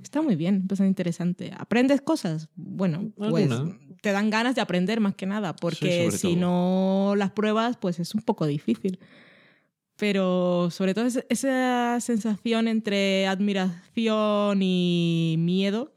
[0.03, 1.53] Está muy bien, bastante interesante.
[1.57, 2.49] ¿Aprendes cosas?
[2.57, 3.51] Bueno, pues
[4.01, 8.15] te dan ganas de aprender más que nada, porque si no las pruebas, pues es
[8.15, 8.99] un poco difícil.
[9.97, 15.93] Pero sobre todo esa sensación entre admiración y miedo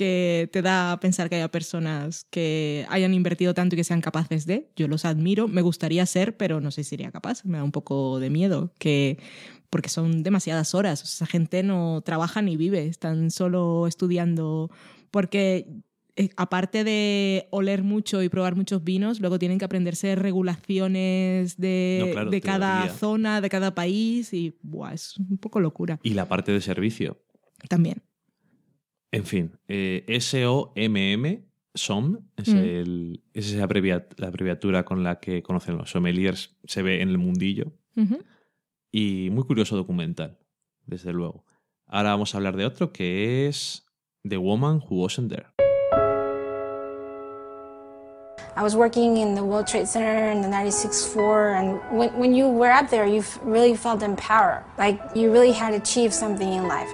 [0.00, 4.00] que te da a pensar que haya personas que hayan invertido tanto y que sean
[4.00, 4.70] capaces de.
[4.74, 7.44] Yo los admiro, me gustaría ser, pero no sé si sería capaz.
[7.44, 9.18] Me da un poco de miedo, que
[9.68, 11.02] porque son demasiadas horas.
[11.02, 14.70] esa gente no trabaja ni vive, están solo estudiando.
[15.10, 15.66] Porque
[16.16, 22.26] eh, aparte de oler mucho y probar muchos vinos, luego tienen que aprenderse regulaciones de,
[22.30, 26.00] de cada zona, de cada país y buah, es un poco locura.
[26.02, 27.18] Y la parte de servicio.
[27.68, 28.02] También.
[29.12, 32.56] En fin, eh, S-O-M-M, SOM, es, mm.
[32.56, 33.66] el, es esa
[34.16, 37.72] la abreviatura con la que conocen los sommeliers, se ve en el mundillo.
[38.92, 40.38] Y muy curioso documental,
[40.86, 41.44] desde luego.
[41.86, 43.86] Ahora vamos a hablar de otro que es
[44.26, 45.46] The Woman Who Wasn't There.
[48.56, 52.34] I was working in the World Trade Center in the 96th floor, and when, when
[52.34, 54.64] you were up there, you really felt empowered.
[54.76, 56.90] Like you really had achieved something in life.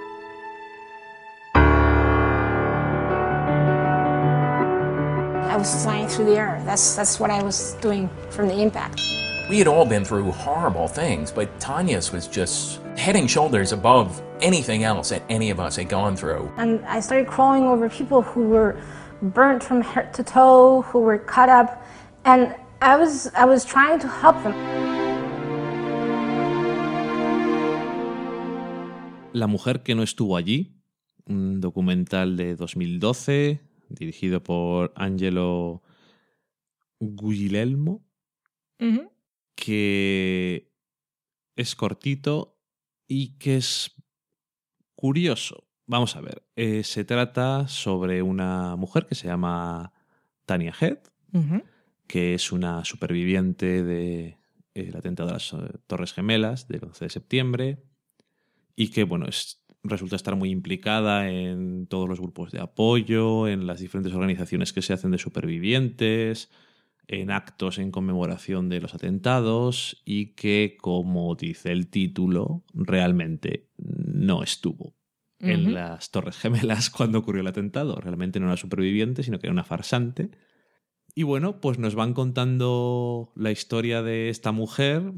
[5.67, 6.63] I was flying through the air.
[6.65, 9.01] That's, that's what I was doing from the impact.
[9.51, 14.23] We had all been through horrible things, but Tanya's was just head and shoulders above
[14.41, 16.53] anything else that any of us had gone through.
[16.57, 18.77] And I started crawling over people who were
[19.21, 21.83] burnt from head to toe, who were cut up,
[22.25, 24.55] and I was, I was trying to help them.
[29.33, 30.77] La mujer que no estuvo allí,
[31.29, 35.83] un documental de 2012 dirigido por Angelo
[37.01, 38.05] Guilelmo,
[39.55, 40.71] que
[41.57, 42.59] es cortito,
[43.09, 43.95] y que es
[44.95, 45.67] curioso.
[45.87, 49.93] Vamos a ver, eh, se trata sobre una mujer que se llama
[50.45, 50.99] Tania Head,
[52.07, 55.57] que es una superviviente del atentado a las eh,
[55.87, 57.83] Torres Gemelas del 11 de septiembre
[58.75, 63.67] y que, bueno, es- resulta estar muy implicada en todos los grupos de apoyo, en
[63.67, 66.51] las diferentes organizaciones que se hacen de supervivientes,
[67.09, 74.43] en actos en conmemoración de los atentados y que, como dice el título, realmente no
[74.43, 74.95] estuvo
[75.39, 77.97] en las Torres Gemelas cuando ocurrió el atentado.
[77.97, 80.31] Realmente no era superviviente, sino que era una farsante.
[81.15, 85.13] Y bueno, pues nos van contando la historia de esta mujer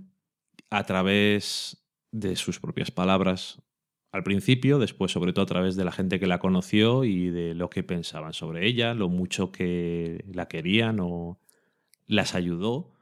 [0.71, 3.63] a través de sus propias palabras
[4.11, 7.55] al principio, después sobre todo a través de la gente que la conoció y de
[7.55, 11.39] lo que pensaban sobre ella, lo mucho que la querían o
[12.07, 12.93] las ayudó.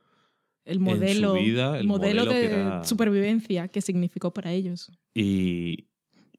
[0.65, 4.53] El en su modelo, vida, el modelo, modelo de que era- supervivencia que significó para
[4.53, 4.91] ellos.
[5.15, 5.89] y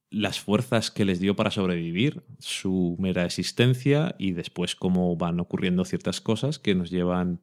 [0.10, 5.84] las fuerzas que les dio para sobrevivir, su mera existencia y después cómo van ocurriendo
[5.84, 7.42] ciertas cosas que nos llevan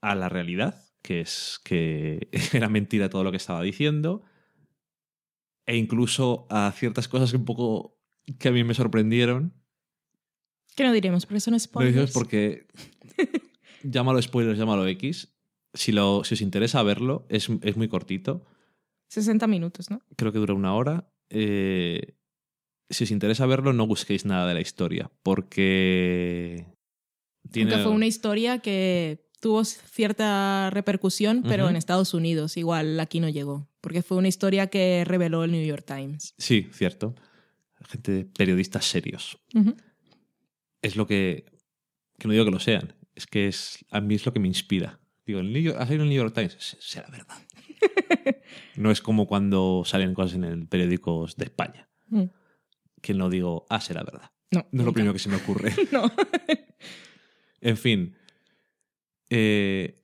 [0.00, 4.22] a la realidad, que es que era mentira todo lo que estaba diciendo,
[5.66, 7.98] e incluso a ciertas cosas que un poco
[8.38, 9.54] que a mí me sorprendieron.
[10.76, 11.26] ¿Qué no diremos?
[11.26, 12.12] Pero eso no es Lo decimos spoilers.
[12.12, 12.66] porque
[13.82, 15.34] llámalo spoilers, llámalo X.
[15.74, 18.44] Si, lo, si os interesa verlo, es, es muy cortito.
[19.08, 20.02] 60 minutos, ¿no?
[20.16, 21.12] creo que dura una hora.
[21.28, 22.14] Eh,
[22.88, 26.66] si os interesa verlo, no busquéis nada de la historia, porque
[27.50, 27.72] tiene...
[27.72, 33.28] Aunque fue una historia que tuvo cierta repercusión, pero en Estados Unidos igual aquí no
[33.28, 36.34] llegó, porque fue una historia que reveló el New York Times.
[36.38, 37.14] Sí, cierto.
[37.90, 39.38] Gente, periodistas serios.
[40.80, 41.44] Es lo que...
[42.18, 44.46] Que no digo que lo sean, es que es, a mí es lo que me
[44.48, 45.00] inspira.
[45.26, 47.36] Digo, el New York, ha salido el New York Times, Se- será verdad.
[48.76, 52.24] no es como cuando salen cosas en el periódicos de España, Mm.
[53.00, 54.30] que no digo, ah, será verdad.
[54.52, 55.72] No, No es lo primero que se me ocurre.
[55.92, 56.12] No.
[57.60, 58.14] En fin.
[59.30, 60.01] eh,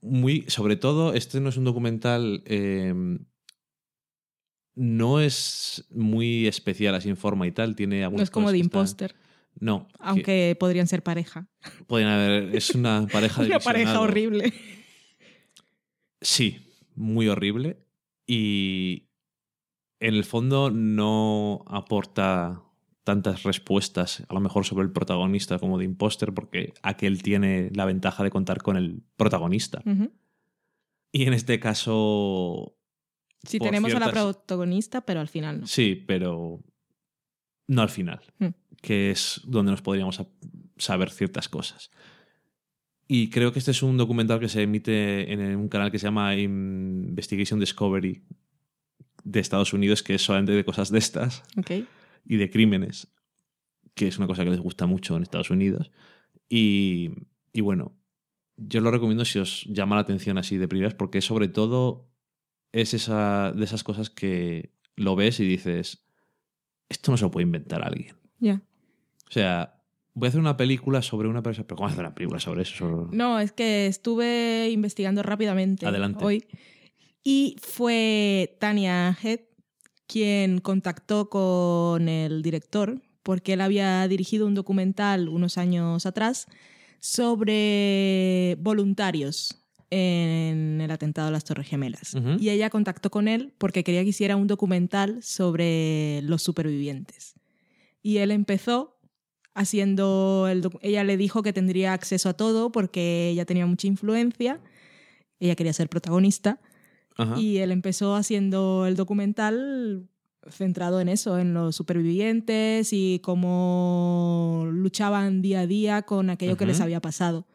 [0.00, 2.42] muy, sobre todo, este no es un documental.
[2.46, 2.94] eh,
[4.80, 7.74] no es muy especial así en forma y tal.
[7.74, 9.16] Tiene No es como de están- imposter,
[9.58, 9.88] No.
[9.88, 11.48] que aunque podrían ser pareja.
[11.88, 12.54] podrían haber.
[12.54, 14.52] Es una pareja de Una pareja horrible.
[16.20, 16.58] Sí,
[16.94, 17.84] muy horrible.
[18.26, 19.08] Y
[20.00, 22.62] en el fondo no aporta
[23.08, 27.86] tantas respuestas, a lo mejor sobre el protagonista como de imposter, porque aquel tiene la
[27.86, 29.82] ventaja de contar con el protagonista.
[31.10, 32.76] Y en este caso.
[33.42, 35.66] Sí, tenemos a la protagonista, pero al final no.
[35.66, 36.60] Sí, pero
[37.66, 38.48] no al final, Mm.
[38.82, 40.20] que es donde nos podríamos
[40.76, 41.90] saber ciertas cosas.
[43.06, 46.06] Y creo que este es un documental que se emite en un canal que se
[46.08, 48.22] llama Investigation Discovery
[49.24, 51.70] de Estados Unidos, que es solamente de cosas de estas Ok.
[52.28, 53.08] Y de crímenes,
[53.94, 55.90] que es una cosa que les gusta mucho en Estados Unidos.
[56.48, 57.10] Y,
[57.52, 57.92] y bueno,
[58.56, 62.08] yo lo recomiendo si os llama la atención así de primeras, porque sobre todo
[62.72, 66.04] es esa, de esas cosas que lo ves y dices,
[66.88, 68.14] esto no se lo puede inventar alguien.
[68.40, 68.62] Ya.
[69.28, 69.82] O sea,
[70.14, 72.74] voy a hacer una película sobre una persona, pero ¿cómo hacer una película sobre eso?
[72.76, 76.24] Sobre- No, es que estuve investigando rápidamente Adelante.
[76.24, 76.44] hoy
[77.24, 79.40] y fue Tania Head
[80.08, 86.46] quien contactó con el director porque él había dirigido un documental unos años atrás
[86.98, 92.14] sobre voluntarios en el atentado a las Torres Gemelas.
[92.38, 97.34] Y ella contactó con él porque quería que hiciera un documental sobre los supervivientes.
[98.02, 98.98] Y él empezó
[99.54, 104.60] haciendo el ella le dijo que tendría acceso a todo porque ella tenía mucha influencia.
[105.38, 106.60] Ella quería ser protagonista
[107.18, 107.38] Ajá.
[107.38, 110.08] y él empezó haciendo el documental
[110.50, 116.66] centrado en eso, en los supervivientes y cómo luchaban día a día con aquello que
[116.66, 117.46] les había pasado.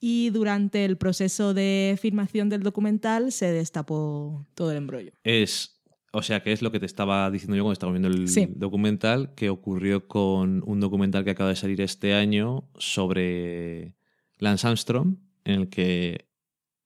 [0.00, 5.12] Y durante el proceso de filmación del documental se destapó todo el embrollo.
[5.24, 5.80] Es,
[6.12, 8.46] o sea, que es lo que te estaba diciendo yo cuando estaba viendo el Sí.
[8.54, 13.94] documental, que ocurrió con un documental que acaba de salir este año sobre
[14.38, 16.25] Lance Armstrong, en el que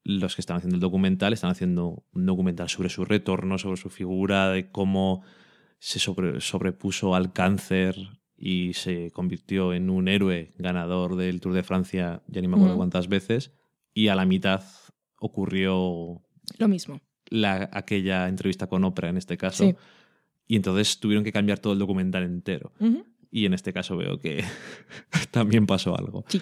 [0.04, 3.90] los que están haciendo el documental están haciendo un documental sobre su retorno, sobre su
[3.90, 5.22] figura, de cómo
[5.78, 7.96] se sobre- sobrepuso al cáncer
[8.36, 12.74] y se convirtió en un héroe ganador del Tour de Francia, ya ni me acuerdo
[12.74, 12.78] Mm.
[12.78, 13.52] cuántas veces,
[13.92, 14.62] y a la mitad
[15.18, 16.22] ocurrió
[16.58, 17.00] Lo mismo.
[17.28, 19.64] la, aquella entrevista con Oprah en este caso.
[19.64, 19.74] Sí.
[20.46, 22.72] Y entonces tuvieron que cambiar todo el documental entero.
[23.30, 24.42] Y en este caso veo que
[25.30, 26.24] también pasó algo.
[26.28, 26.40] Sí.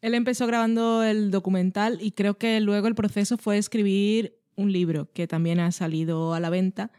[0.00, 5.10] Él empezó grabando el documental y creo que luego el proceso fue escribir un libro
[5.12, 6.90] que también ha salido a la venta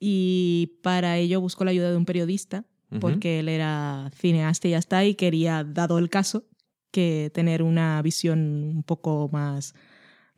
[0.00, 2.64] y para ello buscó la ayuda de un periodista
[3.00, 6.44] porque él era cineasta y ya está y quería, dado el caso,
[6.90, 9.74] que tener una visión un poco más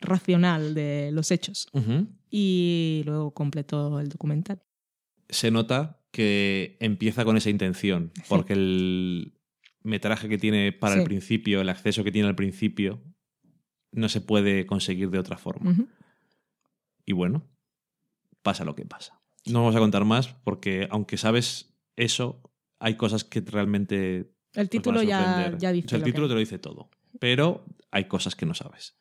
[0.00, 1.68] racional de los hechos.
[2.30, 4.62] Y luego completó el documental.
[5.28, 9.32] Se nota que empieza con esa intención, porque el
[9.82, 13.02] metraje que tiene para el principio, el acceso que tiene al principio,
[13.92, 15.74] no se puede conseguir de otra forma.
[17.06, 17.42] Y bueno,
[18.42, 19.20] pasa lo que pasa.
[19.46, 22.42] No vamos a contar más porque aunque sabes eso,
[22.78, 24.32] hay cosas que realmente...
[24.54, 25.88] El título ya, ya O dice.
[25.88, 28.96] sea, el que- título te lo dice todo, pero hay cosas que no sabes.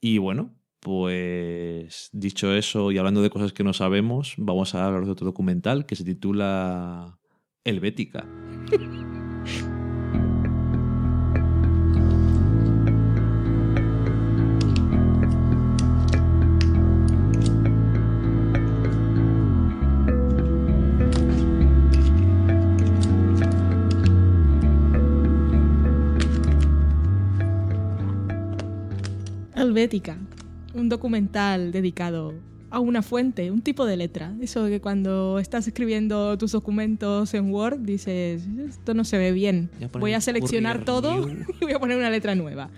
[0.00, 5.04] Y bueno, pues dicho eso y hablando de cosas que no sabemos, vamos a hablar
[5.04, 7.18] de otro documental que se titula
[7.64, 8.26] Helvética.
[29.54, 30.16] Helvética,
[30.74, 34.32] un documental dedicado a una fuente, un tipo de letra.
[34.40, 39.32] Eso de que cuando estás escribiendo tus documentos en Word dices, esto no se ve
[39.32, 39.70] bien.
[39.74, 41.28] Voy a poner Voy a seleccionar todo
[41.60, 42.70] y voy a poner una letra nueva.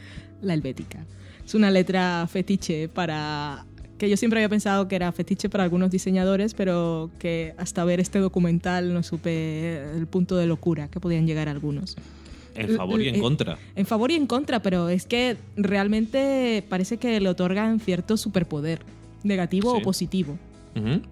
[0.43, 1.05] La helvética.
[1.45, 3.67] Es una letra fetiche para
[3.99, 8.01] que yo siempre había pensado que era fetiche para algunos diseñadores, pero que hasta ver
[8.01, 11.97] este documental no supe el punto de locura que podían llegar algunos.
[12.55, 13.59] En favor y en Eh, contra.
[13.77, 18.81] En favor y en contra, pero es que realmente parece que le otorgan cierto superpoder,
[19.23, 19.79] negativo Sí.
[19.81, 20.39] o positivo.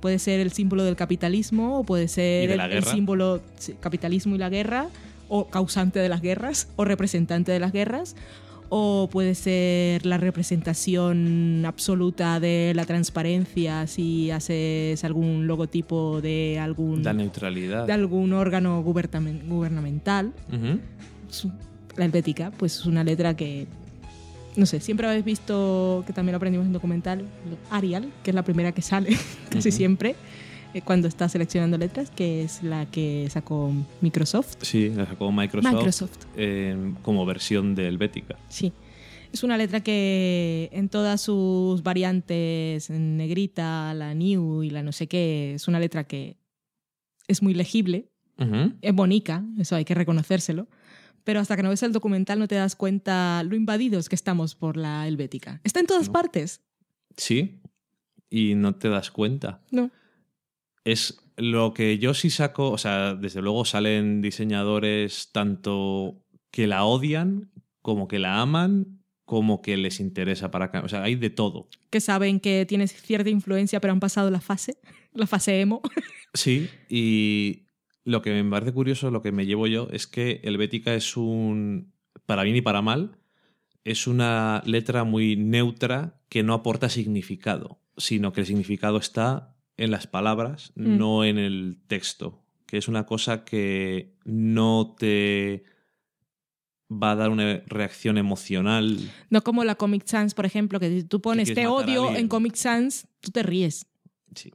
[0.01, 4.49] Puede ser el símbolo del capitalismo o puede ser el, símbolo sí, capitalismo y la
[4.49, 4.87] guerra
[5.29, 8.15] o causante de las guerras o representante de las guerras
[8.71, 17.03] o puede ser la representación absoluta de la transparencia si haces algún logotipo de algún
[17.03, 17.87] La neutralidad.
[17.87, 20.33] de algún órgano gubernamen- gubernamental
[21.97, 23.67] la helvética, pues es una letra que,
[24.57, 27.25] no sé, siempre habéis visto, que también lo aprendimos en documental,
[27.71, 29.17] Arial, que es la primera que sale
[29.51, 30.17] casi siempre
[30.75, 34.57] eh, cuando está seleccionando letras, que es la que sacó Microsoft.
[34.63, 36.19] Sí, la sacó Microsoft, Microsoft.
[36.37, 38.37] eh, como versión de Helvética.
[38.49, 38.73] Sí.
[39.33, 44.91] Es una letra que en todas sus variantes, en negrita, la new y la no
[44.93, 46.39] sé qué, es una letra que
[47.27, 48.09] es muy legible,
[48.81, 50.69] es bonita, eso hay que reconocérselo.
[51.29, 54.55] Pero hasta que no ves el documental no te das cuenta lo invadidos que estamos
[54.55, 55.61] por la helvética.
[55.63, 56.13] Está en todas No.
[56.15, 56.63] partes.
[57.19, 57.61] Sí,
[58.31, 59.61] y no te das cuenta.
[59.71, 59.91] No.
[60.85, 66.85] Es lo que yo sí saco, o sea, desde luego salen diseñadores tanto que la
[66.85, 67.51] odian,
[67.83, 70.71] como que la aman, como que les interesa para...
[70.71, 71.69] ca- O sea, hay de todo.
[71.91, 74.79] Que saben que tienes cierta influencia, pero han pasado la fase,
[75.13, 75.83] la fase emo.
[76.33, 77.68] Sí, y
[78.09, 81.93] lo que me parece curioso, lo que me llevo yo, es que Helvética es un,
[82.25, 83.19] para bien y para mal,
[83.85, 89.91] es una letra muy neutra que no aporta significado, sino que el significado está en
[89.91, 90.97] las palabras, Mm.
[90.97, 95.65] no en el texto, que es una cosa que no te
[96.91, 98.99] va a dar una reacción emocional.
[99.29, 102.55] No como la Comic Sans, por ejemplo, que si tú pones te odio en Comic
[102.55, 103.87] Sans, tú te ríes.
[104.35, 104.51] Sí.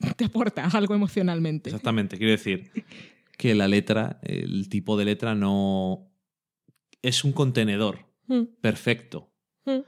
[0.16, 1.70] Te aporta algo emocionalmente.
[1.70, 2.70] Exactamente, quiero decir
[3.36, 6.10] que la letra, el tipo de letra no
[7.02, 9.30] es un contenedor Mm, perfecto
[9.64, 9.78] mm.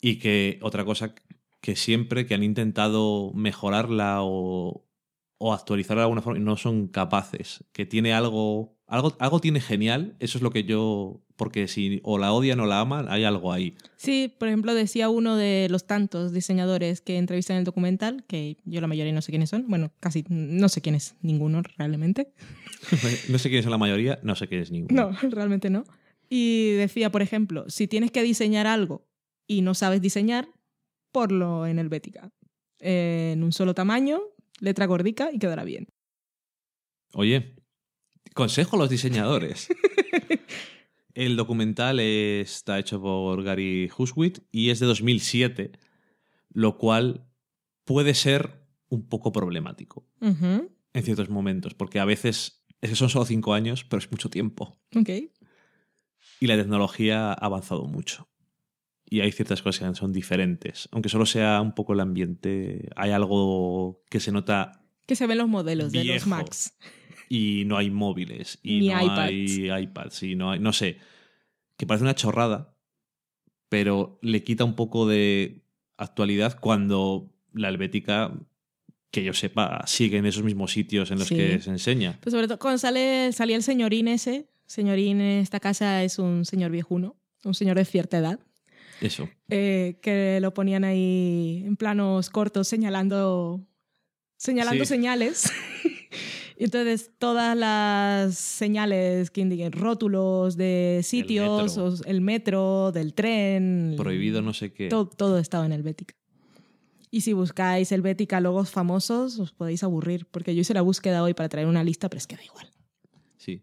[0.00, 1.14] y que otra cosa
[1.60, 4.88] que siempre que han intentado mejorarla o,
[5.36, 9.58] o actualizarla de alguna forma y no son capaces, que tiene algo, algo, algo tiene
[9.58, 13.24] genial, eso es lo que yo, porque si o la odian o la aman, hay
[13.24, 13.74] algo ahí.
[13.96, 18.58] Sí, por ejemplo, decía uno de los tantos diseñadores que entrevistan en el documental, que
[18.66, 22.34] yo la mayoría no sé quiénes son, bueno, casi no sé quién es ninguno realmente.
[23.30, 25.10] no sé quién es la mayoría, no sé quién es ninguno.
[25.10, 25.84] No, realmente no.
[26.28, 29.06] Y decía, por ejemplo, si tienes que diseñar algo
[29.46, 30.48] y no sabes diseñar,
[31.12, 32.30] ponlo en Helvética.
[32.78, 34.20] En un solo tamaño,
[34.60, 35.88] letra gordica y quedará bien.
[37.14, 37.54] Oye,
[38.34, 39.68] consejo a los diseñadores.
[41.14, 45.72] El documental está hecho por Gary Huswit y es de 2007,
[46.50, 47.26] lo cual
[47.84, 53.24] puede ser un poco problemático en ciertos momentos, porque a veces es que son solo
[53.24, 54.78] cinco años, pero es mucho tiempo.
[54.96, 55.10] Ok.
[56.40, 58.28] Y la tecnología ha avanzado mucho.
[59.04, 60.88] Y hay ciertas cosas que son diferentes.
[60.90, 65.38] Aunque solo sea un poco el ambiente, hay algo que se nota Que se ven
[65.38, 66.26] los modelos de los.
[66.26, 66.74] Macs.
[67.28, 69.18] y no hay móviles y Ni no iPads.
[69.30, 70.98] hay iPads y no hay, no sé,
[71.76, 72.74] que parece una chorrada,
[73.68, 75.62] pero le quita un poco de
[75.96, 78.32] actualidad cuando la helvética,
[79.10, 81.36] que yo sepa, sigue en esos mismos sitios en los Sí.
[81.36, 82.18] que se enseña.
[82.20, 84.48] Pues sobre todo cuando sale, salía el señorín ese.
[84.66, 88.40] Señorín en esta casa es un señor viejuno, un señor de cierta edad,
[89.02, 89.28] Eso.
[89.50, 93.60] eh, que lo ponían ahí en planos cortos señalando,
[94.42, 94.88] señalando Sí.
[94.88, 95.44] señales.
[96.58, 101.84] Y Entonces, todas las señales que indiquen rótulos de sitios, metro.
[101.86, 103.94] o el metro, del tren.
[103.96, 104.88] Prohibido no sé qué.
[104.88, 106.14] Todo, todo estaba en Helvética.
[107.10, 111.34] Y si buscáis Helvética logos famosos, os podéis aburrir, porque yo hice la búsqueda hoy
[111.34, 112.70] para traer una lista, pero es que da igual.
[113.38, 113.62] Sí.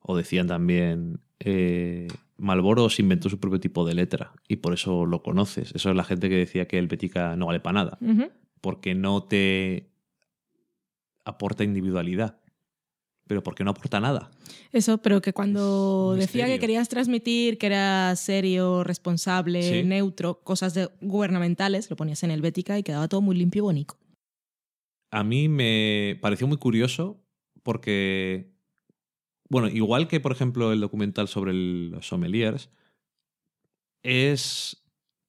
[0.00, 2.06] O decían también, eh,
[2.36, 5.72] Malboro se inventó su propio tipo de letra y por eso lo conoces.
[5.74, 8.30] Eso es la gente que decía que Helvética no vale para nada, Ujú.
[8.64, 9.90] Porque no te
[11.26, 12.40] aporta individualidad.
[13.26, 14.30] Pero porque no aporta nada.
[14.72, 19.82] Eso, pero que cuando decía que querías transmitir que era serio, responsable, Sí.
[19.86, 23.98] neutro, cosas de- gubernamentales, lo ponías en Helvética y quedaba todo muy limpio y bonito.
[25.10, 27.20] A mí me pareció muy curioso
[27.62, 28.50] porque,
[29.50, 32.70] bueno, igual que por ejemplo el documental sobre el- los sommeliers,
[34.02, 34.84] es,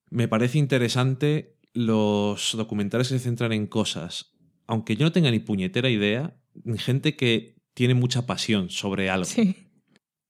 [0.09, 4.33] me parece interesante los documentales que se centran en cosas,
[4.65, 6.39] aunque yo no tenga ni puñetera idea,
[6.77, 9.25] gente que tiene mucha pasión sobre algo.
[9.25, 9.55] Sí.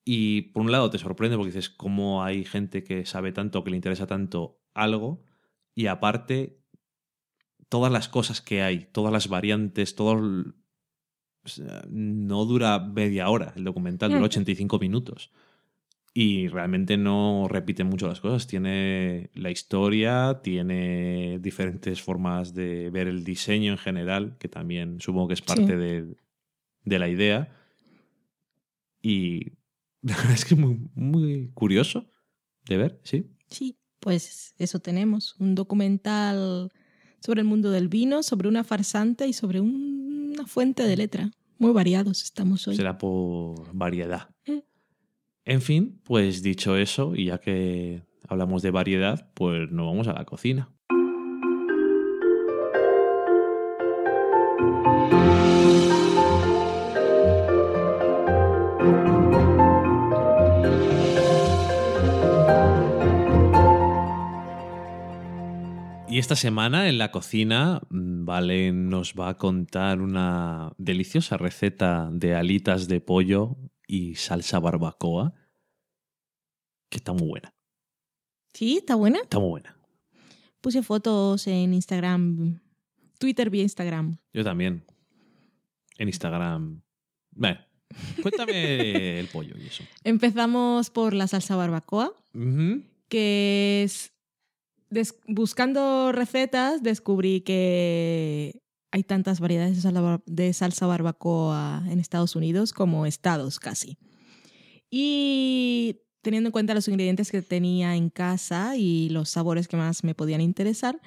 [0.04, 3.70] Y por un lado te sorprende porque dices cómo hay gente que sabe tanto, que
[3.70, 5.24] le interesa tanto algo,
[5.76, 6.60] y aparte
[7.70, 10.14] todas las cosas que hay, todas las variantes, todo...
[10.14, 10.56] el-
[11.44, 14.26] o sea, no dura media hora el documental, dura Mm.
[14.26, 15.32] 85 minutos.
[16.18, 18.48] Y realmente no repite mucho las cosas.
[18.48, 25.28] Tiene la historia, tiene diferentes formas de ver el diseño en general, que también supongo
[25.28, 25.78] que es parte Sí.
[25.78, 26.16] de,
[26.86, 27.54] de la idea.
[29.02, 29.52] Y
[30.04, 32.06] la verdad es que es muy, muy curioso
[32.66, 33.30] de ver, sí.
[33.50, 35.36] Sí, pues eso tenemos.
[35.40, 36.72] Un documental
[37.20, 41.32] sobre el mundo del vino, sobre una farsante y sobre un- una fuente de letra.
[41.58, 42.76] Muy variados estamos hoy.
[42.78, 44.30] Será por variedad.
[44.48, 44.60] Mm.
[45.48, 50.14] En fin, pues dicho eso, y ya que hablamos de variedad, pues nos vamos a
[50.14, 50.72] la cocina.
[66.08, 72.10] Y esta semana en la cocina, mm, Vale nos va a contar una deliciosa receta
[72.12, 73.56] de alitas de pollo
[73.88, 75.34] y salsa barbacoa,
[76.90, 77.54] que está muy buena.
[78.54, 79.20] Sí, está buena.
[79.22, 79.78] Está muy buena.
[80.62, 82.60] Puse fotos en Instagram,
[83.20, 84.18] Twitter vía Instagram.
[84.34, 84.84] Yo también.
[85.98, 86.82] En Instagram.
[87.32, 87.60] Bueno,
[88.22, 88.52] cuéntame
[89.20, 89.84] el pollo y eso.
[90.04, 92.14] Empezamos por la salsa barbacoa,
[93.10, 94.12] que es...
[94.90, 98.62] des- buscando recetas descubrí que
[98.96, 99.84] hay tantas variedades
[100.26, 103.98] de salsa, barbacoa en Estados Unidos como estados casi.
[104.90, 110.06] Y teniendo en cuenta los ingredientes que tenía en casa y los sabores que más
[110.06, 111.02] me podían interesar,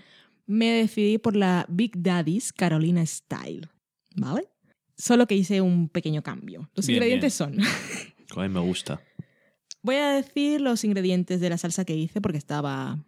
[0.45, 3.71] me decidí por la Big Daddy's Carolina Style.
[4.17, 4.51] ¿Vale?
[4.99, 6.69] Solo que hice un pequeño cambio.
[6.75, 7.57] Los Bien, ingredientes son...
[8.37, 9.01] A mí me gusta.
[9.81, 13.03] Voy a decir los ingredientes de la salsa que hice porque estaba,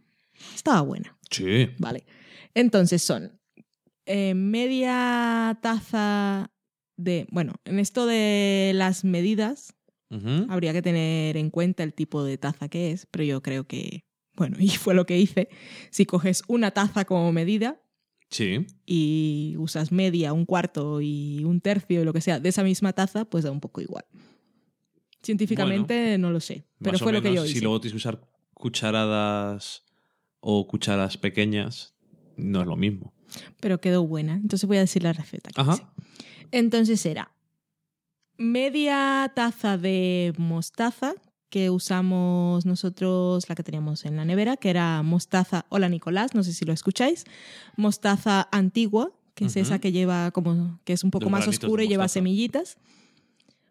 [0.54, 1.18] estaba buena.
[1.30, 1.68] Sí.
[1.76, 2.06] Vale.
[2.54, 3.39] Entonces son
[4.06, 6.50] eh, media taza
[6.96, 7.26] de...
[7.30, 9.74] Bueno, en esto de las medidas
[10.48, 14.04] habría que tener en cuenta el tipo de taza que es, pero yo creo que...
[14.34, 15.48] Bueno, y fue lo que hice.
[15.90, 17.80] Si coges una taza como medida
[18.28, 18.64] Sí.
[18.86, 22.92] y usas media, un cuarto y un tercio y lo que sea de esa misma
[22.92, 24.04] taza, pues da un poco igual.
[25.22, 27.54] Científicamente no lo sé, pero fue lo que yo hice.
[27.54, 28.20] Si luego tienes que usar
[28.54, 29.84] cucharadas
[30.40, 31.94] o cucharas pequeñas,
[32.36, 33.12] no es lo mismo.
[33.60, 34.34] Pero quedó buena.
[34.34, 35.50] Entonces voy a decir la receta.
[35.50, 35.74] que Ajá.
[35.74, 35.84] hice.
[36.52, 37.30] Entonces era
[38.36, 41.14] media taza de mostaza
[41.50, 46.44] que usamos nosotros, la que teníamos en la nevera, que era mostaza, hola Nicolás, no
[46.44, 47.24] sé si lo escucháis,
[47.76, 51.82] mostaza antigua, que es esa que lleva como, que es un poco Los más oscura
[51.82, 52.78] y lleva semillitas.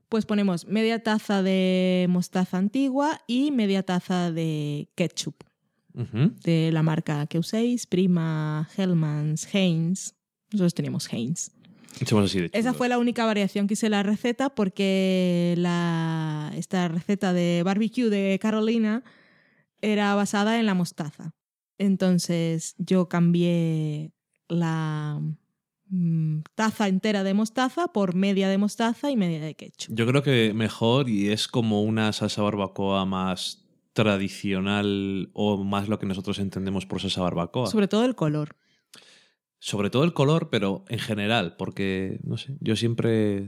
[0.09, 5.43] Pues ponemos media taza de mostaza antigua y media taza de ketchup
[5.93, 10.15] De la marca que uséis, Prima, Hellmann's, Heinz.
[10.51, 11.51] Nosotros teníamos Heinz.
[12.05, 16.87] Somos así de Esa fue la única variación que hice la receta porque la, esta
[16.87, 19.03] receta de barbecue de Carolina
[19.81, 21.33] era basada en la mostaza.
[21.77, 24.11] Entonces yo cambié
[24.47, 25.21] la
[25.87, 29.95] mm, taza entera de mostaza por media de mostaza y media de ketchup.
[29.95, 33.65] Yo creo que mejor y es como una salsa barbacoa más
[34.03, 37.67] tradicional o más lo que nosotros entendemos por salsa barbacoa.
[37.67, 38.55] Sobre todo el color.
[39.59, 43.47] Sobre todo el color, pero en general, porque, no sé, yo siempre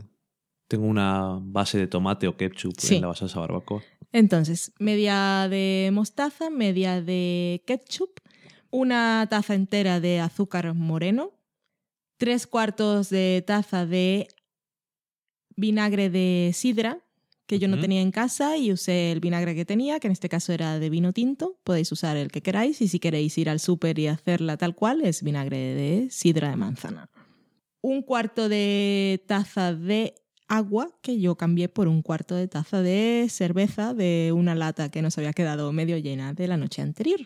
[0.68, 2.96] tengo una base de tomate o ketchup Sí.
[2.98, 3.82] en la salsa barbacoa.
[4.12, 8.20] Entonces, media de mostaza, media de ketchup,
[8.72, 11.32] una taza entera de azúcar moreno,
[12.18, 14.28] tres cuartos de taza de
[15.56, 17.00] vinagre de sidra,
[17.52, 20.30] que yo no tenía en casa y usé el vinagre que tenía, que en este
[20.30, 21.60] caso era de vino tinto.
[21.66, 25.02] Podéis usar el que queráis y si queréis ir al súper y hacerla tal cual,
[25.02, 27.10] es vinagre de sidra de manzana.
[27.82, 30.16] Un cuarto de taza de
[30.48, 35.02] agua que yo cambié por un cuarto de taza de cerveza de una lata que
[35.02, 37.20] nos había quedado medio llena de la noche anterior.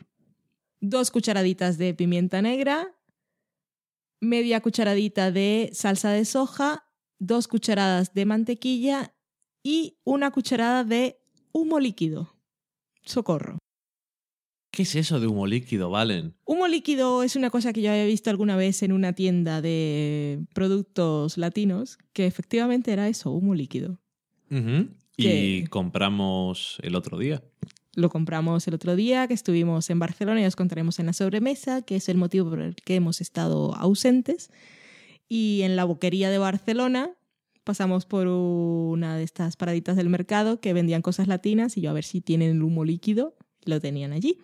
[0.81, 2.95] Dos cucharaditas de pimienta negra,
[4.21, 6.83] media cucharadita de salsa de soja,
[7.19, 9.14] dos cucharadas de mantequilla
[9.65, 11.17] y una cucharada de
[11.51, 12.35] humo líquido.
[13.03, 13.57] Socorro.
[14.69, 16.35] ¿Qué es eso de humo líquido, Valen?
[16.45, 20.45] Humo líquido es una cosa que yo había visto alguna vez en una tienda de
[20.53, 23.99] productos latinos, que efectivamente era eso, humo líquido.
[25.17, 27.43] Y compramos el otro día.
[27.95, 31.81] Lo compramos el otro día, que estuvimos en Barcelona y os contaremos en la sobremesa,
[31.81, 34.51] que es el motivo por el que hemos estado ausentes.
[35.27, 37.15] Y en la boquería de Barcelona
[37.65, 41.93] pasamos por una de estas paraditas del mercado que vendían cosas latinas y yo a
[41.93, 43.35] ver si tienen el humo líquido.
[43.65, 44.37] Lo tenían allí.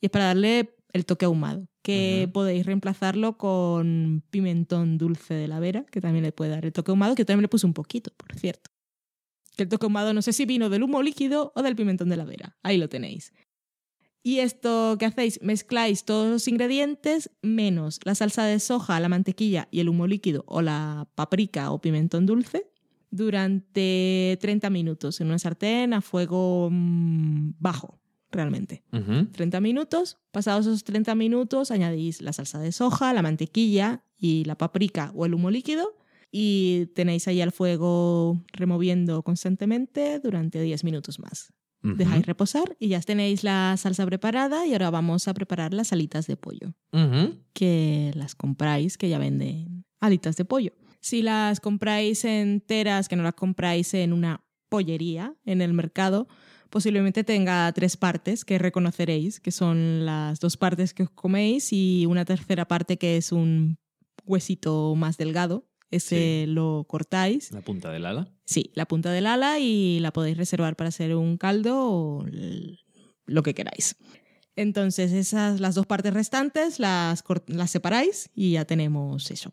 [0.00, 5.58] Y es para darle el toque ahumado, que podéis reemplazarlo con pimentón dulce de la
[5.58, 8.12] Vera, que también le puede dar el toque ahumado, que también le puse un poquito,
[8.16, 8.70] por cierto.
[9.56, 12.16] Que el toque ahumado no sé si vino del humo líquido o del pimentón de
[12.16, 12.56] la Vera.
[12.62, 13.32] Ahí lo tenéis.
[14.22, 19.68] Y esto que hacéis, mezcláis todos los ingredientes menos la salsa de soja, la mantequilla
[19.70, 22.70] y el humo líquido o la paprika o pimentón dulce
[23.10, 27.98] durante 30 minutos en una sartén a fuego mm, bajo,
[28.30, 28.82] realmente.
[28.92, 29.26] Ujú.
[29.32, 30.18] 30 minutos.
[30.30, 35.24] Pasados esos 30 minutos añadís la salsa de soja, la mantequilla y la paprika o
[35.26, 35.96] el humo líquido
[36.30, 41.52] y tenéis ahí al fuego removiendo constantemente durante 10 minutos más.
[41.80, 46.26] Dejáis reposar y ya tenéis la salsa preparada y ahora vamos a preparar las alitas
[46.26, 46.74] de pollo
[47.52, 50.72] que las compráis, que ya venden alitas de pollo.
[51.00, 56.26] Si las compráis enteras, que no las compráis en una pollería en el mercado,
[56.70, 62.06] posiblemente tenga tres partes que reconoceréis, que son las dos partes que os coméis y
[62.06, 63.78] una tercera parte que es un
[64.24, 65.67] huesito más delgado.
[65.90, 67.50] Ese lo cortáis.
[67.52, 68.28] La punta del ala.
[68.44, 72.26] Sí, la punta del ala y la podéis reservar para hacer un caldo o
[73.26, 73.96] lo que queráis.
[74.56, 79.52] Entonces, esas las dos partes restantes las, las separáis y ya tenemos eso.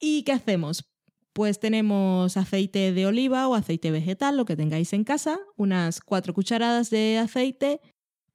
[0.00, 0.84] ¿Y qué hacemos?
[1.32, 6.34] Pues tenemos aceite de oliva o aceite vegetal, lo que tengáis en casa, unas cuatro
[6.34, 7.80] cucharadas de aceite,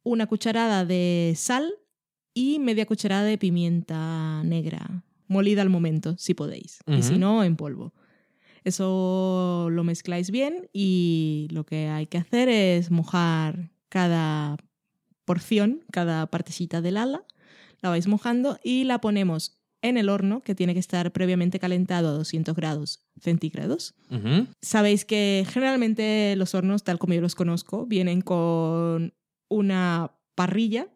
[0.03, 1.71] una cucharada de sal
[2.33, 6.79] y media cucharada de pimienta negra, molida al momento, si podéis.
[6.87, 7.93] Y si no, en polvo.
[8.65, 14.57] Eso lo mezcláis bien y lo que hay que hacer es mojar cada
[15.23, 17.23] porción, cada partecita del ala,
[17.81, 22.09] la vais mojando y la ponemos en el horno que tiene que estar previamente calentado
[22.09, 23.95] a 200 grados centígrados.
[24.61, 29.13] Sabéis que generalmente los hornos, tal como yo los conozco, vienen con
[29.47, 30.89] una parrilla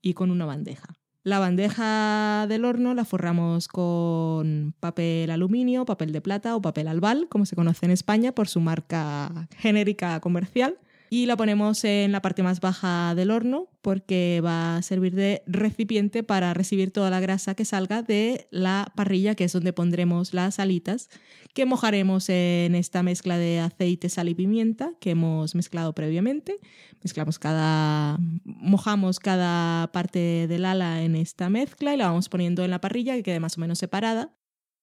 [0.00, 0.99] y con una bandeja.
[1.22, 7.28] La bandeja del horno la forramos con papel aluminio, papel de plata o papel albal,
[7.28, 10.78] como se conoce en España por su marca genérica comercial.
[11.12, 15.42] Y la ponemos en la parte más baja del horno porque va a servir de
[15.44, 20.32] recipiente para recibir toda la grasa que salga de la parrilla, que es donde pondremos
[20.34, 21.10] las alitas,
[21.52, 26.58] que mojaremos en esta mezcla de aceite, sal y pimienta que hemos mezclado previamente.
[27.02, 28.16] Mezclamos cada.
[28.44, 33.16] mojamos cada parte del ala en esta mezcla y la vamos poniendo en la parrilla
[33.16, 34.30] que quede más o menos separada.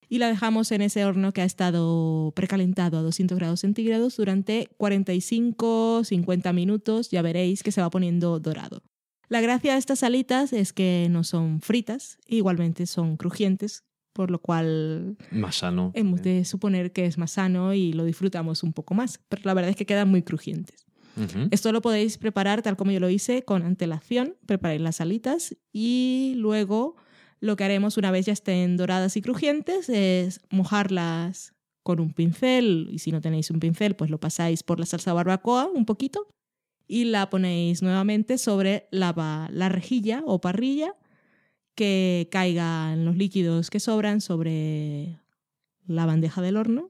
[0.10, 4.70] Y la dejamos en ese horno que ha estado precalentado a 200 grados centígrados durante
[4.78, 7.10] 45-50 minutos.
[7.12, 8.84] Ya veréis que se va poniendo dorado.
[9.30, 14.40] La gracia de estas alitas es que no son fritas, igualmente son crujientes, por lo
[14.40, 15.92] cual Más sano.
[15.96, 19.20] hemos de suponer que es más sano y lo disfrutamos un poco más.
[19.28, 20.86] Pero la verdad es que quedan muy crujientes.
[21.50, 24.36] Esto lo podéis preparar tal como yo lo hice, con antelación.
[24.46, 26.96] Preparáis las alitas y luego
[27.40, 31.54] lo que haremos una vez ya estén doradas y crujientes es mojarlas
[31.84, 35.14] con un pincel y si no tenéis un pincel pues lo pasáis por la salsa
[35.14, 36.28] barbacoa un poquito
[36.88, 40.96] y la ponéis nuevamente sobre la, rejilla o parrilla
[41.76, 45.20] que caigan los líquidos que sobran sobre
[45.86, 46.90] la bandeja del horno.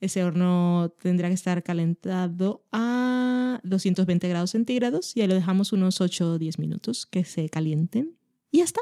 [0.00, 6.00] Ese horno tendrá que estar calentado a 220 grados centígrados y ahí lo dejamos unos
[6.00, 8.16] 8 o 10 minutos que se calienten.
[8.50, 8.80] Y ya está.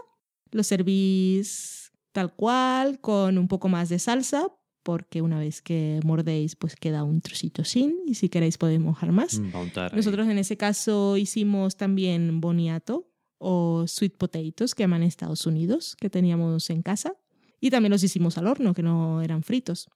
[0.52, 4.48] Lo servís tal cual, con un poco más de salsa,
[4.82, 9.12] porque una vez que mordéis, pues queda un trocito sin, y si queréis podéis mojar
[9.12, 9.38] más.
[9.38, 9.52] Mm.
[9.94, 13.08] Nosotros en ese caso hicimos también boniato
[13.38, 17.14] o sweet potatoes que llaman en Estados Unidos, que teníamos en casa.
[17.60, 19.88] Y también los hicimos al horno, que no eran fritos.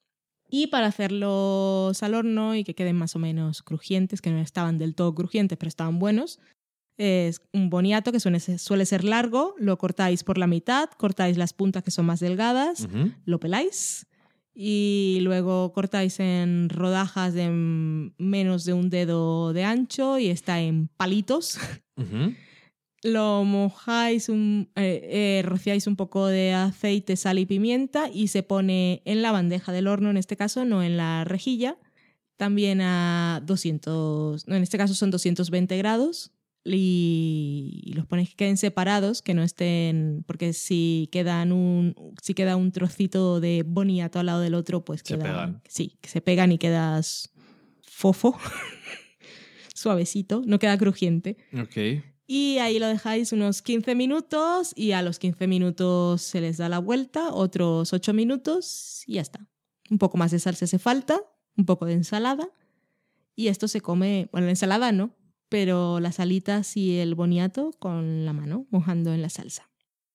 [0.51, 4.77] Y para hacerlos al horno y que queden más o menos crujientes, que no estaban
[4.77, 6.39] del todo crujientes, pero estaban buenos,
[6.99, 11.37] es un boniato que suele ser, suele ser largo, lo cortáis por la mitad, cortáis
[11.37, 12.89] las puntas que son más delgadas,
[13.25, 14.07] lo peláis
[14.55, 20.89] y luego cortáis en rodajas de menos de un dedo de ancho y está en
[20.89, 21.59] palitos.
[23.05, 28.45] Lo mojáis, un, eh, eh, rociáis un poco de aceite, sal y pimienta y se
[28.45, 31.77] pone en la bandeja del horno, en este caso, no en la rejilla.
[32.37, 36.31] También a 200, no, en este caso son 220 grados
[36.65, 42.57] y, los ponéis que queden separados, que no estén, porque si quedan un, si queda
[42.57, 45.63] un trocito de boniato al lado del otro, pues Se queda, pegan.
[45.69, 47.33] sí, que se pegan y quedas
[47.83, 48.39] fofo,
[49.75, 51.37] suavecito, no queda crujiente.
[51.61, 52.05] Ok.
[52.27, 56.69] Y ahí lo dejáis unos 15 minutos y a los 15 minutos se les da
[56.69, 59.47] la vuelta, otros 8 minutos y ya está.
[59.91, 61.21] Un poco más de salsa hace falta,
[61.57, 62.49] un poco de ensalada
[63.35, 65.15] y esto se come, bueno, la ensalada no,
[65.53, 69.71] pero las alitas y el boniato con la mano, mojando en la salsa.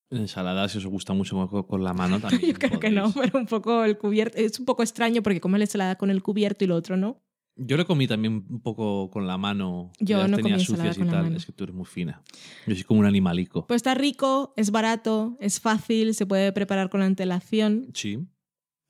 [0.10, 2.54] Ensalada, si os gusta mucho con- la mano también.
[2.54, 5.60] Yo creo que no, pero un poco el cubierto, es un poco extraño porque comes
[5.60, 7.22] la ensalada con el cubierto y lo otro no.
[7.60, 9.92] Yo lo comí también un poco con la mano.
[10.00, 11.36] Yo Las no tenía comí sucias y tal.
[11.36, 12.22] Es que tú eres muy fina.
[12.68, 13.66] Yo soy como un animalico.
[13.66, 18.20] Pues está rico, es barato, es fácil, se puede preparar con antelación Sí,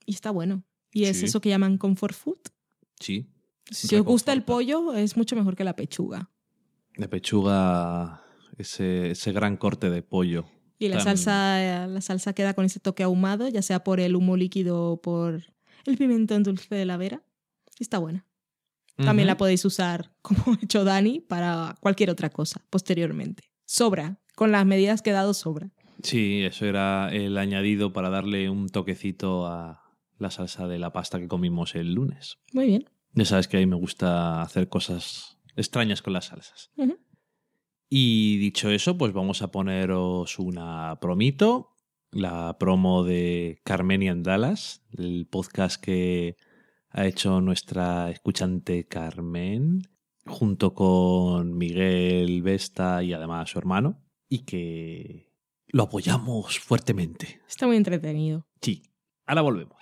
[0.04, 0.64] y está bueno.
[0.92, 1.24] Y es Sí.
[1.26, 2.38] eso que llaman comfort food.
[3.00, 3.26] sí.
[3.70, 6.30] Si os gusta el pollo, es mucho mejor que la pechuga.
[6.98, 8.22] De pechuga,
[8.58, 10.44] ese, ese gran corte de pollo.
[10.78, 14.14] Y la Tan- salsa, la salsa queda con ese toque ahumado, ya sea por el
[14.14, 15.42] humo líquido o por
[15.86, 17.22] el pimentón dulce de la vera.
[17.80, 18.26] Está buena.
[18.96, 23.44] También la podéis usar, como ha hecho Dani, para cualquier otra cosa posteriormente.
[23.64, 24.18] Sobra.
[24.34, 25.70] Con las medidas que he dado, sobra.
[26.02, 29.82] Sí, eso era el añadido para darle un toquecito a
[30.18, 32.38] la salsa de la pasta que comimos el lunes.
[32.52, 32.90] Muy bien.
[33.14, 36.70] Ya sabes que a mí me gusta hacer cosas extrañas con las salsas.
[37.90, 41.74] Y dicho eso, pues vamos a poneros una promito,
[42.10, 46.36] la promo de Carmenian Dallas, el podcast que
[46.90, 49.82] ha hecho nuestra escuchante Carmen,
[50.26, 55.32] junto con Miguel Vesta y además su hermano, y que
[55.66, 57.40] lo apoyamos fuertemente.
[57.48, 58.46] Está muy entretenido.
[58.60, 58.82] Sí,
[59.26, 59.78] ahora volvemos.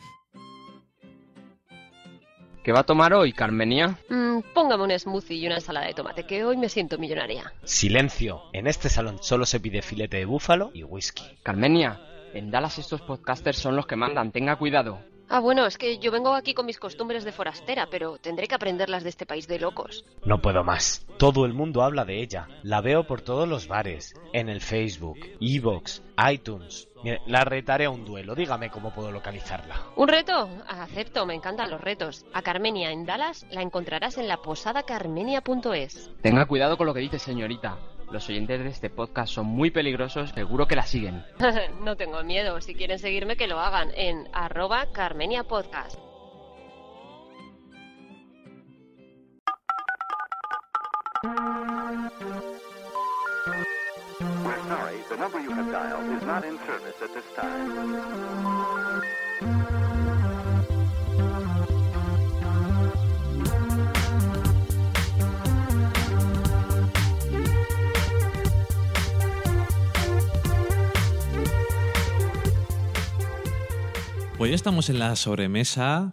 [2.66, 3.96] ¿Qué va a tomar hoy, Carmenia?
[4.08, 7.52] Mm, póngame un smoothie y una ensalada de tomate, que hoy me siento millonaria.
[7.62, 8.42] Silencio.
[8.52, 11.22] En este salón solo se pide filete de búfalo y whisky.
[11.44, 12.00] Carmenia,
[12.34, 14.98] en Dallas estos podcasters son los que mandan, tenga cuidado.
[15.28, 18.54] Ah, bueno, es que yo vengo aquí con mis costumbres de forastera, pero tendré que
[18.54, 20.04] aprenderlas de este país de locos.
[20.24, 21.04] No puedo más.
[21.18, 22.46] Todo el mundo habla de ella.
[22.62, 26.88] La veo por todos los bares, en el Facebook, Evox, iTunes.
[27.02, 28.34] Mire, la retaré a un duelo.
[28.34, 29.76] Dígame cómo puedo localizarla.
[29.96, 30.48] ¿Un reto?
[30.68, 32.24] Acepto, me encantan los retos.
[32.32, 36.10] A Carmenia en Dallas la encontrarás en la posada carmenia.es.
[36.22, 37.78] Tenga cuidado con lo que dice, señorita.
[38.10, 41.24] Los oyentes de este podcast son muy peligrosos, seguro que la siguen.
[41.82, 45.98] no tengo miedo, si quieren seguirme que lo hagan en arroba Carmenia Podcast.
[54.44, 59.02] We're sorry, the number you have dialed is not in service at this time.
[74.38, 76.12] Pues ya estamos en la sobremesa.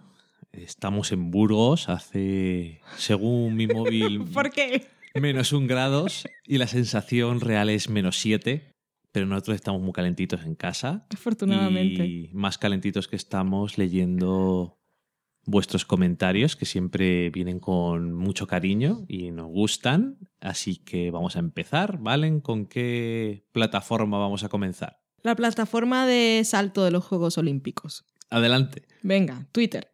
[0.54, 1.90] Estamos en Burgos.
[1.90, 4.88] Hace, según mi móvil, ¿Por qué?
[5.14, 8.72] menos un grados y la sensación real es menos siete.
[9.12, 11.06] Pero nosotros estamos muy calentitos en casa.
[11.14, 12.06] Afortunadamente.
[12.06, 14.80] Y más calentitos que estamos leyendo
[15.46, 20.18] vuestros comentarios, que siempre vienen con mucho cariño y nos gustan.
[20.40, 22.40] Así que vamos a empezar, ¿valen?
[22.40, 25.04] ¿Con qué plataforma vamos a comenzar?
[25.24, 28.06] La plataforma de salto de los Juegos Olímpicos.
[28.34, 28.84] Adelante.
[29.02, 29.90] Venga, Twitter.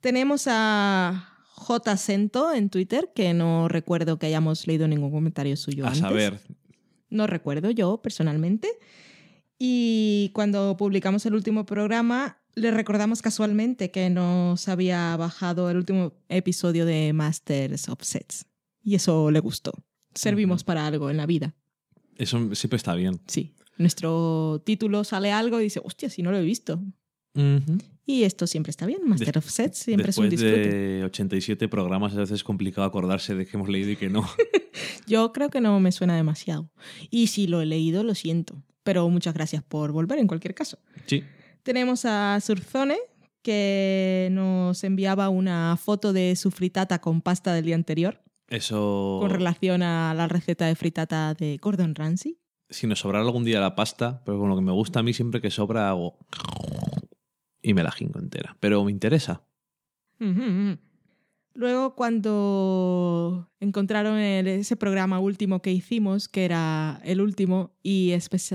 [0.00, 1.96] Tenemos a J.
[1.96, 6.00] Cento en Twitter, que no recuerdo que hayamos leído ningún comentario suyo A antes.
[6.00, 6.40] saber,
[7.10, 8.68] No recuerdo yo personalmente.
[9.58, 16.12] Y cuando publicamos el último programa, Le recordamos casualmente que nos había bajado el último
[16.28, 18.46] episodio de Masters of Sets.
[18.80, 19.72] Y eso le gustó.
[20.14, 21.52] Servimos para algo en la vida.
[22.16, 23.20] Eso siempre está bien.
[23.26, 23.56] Sí.
[23.76, 26.80] Nuestro título sale algo y dice, hostia, si no lo he visto.
[28.06, 29.00] Y esto siempre está bien.
[29.04, 30.76] Master of Sets siempre es un Después disfrute.
[30.76, 34.28] de 87 programas, a veces es complicado acordarse de que hemos leído y que no.
[35.06, 36.70] Yo creo que no me suena demasiado.
[37.10, 38.62] Y si lo he leído, lo siento.
[38.82, 40.78] Pero muchas gracias por volver en cualquier caso.
[41.06, 41.24] Sí.
[41.62, 42.98] Tenemos a Surzone,
[43.42, 49.18] que nos enviaba una foto de su fritata con pasta del día anterior, Eso.
[49.20, 52.38] con relación a la receta de fritata de Gordon Ramsay.
[52.70, 55.12] Si nos sobrara algún día la pasta, pero con lo que me gusta a mí
[55.12, 56.18] siempre que sobra hago.
[57.64, 58.56] Y me la jingo entera.
[58.60, 59.42] Pero me interesa.
[61.56, 68.12] Luego, cuando encontraron el- ese programa último que hicimos, que era el último, y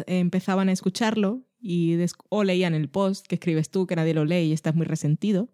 [0.08, 1.98] empezaban a escucharlo, y
[2.30, 5.50] o leían el post que escribes tú, que nadie lo lee y estás muy resentido,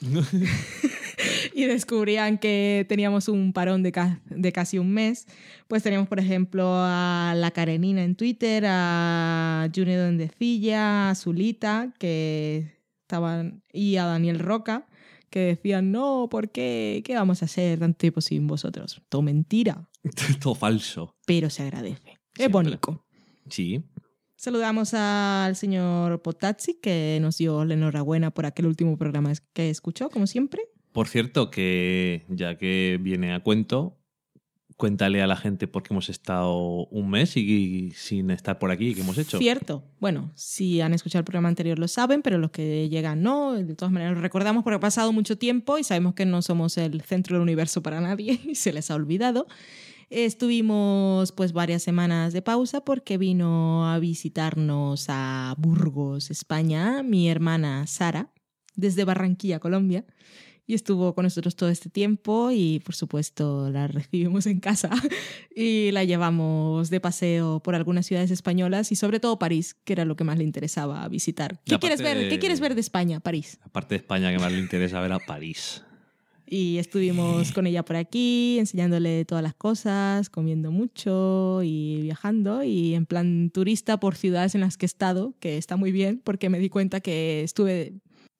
[1.54, 5.26] y descubrían que teníamos un parón de, ca- de casi un mes,
[5.68, 12.73] pues teníamos, por ejemplo, a la Karenina en Twitter, a June Dondecilla, a Zulita, que
[13.14, 14.86] estaban, y a Daniel Roca,
[15.30, 17.02] que decían, no, ¿por qué?
[17.04, 19.02] ¿Qué vamos a hacer tanto tiempo sin vosotros?
[19.08, 19.88] Todo mentira,
[20.42, 21.14] Todo falso.
[21.26, 22.18] pero se agradece.
[22.36, 23.04] Es bonito.
[23.48, 23.84] Sí.
[24.36, 30.10] Saludamos al señor Potazzi, que nos dio la enhorabuena por aquel último programa que escuchó,
[30.10, 30.62] como siempre.
[30.92, 33.96] Por cierto, que ya que viene a cuento,
[34.76, 38.94] cuéntale a la gente por qué hemos estado un mes y, sin estar por aquí,
[38.94, 39.38] ¿qué hemos hecho?
[39.38, 39.84] Cierto.
[40.00, 43.52] Bueno, si han escuchado el programa anterior lo saben, pero los que llegan no.
[43.54, 46.76] De todas maneras, lo recordamos porque ha pasado mucho tiempo y sabemos que no somos
[46.78, 49.46] el centro del universo para nadie y se les ha olvidado.
[50.10, 57.86] Estuvimos pues varias semanas de pausa porque vino a visitarnos a Burgos, España, mi hermana
[57.86, 58.30] Sara,
[58.76, 60.04] desde Barranquilla, Colombia.
[60.66, 64.90] Y estuvo con nosotros todo este tiempo y por supuesto la recibimos en casa
[65.54, 70.04] y la llevamos de paseo por algunas ciudades españolas y sobre todo París, que era
[70.04, 71.60] lo que más le interesaba visitar.
[71.66, 72.28] ¿Qué quieres ver?
[72.30, 73.20] ¿Qué quieres ver de España?
[73.20, 73.58] París.
[73.60, 75.82] La parte de España que más le interesa ver a París.
[76.46, 82.94] Y estuvimos con ella por aquí, enseñándole todas las cosas, comiendo mucho y viajando y
[82.94, 86.50] en plan turista por ciudades en las que he estado, que está muy bien porque
[86.50, 87.94] me di cuenta que estuve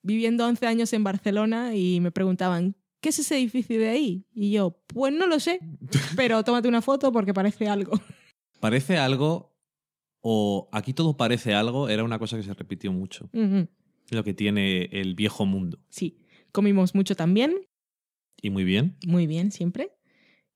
[0.05, 4.27] viviendo 11 años en Barcelona y me preguntaban, ¿qué es ese edificio de ahí?
[4.33, 5.59] Y yo, pues no lo sé,
[6.17, 7.99] pero tómate una foto porque parece algo.
[8.61, 9.53] Parece algo,
[10.21, 13.29] o aquí todo parece algo, era una cosa que se repitió mucho.
[14.11, 15.79] Lo que tiene el viejo mundo.
[15.89, 16.19] Sí,
[16.53, 17.57] comimos mucho también,
[18.41, 18.97] Y muy bien.
[19.07, 19.91] muy bien siempre.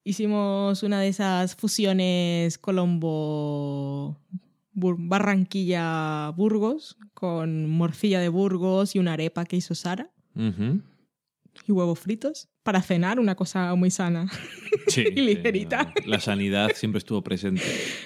[0.05, 4.19] Hicimos una de esas fusiones Colombo
[4.81, 10.11] Barranquilla Burgos con morcilla de Burgos y una arepa que hizo Sara
[11.67, 14.31] y huevos fritos para cenar, una cosa muy sana
[14.89, 15.93] Sí, y ligerita.
[15.97, 17.63] sí, la sanidad siempre estuvo presente.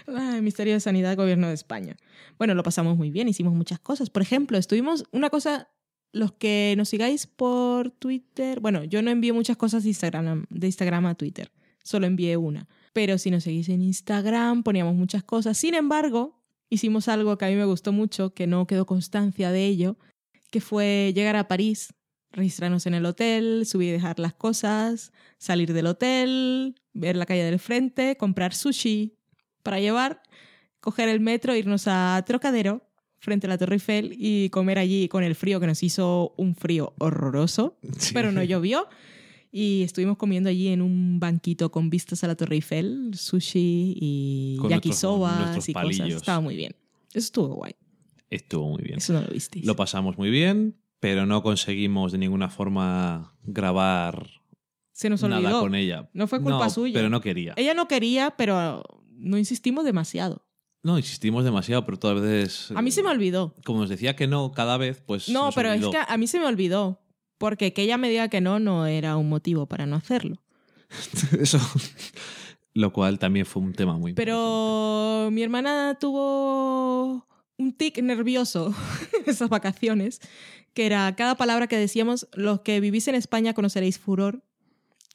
[0.07, 1.97] Ay, Ministerio de Sanidad, Gobierno de España.
[2.39, 4.11] Bueno, lo pasamos muy bien, hicimos muchas cosas.
[4.11, 5.69] Por ejemplo, estuvimos una cosa,
[6.13, 10.67] los que nos sigáis por Twitter, bueno, yo no envío muchas cosas de Instagram, de
[10.67, 12.69] Instagram a Twitter, solo envié una.
[12.93, 15.57] Pero si nos seguís en Instagram, poníamos muchas cosas.
[15.57, 16.42] Sin embargo,
[16.73, 19.99] hicimos algo que a mí me gustó mucho, que no quedó constancia de ello,
[20.51, 21.93] que fue llegar a París,
[22.31, 27.45] registrarnos en el hotel, subir y dejar las cosas, salir del hotel, ver la calle
[27.45, 29.19] del frente, comprar sushi
[29.63, 30.23] para llevar,
[30.81, 32.89] coger el metro, irnos a Trocadero,
[33.19, 36.57] frente a la Torre Eiffel, y comer allí con el frío que nos hizo un
[36.57, 37.77] frío horroroso,
[38.15, 38.89] pero no llovió.
[39.55, 44.57] Y estuvimos comiendo allí en un banquito con vistas a la Torre Eiffel, sushi y
[44.59, 45.75] Con nuestros y cosas.
[45.75, 46.17] palillos.
[46.23, 46.75] Estaba muy bien.
[47.13, 47.75] Eso estuvo guay.
[48.31, 48.97] Estuvo muy bien.
[48.99, 49.67] Eso no lo visteis.
[49.67, 54.27] Lo pasamos muy bien, pero no conseguimos de ninguna forma grabar
[54.93, 55.41] Se nos olvidó.
[55.43, 56.09] nada con ella.
[56.15, 56.95] No fue culpa No, suya.
[56.95, 57.53] Pero no quería.
[57.59, 60.47] Ella no quería, pero no insistimos demasiado.
[60.83, 62.73] No, insistimos demasiado, pero todas veces.
[62.75, 63.55] A mí se me olvidó.
[63.67, 65.29] Como nos decía que no cada vez, pues.
[65.29, 65.91] No, pero es olvidó.
[65.91, 67.01] que a mí se me olvidó.
[67.43, 70.37] Porque que ella me diga que no no era un motivo para no hacerlo.
[71.41, 71.59] Eso.
[72.73, 74.13] Lo cual también fue un tema muy.
[74.13, 77.27] Pero mi hermana tuvo
[77.59, 78.73] un tic nervioso
[79.27, 80.21] esas vacaciones,
[80.73, 84.45] que era cada palabra que decíamos, los que vivís en España conoceréis furor,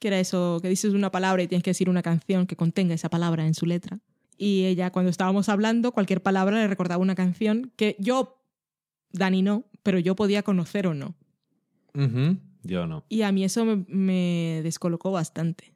[0.01, 2.93] que era eso, que dices una palabra y tienes que decir una canción que contenga
[2.93, 4.01] esa palabra en su letra.
[4.37, 8.43] Y ella, cuando estábamos hablando, cualquier palabra le recordaba una canción que yo,
[9.13, 11.15] Dani no, pero yo podía conocer o no.
[12.63, 13.05] Yo no.
[13.09, 15.73] Y a mí eso me, me descolocó bastante.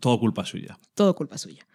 [0.00, 0.78] Todo culpa suya.
[0.94, 1.66] Todo culpa suya.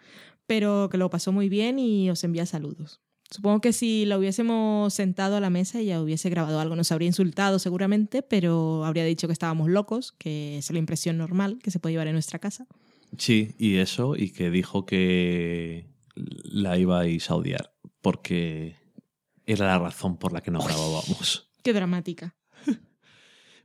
[0.46, 3.00] Pero que lo pasó muy bien y os envía saludos.
[3.30, 7.08] Supongo que si la hubiésemos sentado a la mesa ella hubiese grabado algo, nos habría
[7.08, 11.78] insultado seguramente, pero habría dicho que estábamos locos, que es la impresión normal que se
[11.80, 12.66] puede llevar en nuestra casa.
[13.18, 18.76] Sí, y eso, y que dijo que la ibais a odiar, porque
[19.46, 21.50] era la razón por la que no grabábamos.
[21.62, 22.36] Qué dramática.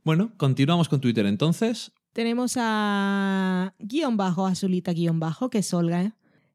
[0.04, 1.92] Bueno, continuamos con Twitter entonces.
[2.12, 6.12] Tenemos a guion bajo, azulita guion bajo, que es Olga, ¿eh?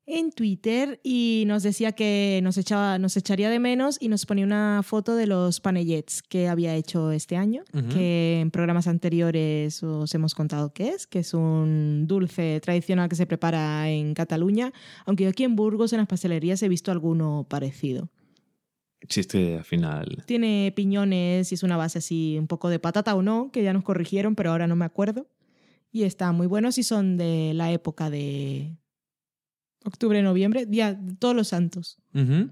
[0.07, 4.45] en Twitter y nos decía que nos, echaba, nos echaría de menos y nos ponía
[4.45, 10.13] una foto de los panellets que había hecho este año, que en programas anteriores os
[10.13, 14.71] hemos contado qué es, que es un dulce tradicional que se prepara en Cataluña,
[15.05, 18.09] aunque yo aquí en Burgos en las pastelerías he visto alguno parecido.
[19.09, 19.21] Si
[19.55, 20.23] al final.
[20.25, 23.73] Tiene piñones y es una base así un poco de patata o no, que ya
[23.73, 25.27] nos corrigieron, pero ahora no me acuerdo.
[25.91, 28.77] Y están muy buenos y son de la época de
[29.85, 31.97] octubre, noviembre, día de todos los santos.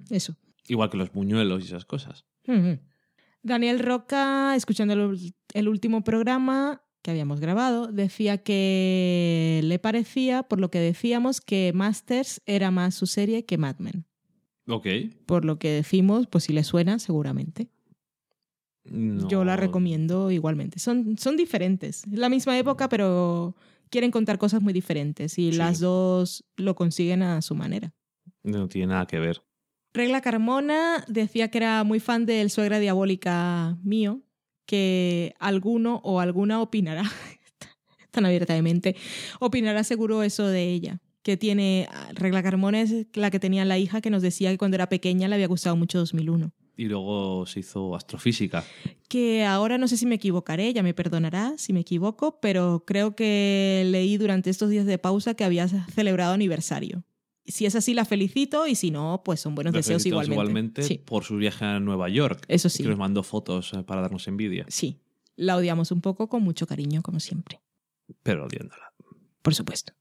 [0.09, 0.37] Eso.
[0.67, 2.25] Igual que los buñuelos y esas cosas.
[3.41, 10.61] Daniel Roca, escuchando el, el último programa que habíamos grabado, decía que le parecía, por
[10.61, 14.05] lo que decíamos, que Masters era más su serie que Mad Men.
[14.67, 14.87] Ok.
[15.25, 17.69] Por lo que decimos, pues si le suena, seguramente.
[18.85, 19.27] No.
[19.29, 20.79] Yo la recomiendo igualmente.
[20.79, 22.03] Son, son diferentes.
[22.11, 23.55] Es la misma época, pero
[23.89, 25.57] quieren contar cosas muy diferentes y Sí.
[25.57, 27.93] las dos lo consiguen a su manera.
[28.43, 29.41] No tiene nada que ver.
[29.93, 34.21] Regla Carmona decía que era muy fan del Suegra Diabólica mío,
[34.65, 37.03] que alguno o alguna opinará,
[38.11, 38.95] tan abiertamente,
[39.39, 40.99] opinará seguro eso de ella.
[41.23, 44.75] Que tiene, Regla Carmona es la que tenía la hija que nos decía que cuando
[44.75, 46.51] era pequeña le había gustado mucho 2001.
[46.75, 48.63] Y luego se hizo astrofísica.
[49.07, 53.15] que ahora no sé si me equivocaré, ella me perdonará si me equivoco, pero creo
[53.15, 57.05] que leí durante estos días de pausa que había celebrado aniversario.
[57.45, 60.33] Si es así, la felicito y si no, pues son buenos deseos igualmente.
[60.33, 62.45] igualmente Sí, por su viaje a Nueva York.
[62.47, 62.83] Eso sí.
[62.83, 64.65] Que nos mandó fotos eh, para darnos envidia.
[64.67, 64.99] sí.
[65.35, 67.59] La odiamos un poco con mucho cariño, como siempre.
[68.21, 68.93] Pero odiándola.
[69.41, 69.93] Por supuesto.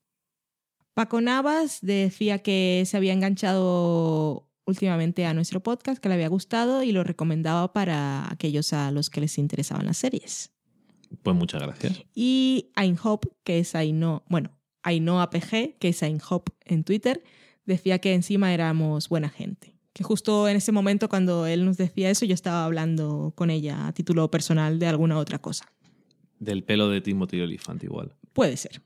[0.94, 6.82] Paco Navas decía que se había enganchado últimamente a nuestro podcast, que le había gustado
[6.82, 10.52] y lo recomendaba para aquellos a los que les interesaban las series.
[11.22, 12.04] Pues muchas gracias.
[12.14, 14.50] Y Ainhop, que es Aino, bueno,
[14.82, 17.22] Ainhoa PG, que es Ainhop en Twitter,
[17.64, 19.74] decía que encima éramos buena gente.
[19.92, 23.86] Que justo en ese momento cuando él nos decía eso, yo estaba hablando con ella
[23.86, 25.66] a título personal de alguna otra cosa.
[26.38, 28.14] Del pelo de Timothy Olyphant igual.
[28.32, 28.80] Puede ser.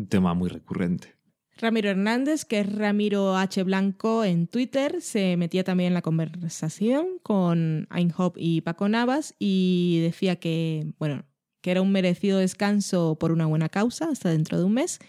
[0.00, 1.14] Un tema muy recurrente.
[1.58, 3.62] Ramiro Hernández, que es Ramiro H.
[3.64, 10.00] Blanco en Twitter, se metía también en la conversación con Ainhop y Paco Navas y
[10.00, 11.26] decía que, bueno,
[11.60, 15.00] que era un merecido descanso por una buena causa hasta dentro de un mes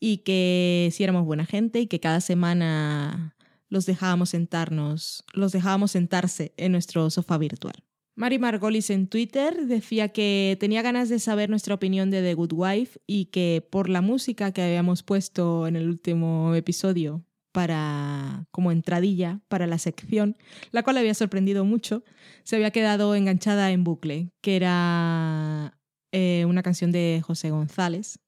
[0.00, 3.36] y que si éramos buena gente y que cada semana
[3.68, 7.84] los dejábamos sentarnos, los dejábamos sentarse en nuestro sofá virtual.
[8.14, 12.52] Mari Margolis en Twitter decía que tenía ganas de saber nuestra opinión de The Good
[12.52, 18.70] Wife y que por la música que habíamos puesto en el último episodio para como
[18.70, 20.36] entradilla para la sección,
[20.72, 22.04] la cual había sorprendido mucho,
[22.44, 25.78] se había quedado enganchada en bucle, que era
[26.12, 28.18] eh, una canción de José González,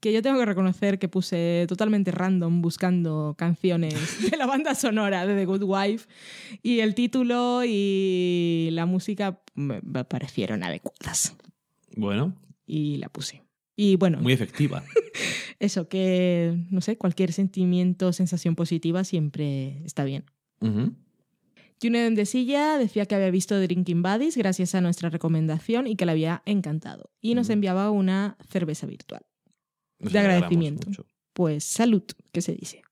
[0.00, 3.94] Que yo tengo que reconocer que puse totalmente random buscando canciones
[4.30, 6.08] de la banda sonora de The Good Wife
[6.62, 11.36] y el título y la música me parecieron adecuadas
[11.94, 12.34] Bueno,
[12.66, 13.42] y la puse.
[13.76, 14.82] Y bueno, muy efectiva.
[15.58, 20.24] eso que, no sé, cualquier sentimiento, sensación positiva siempre está bien.
[20.60, 20.94] Ujú.
[21.82, 26.06] Junen de Silla decía que había visto Drinking Buddies gracias a nuestra recomendación y que
[26.06, 27.10] le había encantado.
[27.20, 29.22] Y nos enviaba una cerveza virtual.
[30.04, 30.88] Nos de agradecimiento.
[30.88, 31.06] mucho.
[31.32, 32.02] Pues salud,
[32.32, 32.82] que se dice.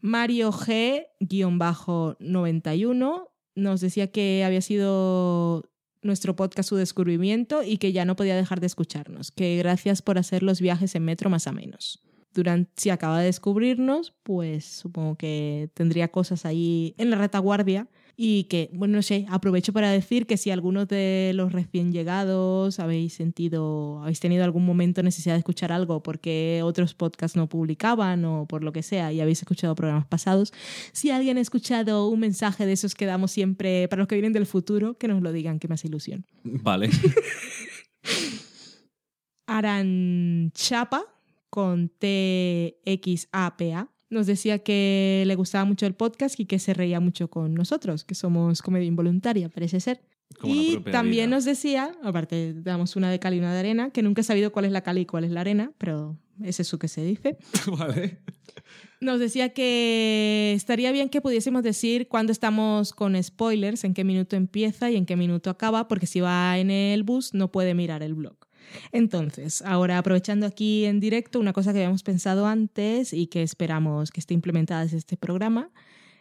[0.00, 5.70] Mario G-91 nos decía que había sido
[6.02, 10.18] nuestro podcast su descubrimiento y que ya no podía dejar de escucharnos, que gracias por
[10.18, 12.02] hacer los viajes en metro más a menos.
[12.34, 18.44] Durante, si acaba de descubrirnos, pues supongo que tendría cosas ahí en la retaguardia y
[18.44, 23.14] que, bueno, no sé, aprovecho para decir que si algunos de los recién llegados habéis
[23.14, 28.46] sentido, habéis tenido algún momento necesidad de escuchar algo porque otros podcasts no publicaban o
[28.46, 30.52] por lo que sea y habéis escuchado programas pasados,
[30.92, 34.32] si alguien ha escuchado un mensaje de esos que damos siempre para los que vienen
[34.32, 36.24] del futuro, que nos lo digan, que me hace ilusión.
[36.44, 36.90] Vale.
[39.46, 41.04] Aranchapa
[41.50, 42.74] con T-X-A-P-A
[44.14, 48.04] nos decía que le gustaba mucho el podcast y que se reía mucho con nosotros,
[48.04, 50.00] que somos comedia involuntaria, parece ser.
[50.40, 51.36] Como y también vida.
[51.36, 54.52] nos decía, aparte damos una de cal y una de arena, que nunca he sabido
[54.52, 57.36] cuál es la cal y cuál es la arena, pero es eso que se dice.
[57.78, 58.18] vale.
[59.00, 64.34] Nos decía que estaría bien que pudiésemos decir cuándo estamos con spoilers, en qué minuto
[64.34, 68.02] empieza y en qué minuto acaba, porque si va en el bus no puede mirar
[68.02, 68.36] el blog.
[68.92, 74.10] Entonces, ahora aprovechando aquí en directo, una cosa que habíamos pensado antes y que esperamos
[74.10, 75.70] que esté implementada desde este programa,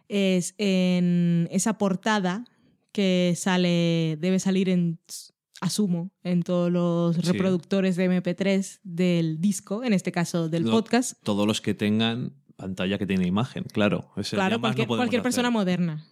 [0.09, 2.45] es en esa portada
[2.91, 4.99] que sale, debe salir en,
[5.61, 7.21] asumo, en todos los Sí.
[7.31, 11.13] reproductores de MP3 del disco, en este caso del Lo- podcast.
[11.23, 14.11] Todos los que tengan pantalla que tiene imagen, claro.
[14.17, 15.23] Ese Claro, no cualquier, cualquier hacer.
[15.23, 16.05] persona moderna.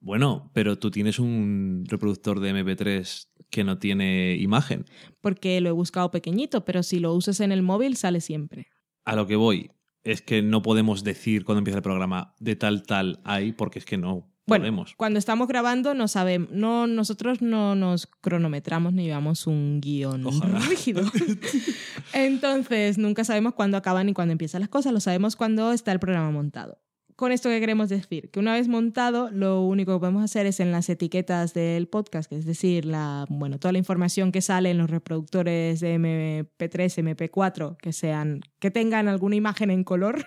[0.00, 4.86] Bueno, pero tú tienes un reproductor de MP3 que no tiene imagen.
[5.20, 8.68] Porque lo he buscado pequeñito, pero si lo usas en el móvil sale siempre.
[9.04, 9.70] A lo que voy
[10.04, 13.84] es que no podemos decir cuando empieza el programa de tal tal hay porque es
[13.84, 14.94] que no Bueno, podemos.
[14.96, 20.58] cuando estamos grabando no sabemos, no, nosotros no nos cronometramos ni llevamos un guion Ojalá.
[20.60, 21.02] rígido.
[22.12, 26.00] Entonces, nunca sabemos cuándo acaban ni cuándo empiezan las cosas, lo sabemos cuando está el
[26.00, 26.78] programa montado.
[27.20, 30.58] Con esto que queremos decir, que una vez montado, lo único que podemos hacer es
[30.58, 34.70] en las etiquetas del podcast, que es decir, la, bueno, toda la información que sale
[34.70, 40.24] en los reproductores de MP3, MP4, que sean, que tengan alguna imagen en color,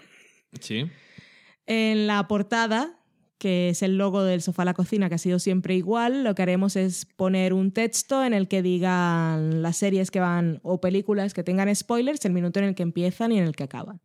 [0.61, 0.85] Sí.
[1.65, 2.99] en la portada,
[3.39, 6.35] que es el logo del sofá a la cocina, que ha sido siempre igual, lo
[6.35, 10.79] que haremos es poner un texto en el que digan las series que van o
[10.79, 13.99] películas que tengan spoilers, el minuto en el que empiezan y en el que acaban.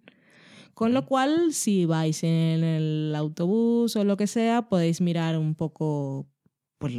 [0.78, 5.56] Con lo cual, si vais en el autobús o lo que sea, podéis mirar un
[5.56, 6.28] poco
[6.78, 6.94] pues,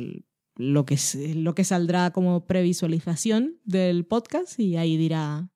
[0.58, 0.98] lo, que,
[1.36, 5.50] lo que saldrá como previsualización del podcast y ahí dirá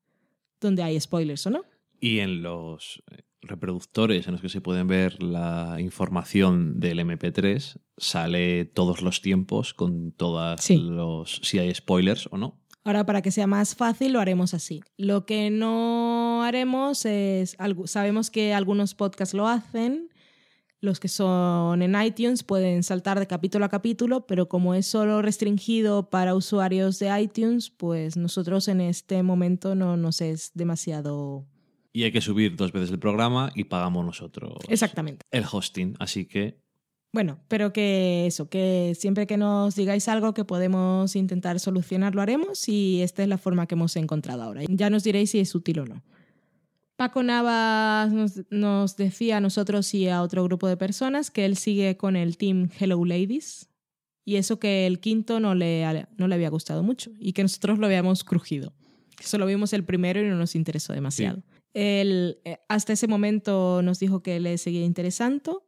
[0.61, 1.63] dónde hay spoilers o no.
[1.99, 3.03] Y en los
[3.41, 9.73] reproductores en los que se pueden ver la información del MP3 sale todos los tiempos
[9.73, 10.77] con todas Sí.
[10.77, 12.62] los si hay spoilers o no.
[12.85, 14.81] Ahora, para que sea más fácil, lo haremos así.
[14.97, 17.55] Lo que no haremos es,
[17.85, 20.09] sabemos que algunos podcasts lo hacen,
[20.81, 25.21] los que son en iTunes pueden saltar de capítulo a capítulo, pero como es solo
[25.21, 31.47] restringido para usuarios de iTunes, pues nosotros en este momento no nos es demasiado...
[31.93, 35.23] Y hay que subir dos veces el programa y pagamos nosotros Exactamente.
[35.31, 35.95] el hosting.
[35.99, 36.62] Así que
[37.13, 42.23] Bueno, pero que eso, que siempre que nos digáis algo que podemos intentar solucionar, lo
[42.23, 44.63] haremos y esta es la forma que hemos encontrado ahora.
[44.67, 46.01] Ya nos diréis si es útil o no.
[46.95, 51.55] Paco Navas nos, nos decía a nosotros y a otro grupo de personas que él
[51.55, 53.69] sigue con el team Hello Ladies
[54.25, 57.77] y eso que el quinto no le, no le había gustado mucho y que nosotros
[57.77, 58.73] lo habíamos crujido.
[59.15, 61.43] Que solo vimos el primero y no nos interesó demasiado.
[61.75, 65.63] Él eh, hasta ese momento nos dijo que le seguía interesando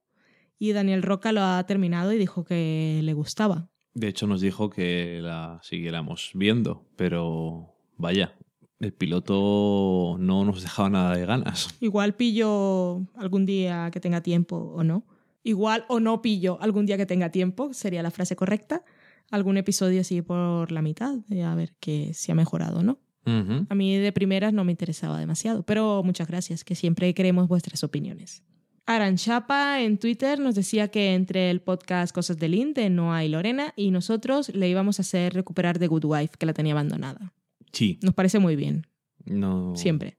[0.60, 3.69] y Daniel Roca lo ha terminado y dijo que le gustaba.
[3.94, 8.36] de hecho nos dijo que la siguiéramos viendo, pero vaya,
[8.80, 11.69] el piloto no nos dejaba nada de ganas.
[11.80, 15.06] Igual pillo algún día que tenga tiempo o no.
[15.44, 18.84] Igual o no pillo algún día que tenga tiempo, sería la frase correcta.
[19.32, 22.99] Algún episodio así por la mitad, a ver que si ha mejorado o no.
[23.27, 27.84] A mí de primeras no me interesaba demasiado, pero muchas gracias, que siempre queremos vuestras
[27.84, 28.44] opiniones.
[28.88, 33.30] Aranchapa en Twitter nos decía que entre el podcast Cosas del IN de Noah y
[33.30, 37.34] Lorena y nosotros le íbamos a hacer recuperar The Good Wife, que la tenía abandonada.
[37.72, 38.86] Sí, Nos parece muy bien,
[39.26, 39.76] no.
[39.76, 40.18] siempre.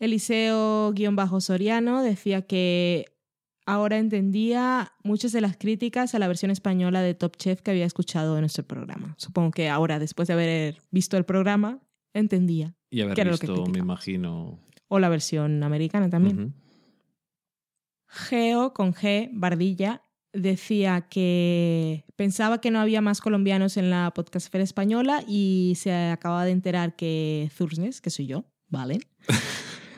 [0.00, 3.06] Eliseo-Soriano decía que
[3.66, 7.86] ahora entendía muchas de las críticas a la versión española de Top Chef que había
[7.86, 9.14] escuchado en nuestro programa.
[9.16, 11.80] Supongo que ahora, después de haber visto el programa,
[12.12, 12.74] entendía.
[12.90, 14.58] Y haber que era lo que visto, me imagino.
[14.88, 16.54] O la versión americana también.
[18.08, 20.02] Geo, con G, Bardilla,
[20.32, 26.44] decía que pensaba que no había más colombianos en la podcastfera española y se acaba
[26.44, 29.00] de enterar que Zursnes, que soy yo, ¿vale?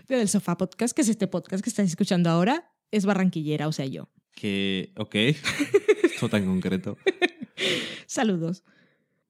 [0.08, 3.72] de Del Sofá Podcast, que es este podcast que estáis escuchando ahora, es barranquillera, o
[3.72, 4.08] sea, yo.
[4.32, 5.14] Que, ok,
[6.04, 6.96] esto tan concreto.
[8.06, 8.62] Saludos.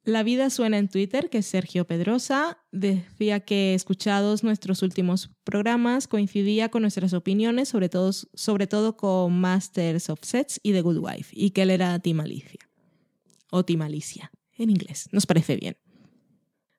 [0.08, 6.08] La vida suena en Twitter, que es Sergio Pedrosa, decía que escuchados nuestros últimos programas
[6.08, 10.96] coincidía con nuestras opiniones, sobre todo, sobre todo con Masters of Sets y The Good
[10.96, 12.58] Wife, y que él era Team Alicia.
[13.50, 15.10] O Team Alicia, en inglés.
[15.12, 15.76] Nos parece bien.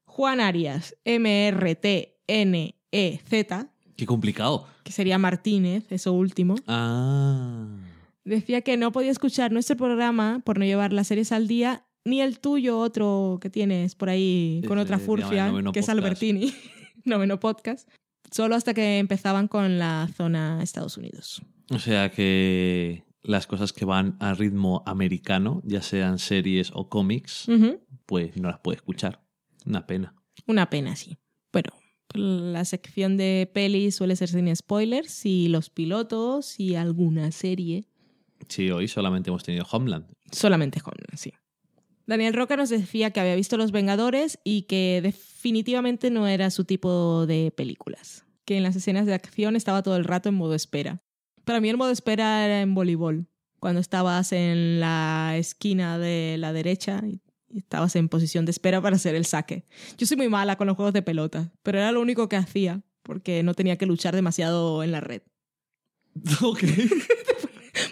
[0.05, 1.77] Juan Arias, M-R-T-N-E-Z,
[3.95, 4.65] Qué complicado.
[4.83, 7.77] que sería Martínez, eso último, Ah.
[8.23, 12.21] decía que no podía escuchar nuestro programa por no llevar las series al día, ni
[12.21, 15.89] el tuyo, otro que tienes por ahí con otra furcia, que es.
[15.89, 16.53] Albertini,
[17.05, 17.89] noveno podcast,
[18.31, 21.41] solo hasta que empezaban con la zona Estados Unidos.
[21.71, 27.47] O sea que las cosas que van a ritmo americano, ya sean series o cómics,
[28.05, 29.21] pues no las puede escuchar.
[29.65, 30.15] Una pena.
[30.47, 31.17] Una pena, sí.
[31.51, 31.69] Bueno,
[32.13, 37.85] la sección de pelis suele ser sin spoilers y los pilotos y alguna serie.
[38.47, 40.07] Sí, hoy solamente hemos tenido Homeland.
[40.31, 41.33] Solamente Homeland, sí.
[42.09, 46.65] Daniel Roca nos decía que había visto Los Vengadores y que definitivamente no era su
[46.65, 48.25] tipo de películas.
[48.45, 51.03] Que en las escenas de acción estaba todo el rato en modo espera.
[51.45, 53.27] Para mí el modo espera era en voleibol.
[53.59, 57.21] Cuando estabas en la esquina de la derecha y
[57.55, 59.65] estabas en posición de espera para hacer el saque.
[59.99, 62.81] Yo soy muy mala con los juegos de pelota, pero era lo único que hacía
[63.03, 65.21] porque no tenía que luchar demasiado en la red.
[66.41, 66.63] Ok.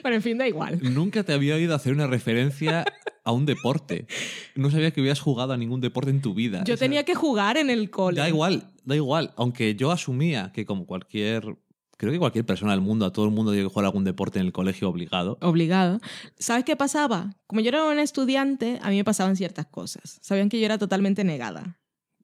[0.02, 0.80] Pero en fin, da igual.
[0.82, 2.86] Nunca te había oído hacer una referencia
[3.24, 4.08] a un deporte.
[4.56, 6.64] No sabía que hubieras jugado a ningún deporte en tu vida.
[6.66, 8.22] Yo O sea, tenía que jugar en el cole.
[8.22, 9.34] Da igual, da igual.
[9.36, 11.58] Aunque yo asumía que como cualquier...
[11.98, 14.38] Creo que cualquier persona del mundo, a todo el mundo tiene que jugar algún deporte
[14.40, 15.40] en el colegio obligado.
[15.42, 16.00] Obligado.
[16.38, 17.36] ¿Sabes qué pasaba?
[17.48, 20.20] Como yo era una estudiante, a mí me pasaban ciertas cosas.
[20.22, 21.80] Sabían que yo era totalmente negada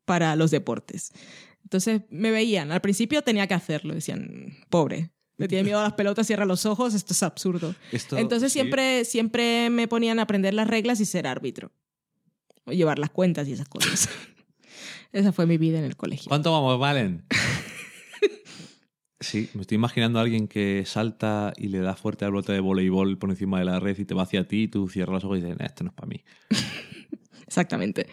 [0.06, 1.12] para los deportes.
[1.64, 2.72] Entonces me veían.
[2.72, 3.95] Al principio tenía que hacerlo.
[3.95, 5.12] Decían, pobre,
[5.44, 7.76] le tiene miedo a las pelotas, cierra los ojos, esto es absurdo.
[7.91, 8.60] Esto- Entonces sí.
[8.60, 11.72] siempre, siempre me ponían a aprender las reglas y ser árbitro.
[12.65, 14.10] O llevar las cuentas y esas cosas.
[15.11, 16.30] Esa fue mi vida en el colegio.
[16.30, 17.24] ¿Cuánto vamos, Valen?
[19.20, 22.60] Sí, me estoy imaginando a alguien que salta y le da fuerte al bote de
[22.60, 25.24] voleibol por encima de la red y te va hacia ti y tú cierras los
[25.24, 26.24] ojos y dices, "Nah, esto no es para mí.
[27.48, 28.07] Exactamente.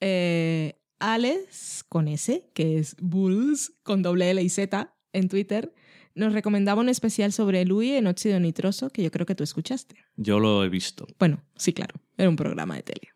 [0.00, 5.72] Eh, Alex, con S, que es Bulls, con doble L y Z, en Twitter,
[6.14, 9.96] nos recomendaba un especial sobre Louis en óxido nitroso que yo creo que tú escuchaste.
[10.16, 11.06] Yo lo he visto.
[11.18, 13.08] Bueno, sí, claro, era un programa de tele.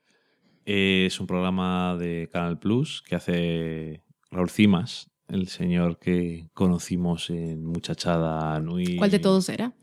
[0.65, 7.65] Es un programa de Canal Plus que hace Raúl Cimas, el señor que conocimos en
[7.65, 8.97] Muchachada Nui.
[8.97, 9.75] ¿Cuál de todos era?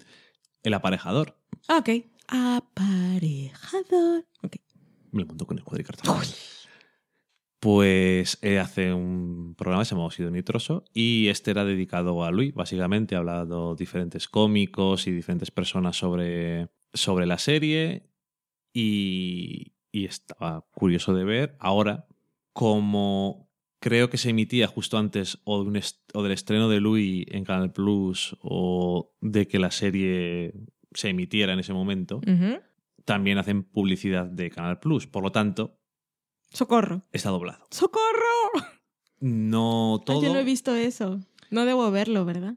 [0.61, 1.37] El aparejador.
[1.67, 1.89] Ah, ok.
[2.27, 4.25] Aparejador.
[4.41, 4.57] Ok.
[5.11, 6.17] Me lo montó con el cuadricartón.
[7.63, 12.29] Pues eh, hace un programa que se llama Óxido Nitroso y este era dedicado a
[12.31, 18.09] Luis, básicamente, ha hablado diferentes cómicos y diferentes personas sobre, sobre la serie
[18.73, 21.55] y, y estaba curioso de ver.
[21.57, 22.05] Ahora,
[22.51, 23.49] como
[23.79, 27.25] creo que se emitía justo antes o, de un est- o del estreno de Louis
[27.29, 30.53] en Canal Plus o de que la serie
[30.93, 32.19] se emitiera en ese momento,
[33.05, 35.07] también hacen publicidad de Canal Plus.
[35.07, 35.79] Por lo tanto,
[36.53, 37.01] Socorro.
[37.11, 37.65] está doblado.
[37.71, 38.61] ¡Socorro!
[39.19, 40.21] No Ay, todo.
[40.21, 41.19] yo no he visto eso.
[41.49, 42.55] No debo verlo, ¿verdad?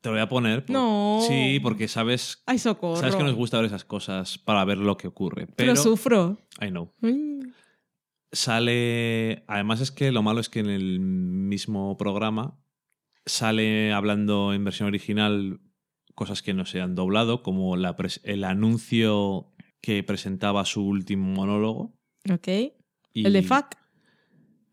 [0.00, 0.64] Te lo voy a poner.
[0.64, 1.20] por- No.
[1.26, 2.42] Sí, porque sabes.
[2.46, 2.96] Ay, socorro.
[2.96, 5.46] Sabes que nos gusta ver esas cosas para ver lo que ocurre.
[5.46, 5.76] Pero Pero.
[5.76, 6.38] sufro.
[6.60, 6.92] I know.
[7.00, 7.50] Mm.
[8.32, 9.44] Sale.
[9.46, 12.58] Además, es que lo malo es que en el mismo programa
[13.24, 15.60] sale hablando en versión original
[16.14, 21.26] cosas que no se han doblado, como la pres- el anuncio que presentaba su último
[21.26, 21.94] monólogo.
[22.32, 22.48] Ok.
[23.16, 23.74] Y ¿El de Fuck?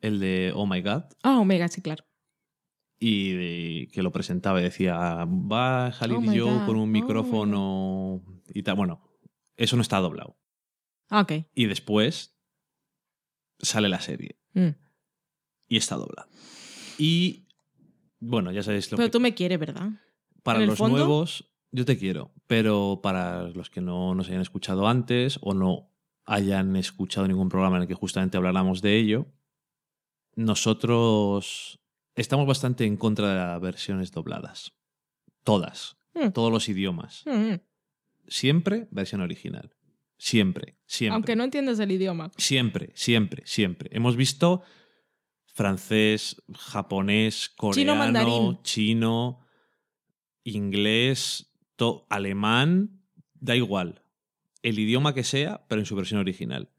[0.01, 1.03] El de Oh My God.
[1.23, 2.03] Ah, Omega, sí, claro.
[2.99, 4.95] y de- que lo presentaba y decía,
[5.25, 6.87] va a salir Oh my yo God, con un oh.
[6.87, 8.75] micrófono y tal.
[8.75, 9.01] Bueno,
[9.57, 10.37] eso no está doblado.
[11.09, 11.31] Ah, ok.
[11.53, 12.37] Y después
[13.59, 14.69] sale la serie Mm.
[15.67, 16.29] y está doblado.
[16.97, 17.47] Y
[18.19, 19.11] bueno, ya sabéis lo Pero que...
[19.11, 19.89] tú me quieres, ¿verdad?
[20.43, 24.87] Para los fondo- nuevos, yo te quiero, pero para los que no nos hayan escuchado
[24.87, 25.92] antes o no
[26.25, 29.27] hayan escuchado ningún programa en el que justamente habláramos de ello,
[30.35, 31.79] nosotros
[32.15, 34.73] estamos bastante en contra de las versiones dobladas.
[35.43, 35.97] Todas.
[36.13, 36.29] Mm.
[36.29, 37.23] Todos los idiomas.
[37.25, 37.55] Mm.
[38.27, 39.75] Siempre versión original.
[40.17, 41.15] Siempre, siempre.
[41.15, 42.31] Aunque no entiendas el idioma.
[42.37, 43.89] Siempre, siempre, siempre.
[43.91, 44.63] Hemos visto
[45.45, 48.59] francés, japonés, coreano, mandarín.
[48.63, 49.41] chino,
[50.43, 51.53] inglés,
[52.09, 53.01] alemán,
[53.33, 54.02] da igual.
[54.63, 56.69] El idioma que sea, pero en su versión original.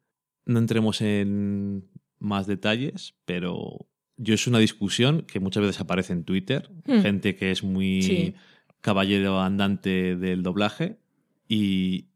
[0.47, 1.89] No entremos en
[2.19, 3.87] más detalles, pero
[4.17, 6.71] yo es una discusión que muchas veces aparece en Twitter.
[6.87, 7.01] Hmm.
[7.03, 8.35] Gente que es muy Sí.
[8.81, 10.99] caballero andante del doblaje.
[11.49, 12.07] Y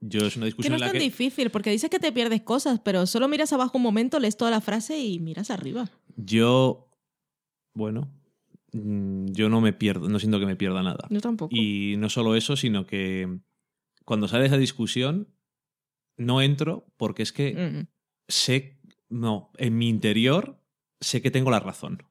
[0.00, 1.04] yo es una Que discusión no en es la tan que...
[1.04, 4.50] difícil, porque dices que te pierdes cosas, pero solo miras abajo un momento, lees toda
[4.50, 5.90] la frase y miras arriba.
[6.16, 6.88] Yo,
[7.74, 8.10] bueno,
[8.72, 11.06] mm, yo no me pierdo, no siento que me pierda nada.
[11.10, 11.54] Yo tampoco.
[11.54, 13.38] Y no solo eso, sino que
[14.06, 15.34] cuando sale esa discusión,
[16.16, 17.88] no entro porque es que Mm.
[18.28, 18.80] sé,
[19.10, 20.62] no, en mi interior
[21.00, 22.02] sé que tengo la razón.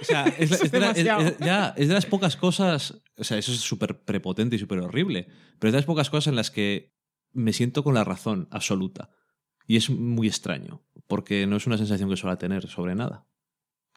[0.00, 3.52] O sea, es, de la- es- ya, es de las pocas cosas, o sea, eso
[3.52, 5.26] es súper prepotente y súper horrible,
[5.58, 6.94] pero es de las pocas cosas en las que
[7.32, 9.10] me siento con la razón absoluta.
[9.66, 13.26] Y es muy extraño, porque no es una sensación que suelo tener sobre nada.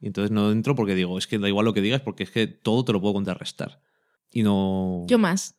[0.02, 2.32] Y entonces no entro porque digo, es que da igual lo que digas, porque es
[2.32, 3.82] que todo te lo puedo contrarrestar.
[4.30, 5.06] Y no...
[5.08, 5.56] Yo más.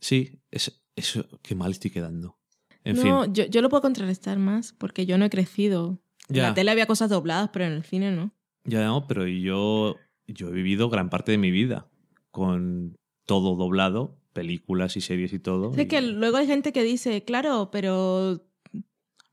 [0.00, 2.38] Sí, es, eso, qué mal estoy quedando.
[2.84, 6.00] En no, fin, yo, yo lo puedo contrarrestar más porque yo no he crecido.
[6.28, 8.32] En la tele había cosas dobladas, pero en el cine no.
[8.64, 9.96] ya no, pero yo,
[10.26, 11.88] yo he vivido gran parte de mi vida
[12.30, 15.72] con todo doblado, películas y series y todo.
[15.78, 18.44] Y- que luego hay gente que dice, claro, pero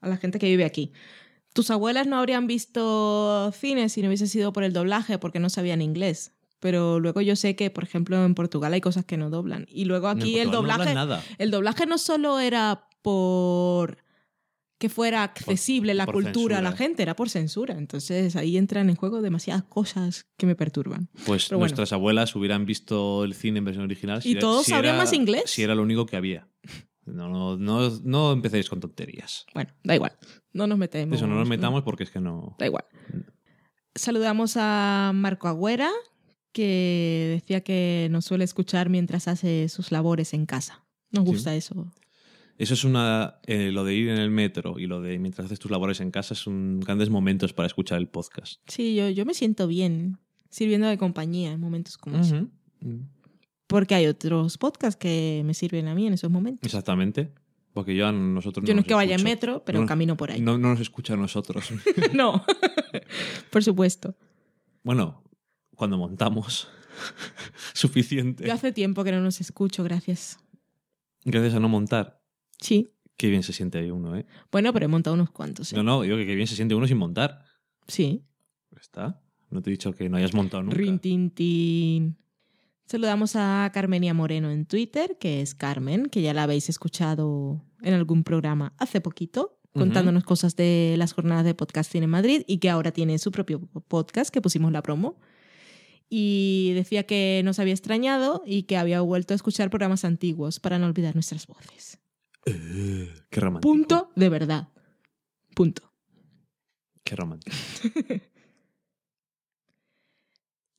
[0.02, 0.92] a la gente que vive aquí.
[1.54, 5.50] Tus abuelas no habrían visto cine si no hubiese sido por el doblaje, porque no
[5.50, 6.34] sabían inglés.
[6.60, 9.66] Pero luego yo sé que, por ejemplo, en Portugal hay cosas que no doblan.
[9.70, 10.82] Y luego aquí el no doblaje.
[10.82, 11.24] hablan nada.
[11.38, 13.98] El doblaje no solo era por
[14.78, 17.76] que fuera accesible la por cultura a la gente, era por censura.
[17.78, 21.10] Entonces ahí entran en juego demasiadas cosas que me perturban.
[21.26, 21.68] Pues Pero bueno.
[21.70, 24.20] nuestras abuelas hubieran visto el cine en versión original.
[24.24, 25.44] Y era- todos sabrían era- más inglés.
[25.48, 26.50] Si era lo único que había.
[27.06, 29.46] No, no, no, no empecéis con tonterías.
[29.54, 30.14] Bueno, da igual.
[30.52, 31.16] No nos metemos.
[31.18, 32.56] Eso no nos metamos porque es que no.
[32.60, 32.86] Da igual.
[33.94, 35.90] Saludamos a Marco Agüera,
[36.56, 40.86] que decía que nos suele escuchar mientras hace sus labores en casa.
[41.12, 41.30] Nos Sí.
[41.32, 41.92] gusta eso.
[42.58, 43.36] Eso es una.
[43.46, 46.12] eh, lo de ir en el metro y lo de mientras haces tus labores en
[46.12, 48.62] casa son grandes momentos para escuchar el podcast.
[48.68, 50.18] Sí, yo, yo me siento bien
[50.50, 52.44] sirviendo de compañía en momentos como ese.
[52.82, 53.02] Ujú.
[53.68, 56.64] Porque hay otros podcasts que me sirven a mí en esos momentos.
[56.64, 57.34] Exactamente.
[57.74, 60.32] Porque yo a nosotros Yo no es que vaya en metro, pero No- camino por
[60.32, 60.40] ahí.
[60.40, 61.70] No, no nos escucha a nosotros.
[62.14, 62.42] no,
[63.52, 64.16] por supuesto.
[64.84, 65.22] bueno,
[65.76, 66.68] cuando montamos.
[67.74, 68.46] Suficiente.
[68.46, 70.40] Yo hace tiempo que no nos escucho, gracias.
[71.24, 72.22] Gracias a no montar.
[72.60, 72.90] Sí.
[73.18, 74.26] Qué bien se siente ahí uno, ¿eh?
[74.52, 75.72] Bueno, pero he montado unos cuantos.
[75.72, 75.76] ¿eh?
[75.76, 77.46] No, no, digo que qué bien se siente uno sin montar.
[77.88, 78.24] Sí.
[78.80, 79.22] ¿Está?
[79.50, 80.76] No te he dicho que no hayas montado nunca.
[80.76, 82.18] Rin, tin, tin.
[82.88, 87.94] Saludamos a Carmenia Moreno en Twitter, que es Carmen, que ya la habéis escuchado en
[87.94, 92.70] algún programa hace poquito, contándonos cosas de las jornadas de podcasting en Madrid y que
[92.70, 95.18] ahora tiene su propio podcast, que pusimos la promo.
[96.10, 100.78] Y decía que nos había extrañado y que había vuelto a escuchar programas antiguos para
[100.78, 102.00] no olvidar nuestras voces.
[102.46, 103.72] Eh, qué romántico.
[103.72, 104.70] Punto de verdad.
[105.56, 105.92] Punto.
[107.04, 107.56] Qué romántico.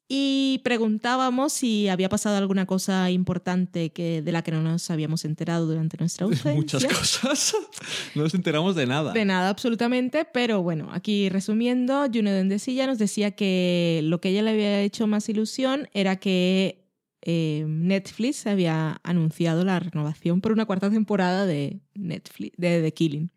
[0.08, 5.24] Y preguntábamos si había pasado alguna cosa importante que, de la que no nos habíamos
[5.24, 6.54] enterado durante nuestra ausencia.
[6.54, 7.56] Muchas cosas.
[8.14, 9.12] No nos enteramos de nada.
[9.12, 10.24] De nada, absolutamente.
[10.24, 15.06] Pero bueno, aquí resumiendo, Juno Dendesilla nos decía que lo que ella le había hecho
[15.06, 16.86] más ilusión era que
[17.22, 23.30] eh, Netflix había anunciado la renovación por una cuarta temporada de Netflix, de The Killing.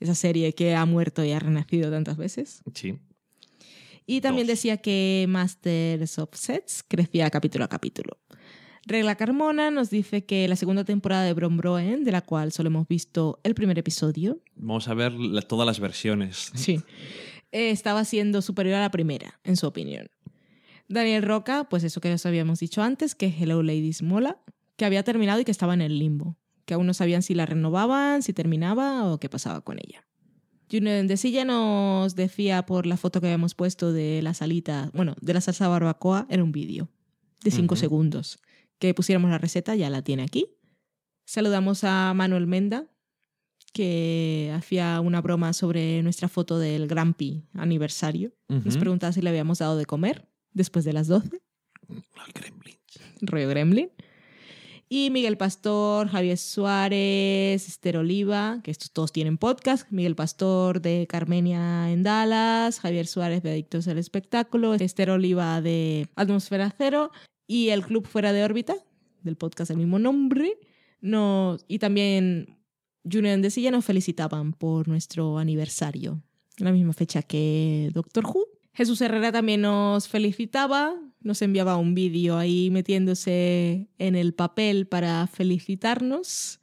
[0.00, 2.62] Esa serie que ha muerto y ha renacido tantas veces.
[2.74, 2.98] Sí.
[4.10, 8.18] Y también decía que Masters of Sets crecía capítulo a capítulo.
[8.86, 12.88] Regla Carmona nos dice que la segunda temporada de Brombroen, de la cual solo hemos
[12.88, 16.50] visto el primer episodio, Vamos a ver la- todas las versiones.
[16.54, 16.80] sí,
[17.52, 20.08] eh, estaba siendo superior a la primera, en su opinión.
[20.88, 24.40] Daniel Roca, pues eso que os habíamos dicho antes, que Hello Ladies mola,
[24.76, 27.46] que había terminado y que estaba en el limbo, que aún no sabían si la
[27.46, 30.04] renovaban, si terminaba o qué pasaba con ella.
[30.70, 35.16] Junior de Silla nos decía por la foto que habíamos puesto de la salita, bueno,
[35.20, 36.88] de la salsa barbacoa, era un vídeo
[37.42, 37.80] de 5 Ujú.
[37.80, 38.38] segundos.
[38.78, 40.46] Que pusiéramos la receta, ya la tiene aquí.
[41.26, 42.86] Saludamos a Manuel Menda,
[43.72, 48.32] que hacía una broma sobre nuestra foto del Grampi aniversario.
[48.48, 51.40] Nos preguntaba si le habíamos dado de comer después de las 12.
[53.22, 53.90] Rollo Gremlin.
[54.92, 59.88] Y Miguel Pastor, Javier Suárez, Esther Oliva, que estos todos tienen podcast.
[59.92, 66.08] Miguel Pastor de Carmenia en Dallas, Javier Suárez de Adictos al Espectáculo, Esther Oliva de
[66.16, 67.12] Atmósfera Cero
[67.46, 68.74] y el Club Fuera de órbita,
[69.22, 70.58] del podcast del mismo nombre.
[71.00, 72.58] Nos, y también
[73.04, 76.20] Junior Endesilla nos felicitaban por nuestro aniversario,
[76.58, 78.49] la misma fecha que Doctor Who.
[78.72, 85.26] Jesús Herrera también nos felicitaba, nos enviaba un vídeo ahí metiéndose en el papel para
[85.26, 86.60] felicitarnos.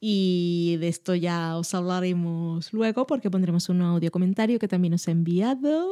[0.00, 5.08] Y de esto ya os hablaremos luego porque pondremos un audio comentario que también nos
[5.08, 5.88] ha enviado.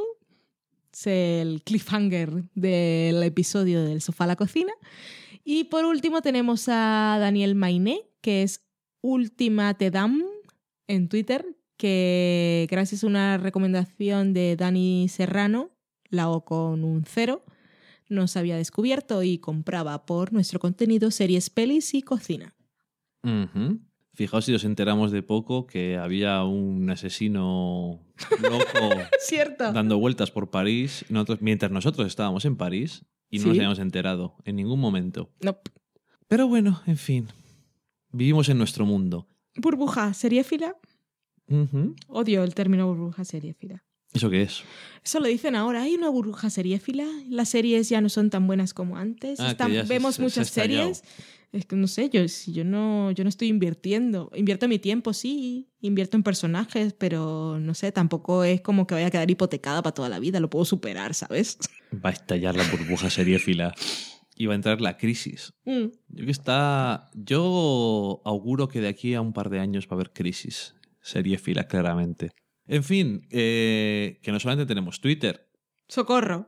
[0.93, 4.73] Es el cliffhanger del episodio del sofá a la cocina.
[5.45, 8.65] Y por último tenemos a Daniel Mainé, que es
[9.01, 10.23] Última Te Dam
[10.87, 11.47] en Twitter,
[11.83, 15.73] que gracias a una recomendación de Dani Serrano,
[16.11, 17.45] la O con un cero,
[18.09, 22.55] nos había descubierto y compraba por nuestro contenido series, pelis y cocina.
[24.15, 27.99] Fijaos si os enteramos de poco que había un asesino
[28.41, 28.89] loco
[29.19, 29.73] Cierto.
[29.73, 34.37] dando vueltas por París nosotros, mientras nosotros estábamos en París y no nos habíamos enterado
[34.45, 35.33] en ningún momento.
[35.41, 35.73] Nope.
[36.29, 37.27] Pero bueno, en fin.
[38.13, 39.27] Vivimos en nuestro mundo.
[39.57, 40.77] Burbuja seriéfila.
[42.09, 43.83] Odio el término burbuja seriéfila.
[44.15, 44.63] ¿Eso qué es?
[45.05, 45.83] Eso lo dicen ahora.
[45.83, 47.07] Hay una burbuja seriéfila.
[47.29, 49.41] Las series ya no son tan buenas como antes.
[49.41, 51.03] Ah, Están- vemos se- muchas series.
[51.53, 54.31] Es que no sé, yo, si yo no, yo no estoy invirtiendo.
[54.35, 59.09] Invierto mi tiempo, sí, invierto en personajes, pero no sé, tampoco es como que vaya
[59.09, 61.59] a quedar hipotecada para toda la vida, lo puedo superar, ¿sabes?
[61.93, 63.75] Va a estallar la burbuja seriéfila
[64.35, 65.53] y va a entrar la crisis.
[65.67, 65.89] Mm.
[66.09, 67.11] Yo que está.
[67.15, 70.75] Yo auguro que de aquí a un par de años va a haber crisis.
[71.03, 72.31] Seriéfila, claramente.
[72.67, 75.49] En fin, eh, que no solamente tenemos Twitter,
[75.89, 76.47] Socorro.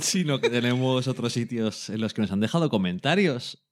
[0.00, 3.64] sino que tenemos otros sitios en los que nos han dejado comentarios.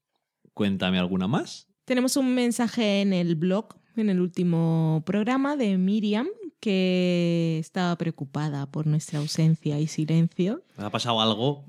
[0.53, 1.69] Cuéntame alguna más.
[1.85, 6.27] Tenemos un mensaje en el blog, en el último programa de Miriam,
[6.61, 10.65] que estaba preocupada por nuestra ausencia y silencio.
[10.77, 11.65] ¿Ha pasado algo?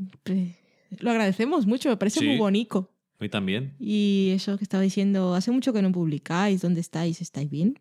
[0.99, 2.25] Lo agradecemos mucho, me parece Sí.
[2.25, 2.91] muy bonito.
[3.19, 3.75] Mí también.
[3.79, 7.21] Y eso que estaba diciendo, hace mucho que no publicáis, ¿dónde estáis?
[7.21, 7.79] ¿Estáis bien?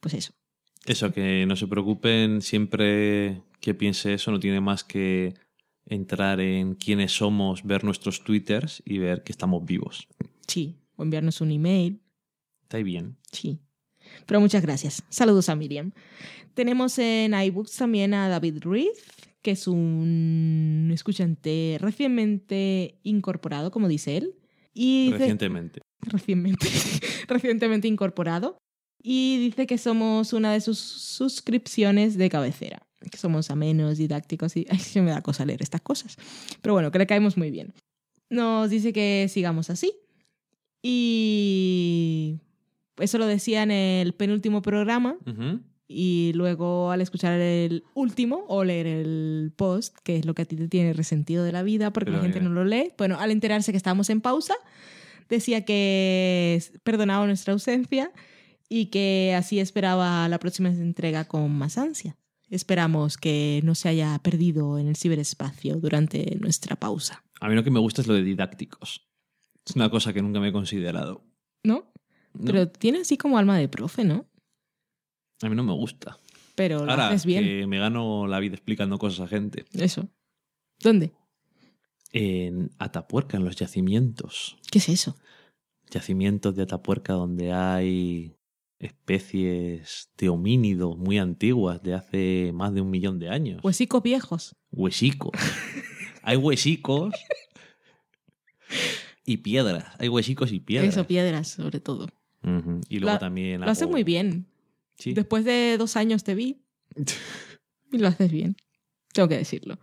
[0.00, 0.32] Pues eso.
[0.86, 5.34] Eso, que no se preocupen, siempre que piense eso no tiene más que
[5.86, 10.06] entrar en quiénes somos, ver nuestros twitters y ver que estamos vivos.
[10.46, 12.00] Sí, o enviarnos un email.
[12.62, 13.16] Está bien.
[13.32, 13.58] Sí.
[14.26, 15.02] Pero muchas gracias.
[15.08, 15.92] Saludos a Miriam.
[16.54, 19.04] Tenemos en iBooks también a David Ruiz,
[19.42, 24.34] que es un escuchante recientemente incorporado, como dice él.
[24.74, 25.80] Y Recientemente.
[26.00, 26.68] recientemente,
[27.28, 28.58] recientemente incorporado.
[29.00, 32.82] Y dice que somos una de sus suscripciones de cabecera.
[33.10, 34.66] Que somos amenos, didácticos y...
[34.68, 36.16] Ay, se me da cosa leer estas cosas.
[36.60, 37.72] Pero bueno, que le caemos muy bien.
[38.28, 39.92] Nos dice que sigamos así.
[40.82, 42.38] Y...
[42.98, 45.16] Eso lo decía en el penúltimo programa.
[45.86, 50.44] Y luego al escuchar el último o leer el post, que es lo que a
[50.44, 53.30] ti te tiene resentido de la vida porque la gente no lo lee, bueno, al
[53.30, 54.54] enterarse que estábamos en pausa,
[55.30, 58.12] decía que perdonaba nuestra ausencia
[58.68, 62.16] y que así esperaba la próxima entrega con más ansia.
[62.50, 67.62] Esperamos que no se haya perdido en el ciberespacio durante nuestra pausa, A mí lo
[67.62, 69.06] que me gusta es lo de didácticos.
[69.66, 71.24] Es una cosa que nunca me he considerado.
[71.62, 71.92] ¿no?
[72.32, 74.26] No, Pero tiene así como alma de profe, ¿no?
[75.42, 76.18] a mí no me gusta.
[76.56, 77.44] Pero lo Ahora haces bien.
[77.44, 79.64] que me gano la vida explicando cosas a gente.
[79.72, 80.08] Eso.
[80.80, 81.12] ¿Dónde?
[82.12, 84.56] En Atapuerca, en los yacimientos.
[84.70, 85.16] ¿Qué es eso?
[85.90, 88.34] Yacimientos de Atapuerca donde hay
[88.78, 93.60] especies de homínidos muy antiguas de hace más de un millón de años.
[93.64, 94.56] Huesicos viejos.
[94.70, 95.32] Huesicos.
[96.22, 97.14] hay huesicos
[99.24, 99.84] y piedras.
[99.98, 100.94] Hay huesicos y piedras.
[100.94, 102.08] Eso, piedras, sobre todo.
[102.88, 103.60] Y luego Lo- también...
[103.60, 104.46] Lo haces muy bien.
[104.96, 105.12] Sí.
[105.12, 106.62] Después de dos años te vi.
[107.92, 108.56] y lo haces bien.
[109.12, 109.78] Tengo que decirlo.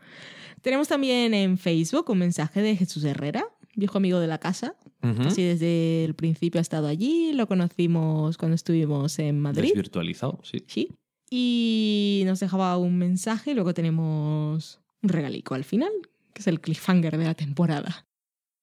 [0.62, 3.46] Tenemos también en Facebook un mensaje de Jesús Herrera,
[3.76, 4.76] viejo amigo de la casa.
[5.20, 7.32] Así desde el principio ha estado allí.
[7.34, 9.70] Lo conocimos cuando estuvimos en Madrid.
[9.70, 10.64] Desvirtualizado, sí.
[10.68, 10.90] Sí.
[11.30, 15.92] Y nos dejaba un mensaje y luego tenemos un regalico al final,
[16.34, 18.08] que es el cliffhanger de la temporada.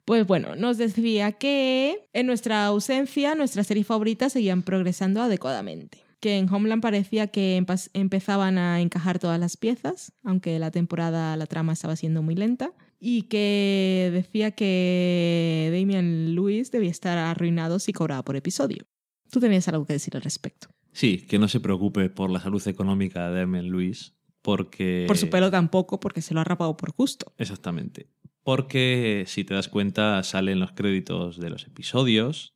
[0.05, 6.03] Pues bueno, nos decía que en nuestra ausencia nuestras series favoritas seguían progresando adecuadamente.
[6.19, 7.65] Que en Homeland parecía que
[7.95, 12.73] empezaban a encajar todas las piezas, aunque la temporada, la trama estaba siendo muy lenta.
[13.05, 18.87] Y que decía que Damian Lewis debía estar arruinado si cobraba por episodio.
[19.29, 20.69] Tú tenías algo que decir al respecto.
[20.93, 25.07] Sí, que no se preocupe por la salud económica de Emen Luis, porque...
[25.09, 27.33] Por su pelo tampoco, porque se lo ha rapado por gusto.
[27.39, 28.07] Exactamente.
[28.45, 32.55] Porque si te das cuenta, salen los créditos de los episodios,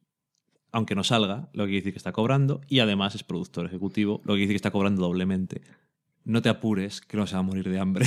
[0.70, 4.20] aunque no salga, lo que quiere decir que está cobrando, y además es productor ejecutivo,
[4.24, 5.62] lo que quiere decir que está cobrando doblemente.
[6.22, 8.06] No te apures, que no se va a morir de hambre,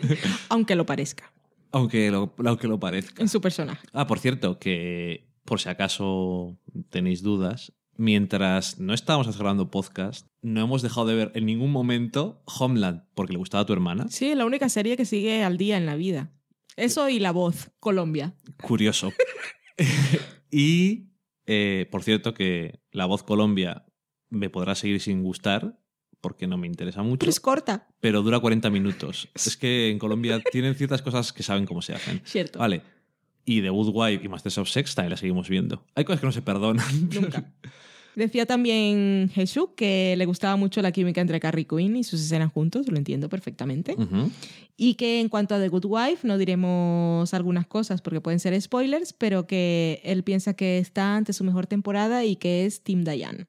[0.50, 1.32] Aunque lo parezca,
[1.72, 3.22] aunque, lo, aunque lo parezca.
[3.22, 3.86] en su personaje.
[3.92, 6.58] Ah, por cierto, que por si acaso
[6.90, 12.42] tenéis dudas, mientras no estábamos grabando podcast, no hemos dejado de ver en ningún momento
[12.46, 14.06] Homeland, porque le gustaba a tu hermana.
[14.08, 16.32] Sí, la única serie que sigue al día en la vida.
[16.76, 18.34] Eso y La Voz, Colombia.
[18.62, 19.12] Curioso.
[20.50, 21.08] y,
[21.46, 23.84] eh, por cierto, que La Voz Colombia
[24.30, 25.80] me podrá seguir sin gustar,
[26.20, 27.86] porque no me interesa mucho, Pero es corta.
[28.00, 29.28] pero dura 40 minutos.
[29.34, 32.20] Es que en Colombia tienen ciertas cosas que saben cómo se hacen.
[32.24, 32.58] Cierto.
[32.58, 32.82] Vale.
[33.44, 35.82] Y The Good Wife y Masters of Sex también la seguimos viendo.
[35.94, 36.84] Hay cosas que no se perdonan.
[37.14, 37.44] Nunca.
[38.14, 42.52] Decía también Jesús que le gustaba mucho la química entre Carrie Quinn y sus escenas
[42.52, 43.94] juntos, lo entiendo perfectamente.
[43.96, 44.32] Ujú.
[44.76, 48.60] Y que en cuanto a The Good Wife no diremos algunas cosas porque pueden ser
[48.60, 53.04] spoilers, pero que él piensa que está ante su mejor temporada y que es Tim
[53.04, 53.46] Diane.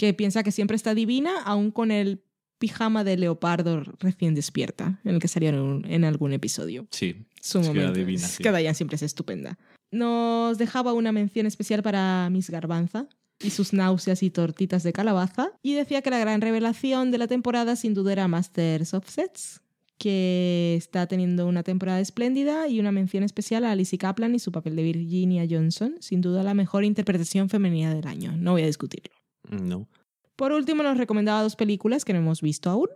[0.00, 2.22] Que piensa que siempre está divina, aún con el
[2.58, 6.86] pijama de leopardo recién despierta, en el que salieron en algún episodio.
[6.90, 7.26] Sí.
[7.42, 7.98] Su es que momento.
[7.98, 8.42] divina, Es sí.
[8.42, 9.58] que Diane siempre es estupenda.
[9.90, 13.08] Nos dejaba una mención especial para Miss Garbanza
[13.42, 15.52] y sus náuseas y tortitas de calabaza.
[15.62, 19.60] Y decía que la gran revelación de la temporada sin duda era Masters of Sets,
[19.98, 24.50] que está teniendo una temporada espléndida y una mención especial a Lizzie Kaplan y su
[24.50, 28.66] papel de Virginia Johnson, sin duda la mejor interpretación femenina del año, no voy a
[28.66, 29.19] discutirlo.
[29.50, 29.88] No.
[30.36, 32.88] Por último, nos recomendaba dos películas que no hemos visto aún.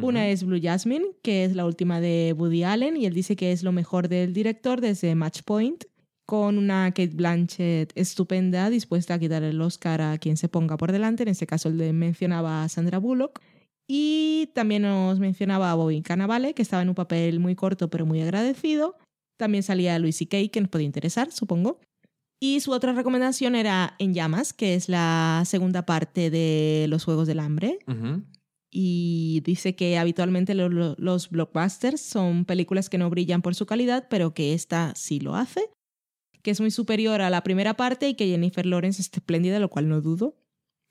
[0.00, 3.52] Una es Blue Jasmine, que es la última de Woody Allen, y él dice que
[3.52, 5.84] es lo mejor del director desde Match Point,
[6.26, 10.92] con una Kate Blanchett estupenda, dispuesta a quitar el Oscar a quien se ponga por
[10.92, 11.22] delante.
[11.22, 13.40] En este caso, le mencionaba a Sandra Bullock.
[13.86, 18.06] Y también nos mencionaba a Bobby Cannavale, que estaba en un papel muy corto pero
[18.06, 18.96] muy agradecido.
[19.36, 21.78] También salía Louis C.K., que nos podía interesar, supongo.
[22.46, 27.26] Y su otra recomendación era En Llamas, que es la segunda parte de Los Juegos
[27.26, 27.78] del Hambre.
[28.70, 33.66] Y dice que habitualmente lo- lo- los blockbusters son películas que no brillan por su
[33.66, 35.70] calidad, pero que esta sí lo hace.
[36.42, 39.70] Que es muy superior a la primera parte y que Jennifer Lawrence es espléndida, lo
[39.70, 40.36] cual no dudo.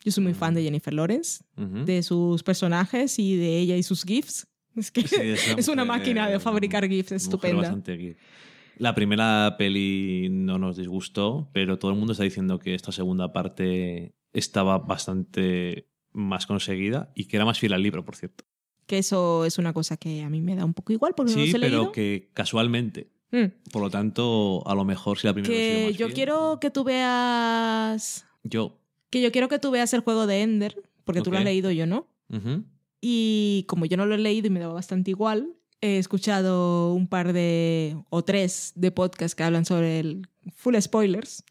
[0.04, 1.44] Yo soy muy fan de Jennifer Lawrence,
[1.86, 4.48] de sus personajes y de ella y sus GIFs.
[4.76, 5.16] Es que Sí,
[5.58, 7.62] es una mujer- máquina de fabricar GIFs Mujer estupenda.
[7.62, 8.18] bastante geek.
[8.78, 13.32] La primera peli no nos disgustó, pero todo el mundo está diciendo que esta segunda
[13.34, 18.44] parte estaba bastante más conseguida y que era más fiel al libro, por cierto.
[18.86, 21.38] Que eso es una cosa que a mí me da un poco igual porque no
[21.40, 21.92] Sí, los he pero leído.
[21.92, 23.10] que casualmente.
[23.32, 23.46] Mm.
[23.72, 26.60] Por lo tanto, a lo mejor si la primera sido Que más yo fiel- quiero
[26.60, 28.26] que tú veas.
[28.44, 28.78] Yo.
[29.10, 31.72] Que yo quiero que tú veas el juego de Ender, porque tú lo has leído,
[31.72, 32.08] yo no.
[33.02, 35.54] Y como yo no lo he leído y me daba bastante igual,
[35.84, 37.98] he escuchado un par de.
[38.10, 41.44] o tres de podcasts que hablan sobre el full spoilers.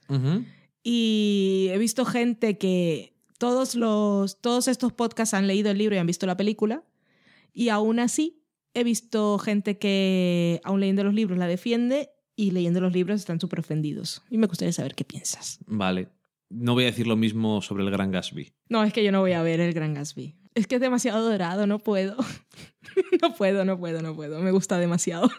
[0.83, 5.99] Y he visto gente que todos, los, todos estos podcasts han leído el libro y
[5.99, 6.83] han visto la película.
[7.53, 8.43] Y aún así,
[8.73, 13.39] he visto gente que, aún leyendo los libros, la defiende y leyendo los libros están
[13.39, 14.23] súper ofendidos.
[14.31, 15.59] Y me gustaría saber qué piensas.
[15.67, 16.09] Vale.
[16.49, 18.53] No voy a decir lo mismo sobre el Gran Gatsby.
[18.71, 20.37] No, es que yo no voy a ver el Gran Gatsby.
[20.55, 22.17] Es que es demasiado dorado, no puedo.
[23.23, 24.41] no puedo, no puedo, no puedo.
[24.41, 25.31] Me gusta demasiado.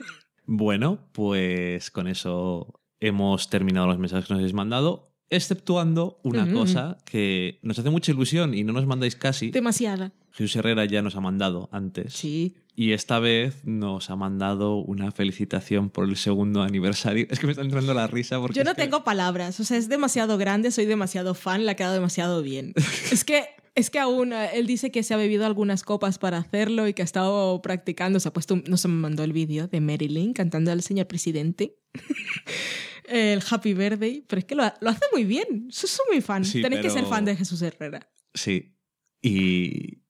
[0.45, 6.97] Bueno, pues con eso hemos terminado los mensajes que nos habéis mandado, exceptuando una cosa
[7.05, 9.51] que nos hace mucha ilusión y no nos mandáis casi.
[9.51, 10.11] Demasiada.
[10.31, 12.13] Jesús Herrera ya nos ha mandado antes.
[12.13, 12.55] Sí.
[12.75, 17.27] Y esta vez nos ha mandado una felicitación por el segundo aniversario.
[17.29, 18.57] Es que me está entrando la risa porque.
[18.57, 21.75] Yo no que- tengo palabras, o sea, es demasiado grande, soy demasiado fan, le ha
[21.75, 22.73] quedado demasiado bien.
[23.11, 26.37] es que es que aún eh, él dice que se ha bebido algunas copas para
[26.37, 29.81] hacerlo y que ha estado practicando, se ha puesto, un- nos mandó el vídeo de
[29.81, 31.77] Marilyn cantando al señor presidente.
[33.05, 35.69] el Happy Birthday, pero es que lo, ha- lo hace muy bien.
[35.69, 36.45] Yo soy muy fan.
[36.45, 38.09] Sí, Tenéis que ser fan de Jesús Herrera.
[38.33, 38.75] Sí.
[39.21, 40.01] Y.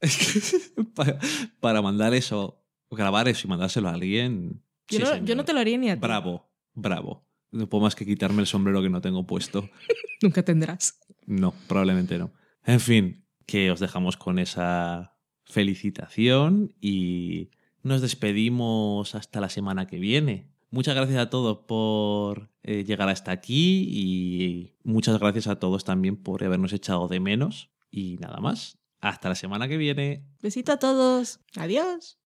[0.94, 1.18] para,
[1.60, 4.62] para mandar eso, grabar eso y mandárselo a alguien.
[4.88, 6.00] Yo, sí, no, yo no te lo haría ni a ti.
[6.00, 7.26] Bravo, bravo.
[7.50, 9.68] No puedo más que quitarme el sombrero que no tengo puesto.
[10.22, 10.98] Nunca tendrás.
[11.26, 12.32] No, probablemente no.
[12.64, 17.50] En fin, que os dejamos con esa felicitación y
[17.82, 20.48] nos despedimos hasta la semana que viene.
[20.70, 26.16] Muchas gracias a todos por eh, llegar hasta aquí y muchas gracias a todos también
[26.16, 27.70] por habernos echado de menos.
[27.90, 28.78] Y nada más.
[29.00, 30.24] Hasta la semana que viene.
[30.40, 31.40] Besito a todos.
[31.56, 32.18] Adiós.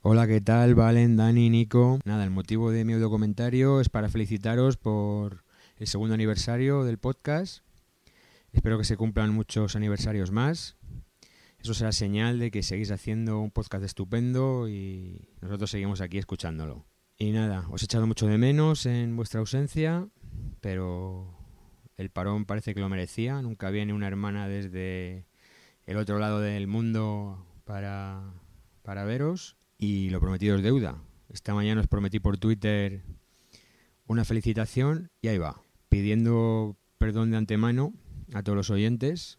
[0.00, 0.74] Hola, ¿qué tal?
[0.74, 1.98] Valen, Dani, Nico.
[2.04, 5.44] Nada, el motivo de mi audiocomentario es para felicitaros por
[5.76, 7.64] el segundo aniversario del podcast.
[8.52, 10.76] Espero que se cumplan muchos aniversarios más.
[11.58, 16.84] Eso será señal de que seguís haciendo un podcast estupendo y nosotros seguimos aquí escuchándolo.
[17.16, 20.08] Y nada, os he echado mucho de menos en vuestra ausencia,
[20.60, 21.38] pero
[21.96, 23.40] el parón parece que lo merecía.
[23.42, 25.26] Nunca viene una hermana desde
[25.86, 28.34] el otro lado del mundo para,
[28.82, 29.56] para veros.
[29.78, 31.02] Y lo prometido es deuda.
[31.28, 33.02] Esta mañana os prometí por Twitter
[34.06, 35.62] una felicitación y ahí va.
[35.88, 37.94] Pidiendo perdón de antemano
[38.34, 39.38] a todos los oyentes.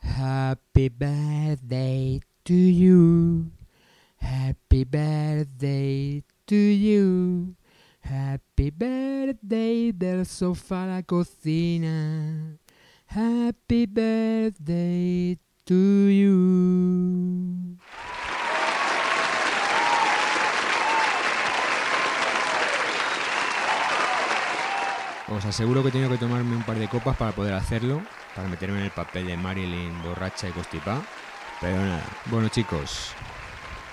[0.00, 3.50] Happy birthday to you.
[4.18, 7.56] Happy birthday to you.
[8.00, 12.58] Happy birthday del sofá a la cocina.
[13.06, 17.65] Happy birthday to you.
[25.28, 28.00] Os aseguro que he tenido que tomarme un par de copas para poder hacerlo,
[28.34, 31.02] para meterme en el papel de Marilyn borracha y constipada.
[31.60, 33.12] Pero nada, bueno chicos,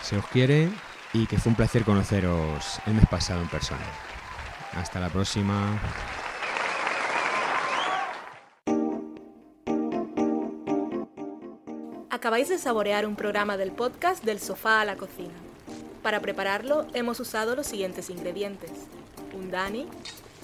[0.01, 0.69] se os quiere
[1.11, 3.81] y que fue un placer conoceros el mes pasado en persona.
[4.75, 5.79] Hasta la próxima.
[12.11, 15.33] Acabáis de saborear un programa del podcast Del sofá a la cocina.
[16.03, 18.71] Para prepararlo hemos usado los siguientes ingredientes.
[19.33, 19.87] Un Dani,